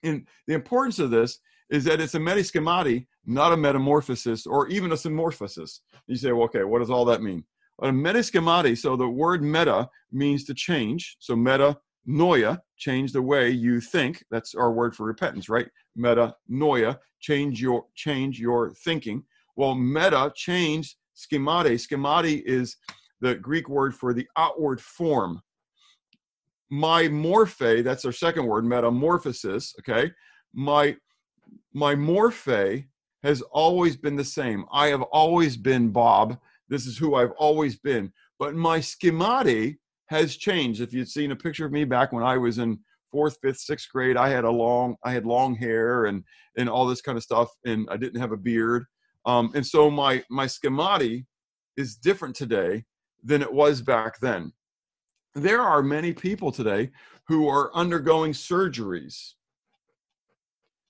and 0.03 0.27
the 0.47 0.53
importance 0.53 0.99
of 0.99 1.11
this 1.11 1.39
is 1.69 1.83
that 1.83 2.01
it's 2.01 2.15
a 2.15 2.19
metaschemati, 2.19 3.05
not 3.25 3.53
a 3.53 3.57
metamorphosis 3.57 4.45
or 4.45 4.67
even 4.69 4.91
a 4.91 4.95
symmorphosis. 4.95 5.79
You 6.07 6.15
say, 6.15 6.31
well, 6.31 6.45
okay, 6.45 6.63
what 6.63 6.79
does 6.79 6.89
all 6.89 7.05
that 7.05 7.21
mean? 7.21 7.43
A 7.81 7.87
metaschemati, 7.87 8.77
so 8.77 8.95
the 8.95 9.07
word 9.07 9.43
meta 9.43 9.87
means 10.11 10.43
to 10.45 10.53
change. 10.53 11.17
So 11.19 11.35
meta 11.35 11.77
noia, 12.07 12.59
change 12.77 13.11
the 13.11 13.21
way 13.21 13.49
you 13.51 13.79
think. 13.79 14.23
That's 14.31 14.55
our 14.55 14.71
word 14.71 14.95
for 14.95 15.05
repentance, 15.05 15.47
right? 15.47 15.67
Meta 15.95 16.33
noia, 16.51 16.97
change 17.19 17.61
your 17.61 17.85
change 17.95 18.39
your 18.39 18.73
thinking. 18.73 19.23
Well, 19.55 19.75
meta, 19.75 20.31
change 20.35 20.97
schemati. 21.15 21.75
Schemati 21.75 22.41
is 22.45 22.75
the 23.21 23.35
Greek 23.35 23.69
word 23.69 23.95
for 23.95 24.13
the 24.13 24.27
outward 24.37 24.81
form 24.81 25.41
my 26.69 27.03
morphe, 27.07 27.83
that's 27.83 28.05
our 28.05 28.11
second 28.11 28.45
word, 28.45 28.65
metamorphosis, 28.65 29.73
okay? 29.79 30.11
My 30.53 30.95
my 31.73 31.95
morphe 31.95 32.85
has 33.23 33.41
always 33.41 33.97
been 33.97 34.15
the 34.15 34.23
same. 34.23 34.65
I 34.71 34.87
have 34.87 35.01
always 35.01 35.57
been 35.57 35.89
Bob. 35.89 36.37
This 36.69 36.85
is 36.85 36.97
who 36.97 37.15
I've 37.15 37.31
always 37.31 37.77
been. 37.77 38.11
But 38.37 38.55
my 38.55 38.79
schemati 38.79 39.77
has 40.07 40.37
changed. 40.37 40.81
If 40.81 40.93
you'd 40.93 41.09
seen 41.09 41.31
a 41.31 41.35
picture 41.35 41.65
of 41.65 41.71
me 41.71 41.85
back 41.85 42.11
when 42.11 42.23
I 42.23 42.37
was 42.37 42.59
in 42.59 42.79
fourth, 43.11 43.37
fifth, 43.41 43.59
sixth 43.59 43.89
grade, 43.91 44.15
I 44.15 44.29
had 44.29 44.45
a 44.45 44.51
long, 44.51 44.95
I 45.03 45.11
had 45.11 45.25
long 45.25 45.55
hair 45.55 46.05
and 46.05 46.23
and 46.55 46.69
all 46.69 46.85
this 46.85 47.01
kind 47.01 47.17
of 47.17 47.23
stuff, 47.23 47.49
and 47.65 47.87
I 47.89 47.97
didn't 47.97 48.21
have 48.21 48.31
a 48.31 48.37
beard. 48.37 48.85
Um, 49.25 49.51
and 49.55 49.65
so 49.65 49.89
my 49.89 50.23
my 50.29 50.45
schemati 50.45 51.25
is 51.77 51.95
different 51.95 52.35
today 52.35 52.85
than 53.23 53.41
it 53.41 53.51
was 53.51 53.81
back 53.81 54.19
then 54.19 54.51
there 55.35 55.61
are 55.61 55.81
many 55.81 56.13
people 56.13 56.51
today 56.51 56.91
who 57.27 57.47
are 57.47 57.75
undergoing 57.75 58.31
surgeries 58.31 59.33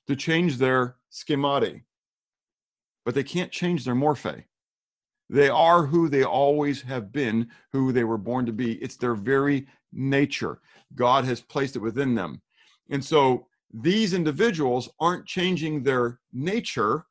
to 0.08 0.16
change 0.16 0.58
their 0.58 0.96
schemati, 1.12 1.84
but 3.06 3.14
they 3.14 3.24
can't 3.24 3.52
change 3.52 3.84
their 3.84 3.96
morphe. 3.96 4.44
They 5.30 5.50
are 5.50 5.86
who 5.86 6.10
they 6.10 6.24
always 6.24 6.82
have 6.84 7.12
been, 7.12 7.50
who 7.72 7.92
they 7.92 8.04
were 8.04 8.18
born 8.18 8.46
to 8.48 8.54
be. 8.54 8.74
It's 8.76 8.96
their 8.96 9.14
very 9.14 9.68
nature. 9.94 10.62
God 10.96 11.26
has 11.26 11.42
placed 11.42 11.76
it 11.76 11.80
within 11.80 12.16
them. 12.16 12.42
And 12.90 13.04
so 13.04 13.48
these 13.72 14.16
individuals 14.16 14.90
aren't 15.00 15.28
changing 15.28 15.84
their 15.84 16.20
nature, 16.34 17.06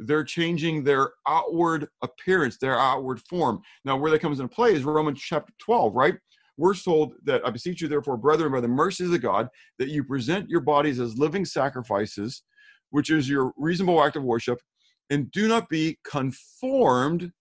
they're 0.00 0.24
changing 0.24 0.84
their 0.84 1.12
outward 1.26 1.88
appearance, 2.02 2.56
their 2.58 2.78
outward 2.78 3.20
form. 3.20 3.60
Now, 3.84 3.96
where 3.96 4.10
that 4.10 4.20
comes 4.20 4.40
into 4.40 4.54
play 4.54 4.72
is 4.72 4.84
Romans 4.84 5.20
chapter 5.20 5.52
12, 5.58 5.94
right? 5.94 6.14
we're 6.60 6.74
told 6.74 7.14
that 7.24 7.40
I 7.46 7.50
beseech 7.50 7.80
you, 7.80 7.88
therefore, 7.88 8.18
brethren, 8.18 8.52
by 8.52 8.60
the 8.60 8.68
mercies 8.68 9.10
of 9.12 9.22
God, 9.22 9.48
that 9.78 9.88
you 9.88 10.04
present 10.04 10.50
your 10.50 10.60
bodies 10.60 11.00
as 11.00 11.18
living 11.18 11.46
sacrifices, 11.46 12.42
which 12.90 13.10
is 13.10 13.30
your 13.30 13.52
reasonable 13.56 14.04
act 14.04 14.16
of 14.16 14.24
worship, 14.24 14.60
and 15.08 15.30
do 15.30 15.48
not 15.48 15.70
be 15.70 15.98
conformed 16.04 17.32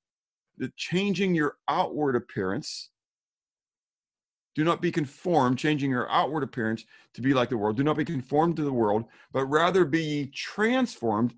to 0.61 0.71
changing 0.77 1.35
your 1.35 1.55
outward 1.67 2.15
appearance. 2.15 2.91
Do 4.55 4.63
not 4.63 4.81
be 4.81 4.91
conformed, 4.91 5.57
changing 5.57 5.91
your 5.91 6.09
outward 6.09 6.43
appearance 6.43 6.85
to 7.13 7.21
be 7.21 7.33
like 7.33 7.49
the 7.49 7.57
world. 7.57 7.75
Do 7.75 7.83
not 7.83 7.97
be 7.97 8.05
conformed 8.05 8.55
to 8.55 8.63
the 8.63 8.71
world, 8.71 9.03
but 9.33 9.45
rather 9.45 9.83
be 9.83 10.27
transformed, 10.33 11.33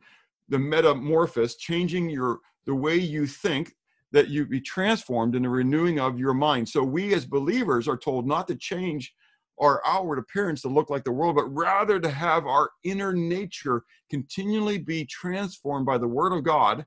the 0.51 0.59
metamorphosis, 0.59 1.55
changing 1.55 2.09
your 2.09 2.39
the 2.67 2.75
way 2.75 2.95
you 2.95 3.25
think 3.25 3.73
that 4.11 4.27
you 4.27 4.45
be 4.45 4.61
transformed 4.61 5.35
in 5.35 5.43
the 5.43 5.49
renewing 5.49 5.99
of 5.99 6.19
your 6.19 6.33
mind. 6.33 6.67
So 6.67 6.83
we 6.83 7.13
as 7.13 7.25
believers 7.25 7.87
are 7.87 7.97
told 7.97 8.27
not 8.27 8.47
to 8.49 8.55
change 8.55 9.13
our 9.59 9.81
outward 9.85 10.19
appearance 10.19 10.61
to 10.61 10.67
look 10.67 10.89
like 10.89 11.03
the 11.03 11.11
world, 11.11 11.37
but 11.37 11.45
rather 11.45 11.99
to 11.99 12.09
have 12.09 12.45
our 12.45 12.69
inner 12.83 13.13
nature 13.13 13.83
continually 14.09 14.77
be 14.77 15.05
transformed 15.05 15.85
by 15.85 15.97
the 15.97 16.07
word 16.07 16.33
of 16.33 16.43
God, 16.43 16.85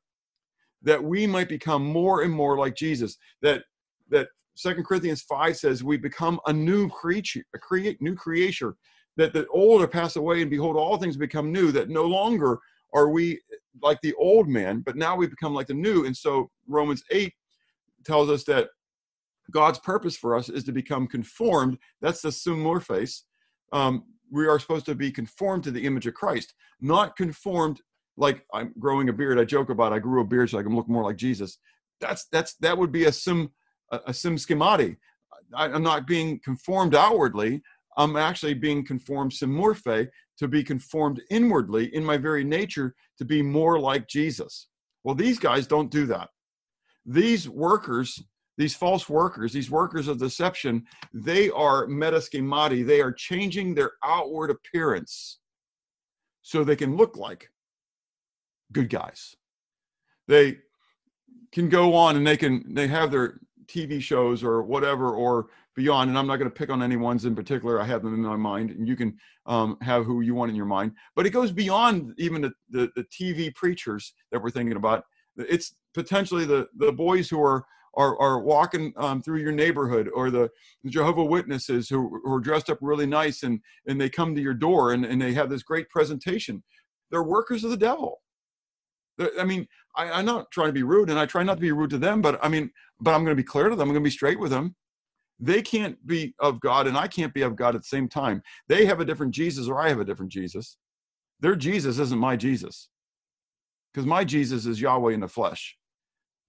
that 0.83 1.03
we 1.03 1.27
might 1.27 1.49
become 1.49 1.85
more 1.85 2.23
and 2.23 2.33
more 2.33 2.59
like 2.59 2.77
Jesus. 2.77 3.17
That 3.41 3.63
that 4.11 4.29
Second 4.55 4.85
Corinthians 4.85 5.23
5 5.23 5.57
says 5.57 5.83
we 5.83 5.97
become 5.97 6.39
a 6.47 6.53
new 6.53 6.89
creature, 6.91 7.45
a 7.55 7.59
create 7.59 8.01
new 8.03 8.15
creation, 8.15 8.75
that 9.17 9.33
the 9.33 9.47
old 9.49 9.83
are 9.83 9.89
passed 9.89 10.17
away, 10.17 10.43
and 10.43 10.51
behold, 10.51 10.77
all 10.77 10.99
things 10.99 11.17
become 11.17 11.51
new, 11.51 11.73
that 11.73 11.89
no 11.89 12.05
longer 12.05 12.59
are 12.95 13.09
we 13.09 13.41
like 13.83 14.01
the 14.03 14.15
old 14.15 14.49
man, 14.49 14.81
but 14.81 14.97
now 14.97 15.17
we 15.17 15.27
become 15.27 15.53
like 15.53 15.67
the 15.67 15.75
new. 15.75 16.07
And 16.07 16.17
so 16.17 16.51
Romans 16.69 17.03
8 17.11 17.33
tells 18.05 18.31
us 18.31 18.45
that 18.45 18.69
God's 19.51 19.79
purpose 19.81 20.17
for 20.17 20.37
us 20.37 20.49
is 20.49 20.65
to 20.65 20.73
become 20.73 21.07
conformed. 21.07 21.79
That's 22.01 22.23
the 22.23 22.31
symmorphos. 22.31 23.23
Um, 23.73 24.05
we 24.31 24.47
are 24.47 24.59
supposed 24.59 24.87
to 24.87 24.95
be 24.95 25.11
conformed 25.11 25.65
to 25.65 25.71
the 25.71 25.85
image 25.85 26.07
of 26.07 26.15
Christ, 26.15 26.55
not 26.81 27.17
conformed 27.17 27.81
like 28.17 28.45
I'm 28.55 28.73
growing 28.79 29.09
a 29.09 29.13
beard. 29.13 29.39
I 29.39 29.45
joke 29.45 29.71
about 29.71 29.93
I 29.93 29.99
grew 29.99 30.21
a 30.21 30.25
beard 30.25 30.51
so 30.51 30.59
I 30.59 30.63
can 30.63 30.75
look 30.75 30.89
more 30.89 31.05
like 31.05 31.17
Jesus. 31.17 31.59
That's 32.01 32.27
that's 32.31 32.55
that 32.61 32.77
would 32.77 32.93
be 32.93 33.05
a 33.05 33.13
sim 33.13 33.51
a, 33.93 34.01
a 34.07 34.15
sim 34.15 34.37
schemati. 34.37 34.97
I, 35.55 35.67
I'm 35.67 35.83
not 35.83 36.07
being 36.07 36.41
conformed 36.45 36.95
outwardly. 36.95 37.63
I'm 37.97 38.17
actually 38.17 38.55
being 38.55 38.85
conformed 38.85 39.33
symmorphe 39.33 40.09
to 40.39 40.49
be 40.49 40.65
conformed 40.65 41.23
inwardly 41.31 41.95
in 41.95 42.05
my 42.05 42.17
very 42.17 42.45
nature 42.45 42.95
to 43.19 43.25
be 43.25 43.43
more 43.43 43.79
like 43.79 44.09
Jesus. 44.09 44.69
Well, 45.05 45.15
these 45.15 45.39
guys 45.39 45.67
don't 45.67 45.91
do 45.91 46.07
that. 46.07 46.31
These 47.07 47.49
workers, 47.49 48.23
these 48.57 48.75
false 48.75 49.09
workers, 49.09 49.53
these 49.53 49.71
workers 49.71 50.09
of 50.09 50.19
deception, 50.19 50.85
they 51.13 51.51
are 51.51 51.87
metaschemati. 51.87 52.87
They 52.87 53.01
are 53.01 53.13
changing 53.13 53.75
their 53.75 53.93
outward 54.05 54.51
appearance 54.51 55.39
so 56.43 56.65
they 56.65 56.77
can 56.77 56.97
look 56.97 57.17
like 57.17 57.51
good 58.73 58.91
guys. 58.91 59.35
They 60.27 60.59
can 61.53 61.69
go 61.69 61.95
on 61.95 62.17
and 62.17 62.27
they 62.27 62.37
can 62.37 62.75
they 62.75 62.89
have 62.89 63.11
their 63.11 63.41
TV 63.67 64.01
shows 64.01 64.43
or 64.43 64.63
whatever 64.63 65.11
or 65.11 65.47
beyond. 65.75 66.11
And 66.11 66.19
I'm 66.19 66.27
not 66.27 66.37
going 66.37 66.51
to 66.51 66.55
pick 66.55 66.71
on 66.71 66.83
any 66.83 66.97
ones 66.97 67.25
in 67.25 67.35
particular. 67.35 67.81
I 67.81 67.85
have 67.85 68.03
them 68.03 68.15
in 68.15 68.23
my 68.23 68.37
mind, 68.37 68.71
and 68.71 68.87
you 68.87 68.97
can 68.97 69.17
um, 69.47 69.77
have 69.81 70.05
who 70.05 70.21
you 70.21 70.35
want 70.35 70.51
in 70.51 70.57
your 70.57 70.67
mind. 70.67 70.93
But 71.17 71.27
it 71.27 71.31
goes 71.31 71.53
beyond 71.53 72.15
even 72.19 72.43
the, 72.43 72.53
the, 72.71 72.91
the 72.97 73.05
TV 73.05 73.55
preachers 73.55 74.15
that 74.33 74.43
we're 74.43 74.51
thinking 74.51 74.77
about. 74.77 75.05
It's 75.37 75.75
potentially 75.95 76.45
the 76.45 76.69
the 76.77 76.93
boys 76.93 77.29
who 77.29 77.43
are 77.43 77.65
are, 77.97 78.21
are 78.21 78.41
walking 78.41 78.93
um, 78.97 79.23
through 79.23 79.39
your 79.39 79.53
neighborhood 79.53 80.11
or 80.15 80.31
the, 80.31 80.51
Jehovah 80.87 81.25
Witnesses 81.25 81.89
who, 81.89 82.21
who, 82.25 82.35
are 82.35 82.41
dressed 82.41 82.69
up 82.69 82.79
really 82.81 83.07
nice 83.07 83.43
and, 83.43 83.61
and 83.87 83.99
they 84.01 84.11
come 84.11 84.35
to 84.35 84.41
your 84.41 84.53
door 84.55 84.93
and, 84.93 85.05
and 85.05 85.21
they 85.21 85.33
have 85.33 85.49
this 85.49 85.63
great 85.63 85.89
presentation. 85.89 86.63
They're 87.11 87.23
workers 87.23 87.65
of 87.65 87.71
the 87.71 87.77
devil. 87.77 88.21
I 89.39 89.45
mean, 89.45 89.67
I, 89.97 90.11
I'm 90.11 90.25
not 90.25 90.51
trying 90.51 90.69
to 90.69 90.73
be 90.73 90.83
rude 90.83 91.11
and 91.11 91.19
I 91.19 91.27
try 91.27 91.43
not 91.43 91.55
to 91.55 91.61
be 91.61 91.73
rude 91.73 91.91
to 91.91 91.99
them, 91.99 92.23
but 92.23 92.39
I 92.45 92.49
mean, 92.49 92.71
but 93.01 93.15
I'm 93.15 93.25
going 93.25 93.37
to 93.37 93.43
be 93.43 93.47
clear 93.47 93.69
to 93.69 93.77
them. 93.77 93.89
I'm 93.89 93.95
going 93.95 94.03
to 94.03 94.09
be 94.09 94.11
straight 94.11 94.41
with 94.41 94.51
them 94.51 94.75
They 95.41 95.63
can't 95.63 96.05
be 96.07 96.35
of 96.41 96.61
God 96.61 96.87
and 96.87 96.97
I 96.97 97.09
can't 97.09 97.35
be 97.35 97.43
of 97.43 97.57
God 97.57 97.75
at 97.75 97.83
the 97.83 97.89
same 97.89 98.09
time. 98.09 98.43
They 98.69 98.87
have 98.87 99.01
a 99.01 99.05
different 99.05 99.35
Jesus 99.35 99.69
or 99.69 99.81
I 99.81 99.89
have 99.89 100.01
a 100.01 100.05
different 100.05 100.33
Jesus. 100.33 100.77
Their 101.41 101.57
Jesus 101.57 101.99
isn't 101.99 102.19
my 102.19 102.37
Jesus. 102.37 102.89
Because 103.93 104.07
my 104.07 104.25
Jesus 104.25 104.67
is 104.67 104.81
Yahweh 104.81 105.13
in 105.13 105.21
the 105.21 105.29
flesh. 105.29 105.77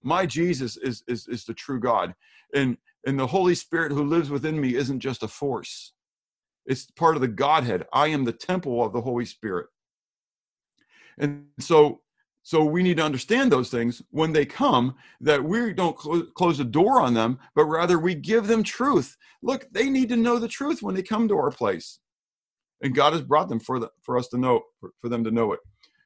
My 0.02 0.26
Jesus 0.26 0.76
is, 0.76 1.02
is, 1.08 1.26
is 1.28 1.44
the 1.44 1.54
true 1.54 1.80
God. 1.80 2.14
And, 2.54 2.76
and 3.06 3.18
the 3.18 3.26
Holy 3.26 3.54
Spirit 3.54 3.92
who 3.92 4.04
lives 4.04 4.30
within 4.30 4.60
me 4.60 4.76
isn't 4.76 5.00
just 5.00 5.22
a 5.22 5.28
force, 5.28 5.92
it's 6.66 6.90
part 6.92 7.16
of 7.16 7.22
the 7.22 7.28
Godhead. 7.28 7.86
I 7.92 8.08
am 8.08 8.24
the 8.24 8.32
temple 8.32 8.84
of 8.84 8.92
the 8.92 9.00
Holy 9.00 9.24
Spirit. 9.24 9.68
And 11.18 11.46
so 11.60 12.00
so 12.46 12.64
we 12.64 12.84
need 12.84 12.98
to 12.98 13.02
understand 13.02 13.50
those 13.50 13.70
things 13.70 14.00
when 14.10 14.32
they 14.32 14.46
come, 14.46 14.94
that 15.20 15.42
we 15.42 15.72
don't 15.72 16.00
cl- 16.00 16.26
close 16.36 16.58
the 16.58 16.64
door 16.64 17.00
on 17.00 17.12
them, 17.12 17.40
but 17.56 17.64
rather 17.64 17.98
we 17.98 18.14
give 18.14 18.46
them 18.46 18.62
truth. 18.62 19.16
Look, 19.42 19.66
they 19.72 19.90
need 19.90 20.08
to 20.10 20.16
know 20.16 20.38
the 20.38 20.46
truth 20.46 20.80
when 20.80 20.94
they 20.94 21.02
come 21.02 21.26
to 21.26 21.36
our 21.36 21.50
place. 21.50 21.98
And 22.82 22.94
God 22.94 23.14
has 23.14 23.22
brought 23.22 23.48
them 23.48 23.58
for, 23.58 23.80
the, 23.80 23.90
for 24.00 24.16
us 24.16 24.28
to 24.28 24.38
know, 24.38 24.62
for, 24.78 24.90
for 25.00 25.08
them 25.08 25.24
to 25.24 25.32
know 25.32 25.54
it. 25.54 25.60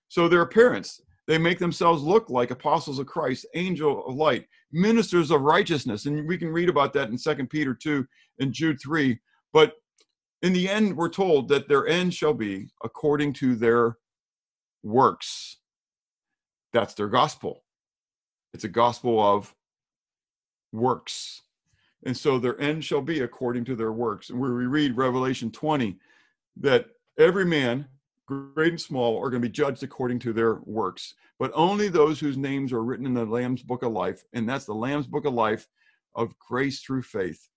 So 0.09 0.28
their 0.28 0.41
appearance, 0.41 1.03
they 1.26 1.36
make 1.36 1.59
themselves 1.59 2.03
look 2.03 2.30
like 2.30 2.51
apostles 2.51 2.99
of 2.99 3.05
Christ, 3.05 3.47
angel 3.55 4.03
of 4.07 4.14
light, 4.14 4.47
ministers 4.72 5.30
of 5.30 5.43
righteousness. 5.43 6.07
And 6.07 6.26
we 6.26 6.38
can 6.38 6.49
read 6.49 6.70
about 6.70 6.95
that 6.95 7.11
in 7.11 7.18
Second 7.18 7.51
Peter 7.51 7.74
2 7.74 8.07
and 8.38 8.51
Jude 8.51 8.78
3. 8.82 9.20
But 9.53 9.74
in 10.41 10.55
the 10.55 10.70
end, 10.70 10.97
we're 10.97 11.11
told 11.11 11.49
that 11.49 11.68
their 11.68 11.86
end 11.86 12.14
shall 12.14 12.32
be 12.32 12.70
according 12.82 13.34
to 13.34 13.57
their 13.57 13.99
works 14.82 15.60
that's 16.73 16.95
their 16.95 17.09
gospel. 17.09 17.64
It's 18.53 18.64
a 18.64 18.68
gospel 18.68 19.21
of 19.21 19.55
works. 20.73 21.43
And 22.05 22.16
so 22.16 22.39
their 22.39 22.59
end 22.61 22.85
shall 22.85 23.03
be 23.03 23.21
according 23.21 23.64
to 23.66 23.77
their 23.77 23.93
works. 23.93 24.31
And 24.31 24.41
where 24.41 24.55
we 24.55 24.66
read 24.66 24.97
Revelation 24.97 25.51
20, 25.51 25.99
that 26.57 26.87
every 27.18 27.45
man, 27.45 27.87
great 28.27 28.73
and 28.73 28.81
small, 28.81 29.18
are 29.18 29.31
going 29.31 29.43
to 29.43 29.49
be 29.49 29.53
judged 29.53 29.83
according 29.83 30.18
to 30.21 30.33
their 30.33 30.61
works. 30.64 31.14
But 31.39 31.53
only 31.55 31.89
those 31.89 32.18
whose 32.18 32.37
names 32.37 32.73
are 32.73 32.83
written 32.83 33.07
in 33.07 33.14
the 33.14 33.25
Lamb's 33.25 33.62
book 33.62 33.83
of 33.83 33.93
life, 33.93 34.25
and 34.33 34.49
that's 34.49 34.64
the 34.64 34.75
Lamb's 34.75 35.07
book 35.07 35.27
of 35.27 35.35
life 35.35 35.66
of 36.14 36.39
grace 36.39 36.81
through 36.81 37.03
faith, 37.03 37.49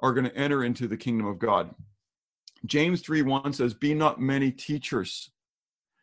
are 0.00 0.12
going 0.12 0.24
to 0.24 0.36
enter 0.36 0.64
into 0.64 0.86
the 0.86 0.96
kingdom 0.96 1.26
of 1.26 1.38
God. 1.38 1.74
James 2.66 3.00
3 3.00 3.22
1 3.22 3.52
says, 3.52 3.74
Be 3.74 3.94
not 3.94 4.20
many 4.20 4.50
teachers, 4.50 5.30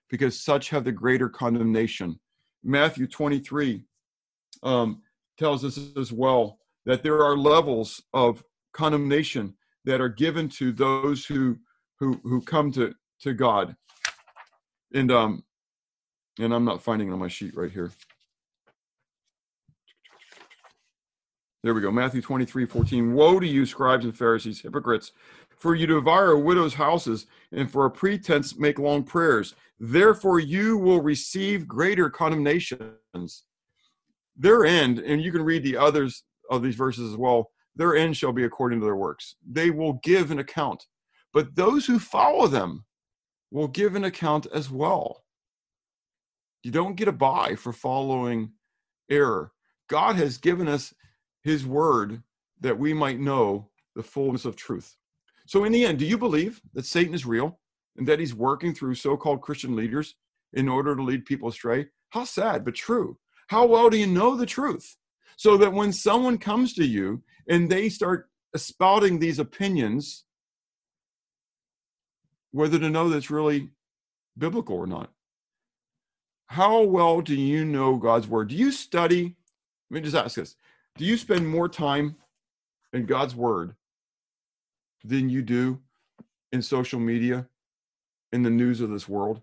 because 0.10 0.40
such 0.40 0.70
have 0.70 0.84
the 0.84 0.92
greater 0.92 1.30
condemnation. 1.30 2.20
Matthew 2.64 3.08
23 3.08 3.84
um, 4.64 5.02
tells 5.38 5.64
us 5.64 5.80
as 5.98 6.12
well 6.12 6.60
that 6.86 7.04
there 7.04 7.24
are 7.24 7.38
levels 7.38 8.02
of 8.14 8.44
condemnation 8.74 9.54
that 9.86 10.02
are 10.02 10.10
given 10.10 10.50
to 10.50 10.72
those 10.72 11.26
who 11.26 11.58
who 12.00 12.20
who 12.24 12.42
come 12.42 12.72
to 12.72 12.94
to 13.22 13.34
God. 13.34 13.76
And 14.94 15.12
um 15.12 15.44
and 16.40 16.54
I'm 16.54 16.66
not 16.66 16.82
finding 16.82 17.10
it 17.10 17.14
on 17.14 17.20
my 17.20 17.28
sheet 17.28 17.56
right 17.56 17.72
here. 17.72 17.92
There 21.62 21.74
we 21.74 21.82
go. 21.82 21.92
Matthew 21.92 22.22
23, 22.22 22.66
14. 22.66 23.14
Woe 23.14 23.38
to 23.38 23.46
you, 23.46 23.66
scribes 23.66 24.06
and 24.06 24.18
Pharisees, 24.18 24.62
hypocrites, 24.62 25.12
for 25.50 25.76
you 25.76 25.88
devour 25.88 26.38
widows' 26.38 26.74
houses, 26.74 27.26
and 27.52 27.70
for 27.70 27.86
a 27.86 27.92
pretense 27.92 28.58
make 28.58 28.80
long 28.80 29.04
prayers. 29.04 29.56
Therefore, 29.80 30.40
you 30.40 30.78
will 30.78 31.02
receive 31.02 31.68
greater 31.68 32.10
condemnations. 32.10 33.46
Their 34.36 34.66
end, 34.66 35.00
and 35.00 35.22
you 35.22 35.32
can 35.32 35.44
read 35.44 35.64
the 35.64 35.78
others 35.78 36.24
of 36.50 36.62
these 36.62 36.76
verses 36.76 37.12
as 37.12 37.18
well, 37.18 37.52
their 37.76 37.96
end 37.96 38.18
shall 38.18 38.34
be 38.34 38.44
according 38.44 38.80
to 38.80 38.86
their 38.86 38.96
works. 38.96 39.36
They 39.50 39.70
will 39.70 39.94
give 40.04 40.32
an 40.32 40.40
account. 40.40 40.86
But 41.34 41.56
those 41.56 41.86
who 41.86 42.00
follow 42.00 42.48
them 42.48 42.86
will 43.52 43.68
give 43.68 43.96
an 43.96 44.04
account 44.04 44.48
as 44.54 44.70
well. 44.70 45.24
You 46.64 46.72
don't 46.72 46.96
get 46.96 47.08
a 47.08 47.14
bye 47.14 47.56
for 47.56 47.72
following 47.72 48.52
error. 49.10 49.54
God 49.88 50.18
has 50.18 50.38
given 50.38 50.68
us 50.68 50.94
his 51.44 51.66
word 51.66 52.22
that 52.60 52.78
we 52.78 52.94
might 52.94 53.20
know 53.20 53.70
the 53.96 54.04
fullness 54.04 54.44
of 54.44 54.56
truth. 54.56 54.96
So, 55.48 55.64
in 55.64 55.72
the 55.72 55.86
end, 55.86 56.00
do 56.00 56.06
you 56.06 56.18
believe 56.18 56.62
that 56.74 56.86
Satan 56.86 57.14
is 57.14 57.26
real 57.26 57.60
and 57.98 58.08
that 58.08 58.20
he's 58.20 58.34
working 58.34 58.74
through 58.74 58.96
so 58.96 59.18
called 59.18 59.42
Christian 59.42 59.76
leaders 59.76 60.16
in 60.54 60.68
order 60.68 60.96
to 60.96 61.04
lead 61.04 61.26
people 61.26 61.50
astray? 61.50 61.88
How 62.10 62.24
sad, 62.24 62.66
but 62.66 62.76
true. 62.76 63.18
How 63.48 63.66
well 63.66 63.90
do 63.90 63.98
you 63.98 64.08
know 64.08 64.36
the 64.36 64.46
truth? 64.46 64.96
So 65.38 65.58
that 65.58 65.74
when 65.74 65.94
someone 65.94 66.38
comes 66.38 66.74
to 66.76 66.86
you 66.86 67.24
and 67.48 67.70
they 67.70 67.90
start 67.90 68.30
spouting 68.56 69.20
these 69.20 69.40
opinions, 69.40 70.26
whether 72.52 72.80
to 72.80 72.90
know 72.90 73.10
that's 73.10 73.30
really 73.30 73.70
biblical 74.38 74.76
or 74.76 74.88
not. 74.88 75.12
How 76.48 76.82
well 76.82 77.22
do 77.22 77.36
you 77.36 77.64
know 77.64 77.98
God's 77.98 78.28
word? 78.28 78.50
Do 78.50 78.56
you 78.56 78.72
study? 78.72 79.36
Let 79.92 79.96
me 79.96 80.02
just 80.02 80.16
ask 80.16 80.36
this. 80.36 80.56
Do 80.98 81.06
you 81.06 81.16
spend 81.16 81.48
more 81.48 81.70
time 81.70 82.16
in 82.92 83.06
God's 83.06 83.36
word 83.36 83.76
than 85.04 85.30
you 85.30 85.42
do 85.42 85.80
in 86.52 86.62
social 86.62 87.00
media, 87.00 87.48
in 88.32 88.44
the 88.44 88.50
news 88.50 88.82
of 88.82 88.90
this 88.90 89.08
world? 89.08 89.42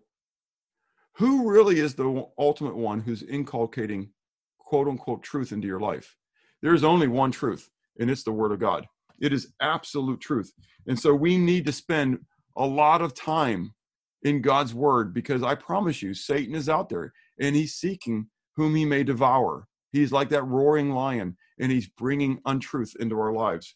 Who 1.17 1.51
really 1.51 1.81
is 1.81 1.95
the 1.95 2.27
ultimate 2.39 2.77
one 2.77 3.01
who's 3.01 3.23
inculcating 3.23 4.11
quote 4.59 4.89
unquote 4.89 5.23
truth 5.23 5.53
into 5.53 5.67
your 5.67 5.81
life? 5.81 6.17
There's 6.63 6.85
only 6.85 7.09
one 7.09 7.31
truth, 7.31 7.71
and 7.99 8.11
it's 8.11 8.23
the 8.23 8.33
Word 8.33 8.53
of 8.53 8.59
God. 8.59 8.87
It 9.21 9.33
is 9.33 9.53
absolute 9.61 10.21
truth. 10.21 10.53
And 10.87 10.99
so 10.99 11.15
we 11.15 11.39
need 11.39 11.65
to 11.67 11.73
spend 11.73 12.19
a 12.57 12.67
lot 12.67 13.03
of 13.03 13.15
time 13.15 13.75
in 14.23 14.43
God's 14.43 14.75
Word 14.75 15.15
because 15.15 15.43
I 15.43 15.55
promise 15.55 16.03
you, 16.03 16.13
Satan 16.15 16.55
is 16.55 16.69
out 16.69 16.89
there 16.89 17.13
and 17.41 17.55
he's 17.55 17.75
seeking 17.75 18.27
whom 18.55 18.75
he 18.75 18.85
may 18.85 19.03
devour. 19.03 19.69
He's 19.93 20.13
like 20.13 20.29
that 20.31 20.45
roaring 20.45 20.91
lion 20.91 21.37
and 21.59 21.73
he's 21.73 21.89
bringing 21.89 22.41
untruth 22.45 22.95
into 23.01 23.19
our 23.19 23.33
lives. 23.33 23.75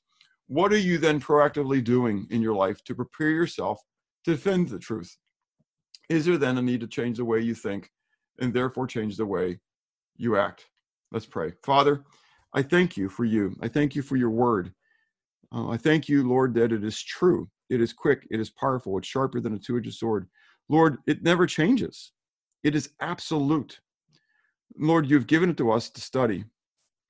What 0.48 0.72
are 0.72 0.78
you 0.78 0.98
then 0.98 1.20
proactively 1.20 1.82
doing 1.82 2.26
in 2.30 2.42
your 2.42 2.54
life 2.54 2.82
to 2.84 2.94
prepare 2.94 3.30
yourself 3.30 3.80
defend 4.24 4.68
the 4.68 4.78
truth? 4.78 5.16
Is 6.08 6.24
there 6.24 6.38
then 6.38 6.58
a 6.58 6.62
need 6.62 6.80
to 6.80 6.86
change 6.86 7.18
the 7.18 7.24
way 7.24 7.40
you 7.40 7.54
think 7.54 7.90
and 8.40 8.52
therefore 8.52 8.86
change 8.86 9.16
the 9.16 9.26
way 9.26 9.60
you 10.16 10.36
act? 10.36 10.66
Let's 11.12 11.26
pray. 11.26 11.52
Father, 11.64 12.04
I 12.54 12.62
thank 12.62 12.96
you 12.96 13.08
for 13.08 13.24
you. 13.24 13.56
I 13.60 13.68
thank 13.68 13.94
you 13.94 14.02
for 14.02 14.16
your 14.16 14.30
word. 14.30 14.72
Uh, 15.52 15.68
I 15.68 15.76
thank 15.76 16.08
you, 16.08 16.28
Lord, 16.28 16.54
that 16.54 16.72
it 16.72 16.84
is 16.84 17.02
true. 17.02 17.48
It 17.68 17.80
is 17.80 17.92
quick. 17.92 18.26
It 18.30 18.40
is 18.40 18.50
powerful. 18.50 18.98
It's 18.98 19.08
sharper 19.08 19.40
than 19.40 19.54
a 19.54 19.58
two 19.58 19.76
edged 19.76 19.94
sword. 19.94 20.28
Lord, 20.68 20.98
it 21.06 21.22
never 21.22 21.46
changes. 21.46 22.12
It 22.62 22.74
is 22.74 22.90
absolute. 23.00 23.80
Lord, 24.78 25.08
you've 25.08 25.26
given 25.26 25.50
it 25.50 25.56
to 25.56 25.70
us 25.72 25.90
to 25.90 26.00
study. 26.00 26.44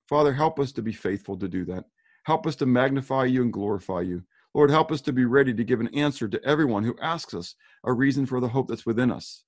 Father, 0.08 0.32
help 0.32 0.58
us 0.58 0.72
to 0.72 0.82
be 0.82 0.92
faithful 0.92 1.36
to 1.38 1.48
do 1.48 1.64
that. 1.66 1.84
Help 2.24 2.46
us 2.46 2.56
to 2.56 2.66
magnify 2.66 3.24
you 3.24 3.42
and 3.42 3.52
glorify 3.52 4.00
you. 4.00 4.22
Lord, 4.54 4.70
help 4.70 4.90
us 4.90 5.00
to 5.02 5.12
be 5.12 5.24
ready 5.24 5.54
to 5.54 5.64
give 5.64 5.80
an 5.80 5.94
answer 5.94 6.28
to 6.28 6.44
everyone 6.44 6.84
who 6.84 6.96
asks 7.00 7.34
us 7.34 7.54
a 7.84 7.92
reason 7.92 8.26
for 8.26 8.40
the 8.40 8.48
hope 8.48 8.68
that's 8.68 8.86
within 8.86 9.10
us. 9.12 9.44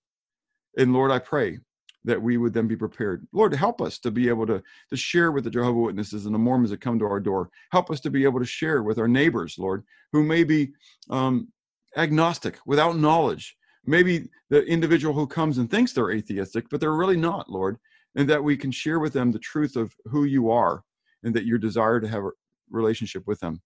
And 0.78 0.92
Lord, 0.92 1.10
I 1.10 1.18
pray 1.18 1.58
that 2.04 2.20
we 2.20 2.36
would 2.36 2.52
then 2.52 2.66
be 2.66 2.76
prepared. 2.76 3.26
Lord, 3.32 3.54
help 3.54 3.80
us 3.80 3.98
to 4.00 4.10
be 4.10 4.28
able 4.28 4.46
to, 4.46 4.62
to 4.90 4.96
share 4.96 5.32
with 5.32 5.44
the 5.44 5.50
Jehovah 5.50 5.78
Witnesses 5.78 6.26
and 6.26 6.34
the 6.34 6.38
Mormons 6.38 6.70
that 6.70 6.80
come 6.80 6.98
to 6.98 7.04
our 7.04 7.20
door. 7.20 7.50
Help 7.70 7.90
us 7.90 8.00
to 8.00 8.10
be 8.10 8.24
able 8.24 8.40
to 8.40 8.46
share 8.46 8.82
with 8.82 8.98
our 8.98 9.08
neighbors, 9.08 9.56
Lord, 9.58 9.84
who 10.12 10.22
may 10.22 10.44
be 10.44 10.72
um, 11.10 11.48
agnostic, 11.96 12.58
without 12.66 12.96
knowledge. 12.96 13.56
Maybe 13.84 14.28
the 14.50 14.64
individual 14.64 15.14
who 15.14 15.26
comes 15.26 15.58
and 15.58 15.70
thinks 15.70 15.92
they're 15.92 16.12
atheistic, 16.12 16.66
but 16.70 16.80
they're 16.80 16.94
really 16.94 17.16
not, 17.16 17.50
Lord, 17.50 17.76
and 18.16 18.28
that 18.28 18.42
we 18.42 18.56
can 18.56 18.70
share 18.70 18.98
with 18.98 19.12
them 19.12 19.30
the 19.30 19.38
truth 19.38 19.76
of 19.76 19.94
who 20.06 20.24
you 20.24 20.50
are 20.50 20.82
and 21.22 21.34
that 21.34 21.46
your 21.46 21.58
desire 21.58 22.00
to 22.00 22.08
have 22.08 22.24
a 22.24 22.30
relationship 22.70 23.24
with 23.26 23.40
them. 23.40 23.60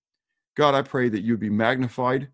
God, 0.57 0.75
I 0.75 0.83
pray 0.83 1.09
that 1.09 1.23
you 1.23 1.37
be 1.37 1.51
magnified 1.51 2.29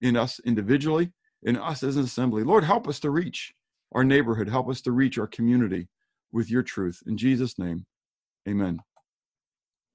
in 0.00 0.16
us 0.16 0.40
individually, 0.40 1.12
in 1.44 1.56
us 1.56 1.82
as 1.82 1.96
an 1.96 2.04
assembly. 2.04 2.42
Lord, 2.42 2.64
help 2.64 2.88
us 2.88 3.00
to 3.00 3.10
reach 3.10 3.54
our 3.92 4.04
neighborhood, 4.04 4.48
help 4.48 4.68
us 4.68 4.80
to 4.82 4.92
reach 4.92 5.18
our 5.18 5.28
community 5.28 5.88
with 6.32 6.50
your 6.50 6.62
truth. 6.62 7.02
In 7.06 7.16
Jesus' 7.16 7.58
name, 7.58 7.86
amen. 8.48 8.80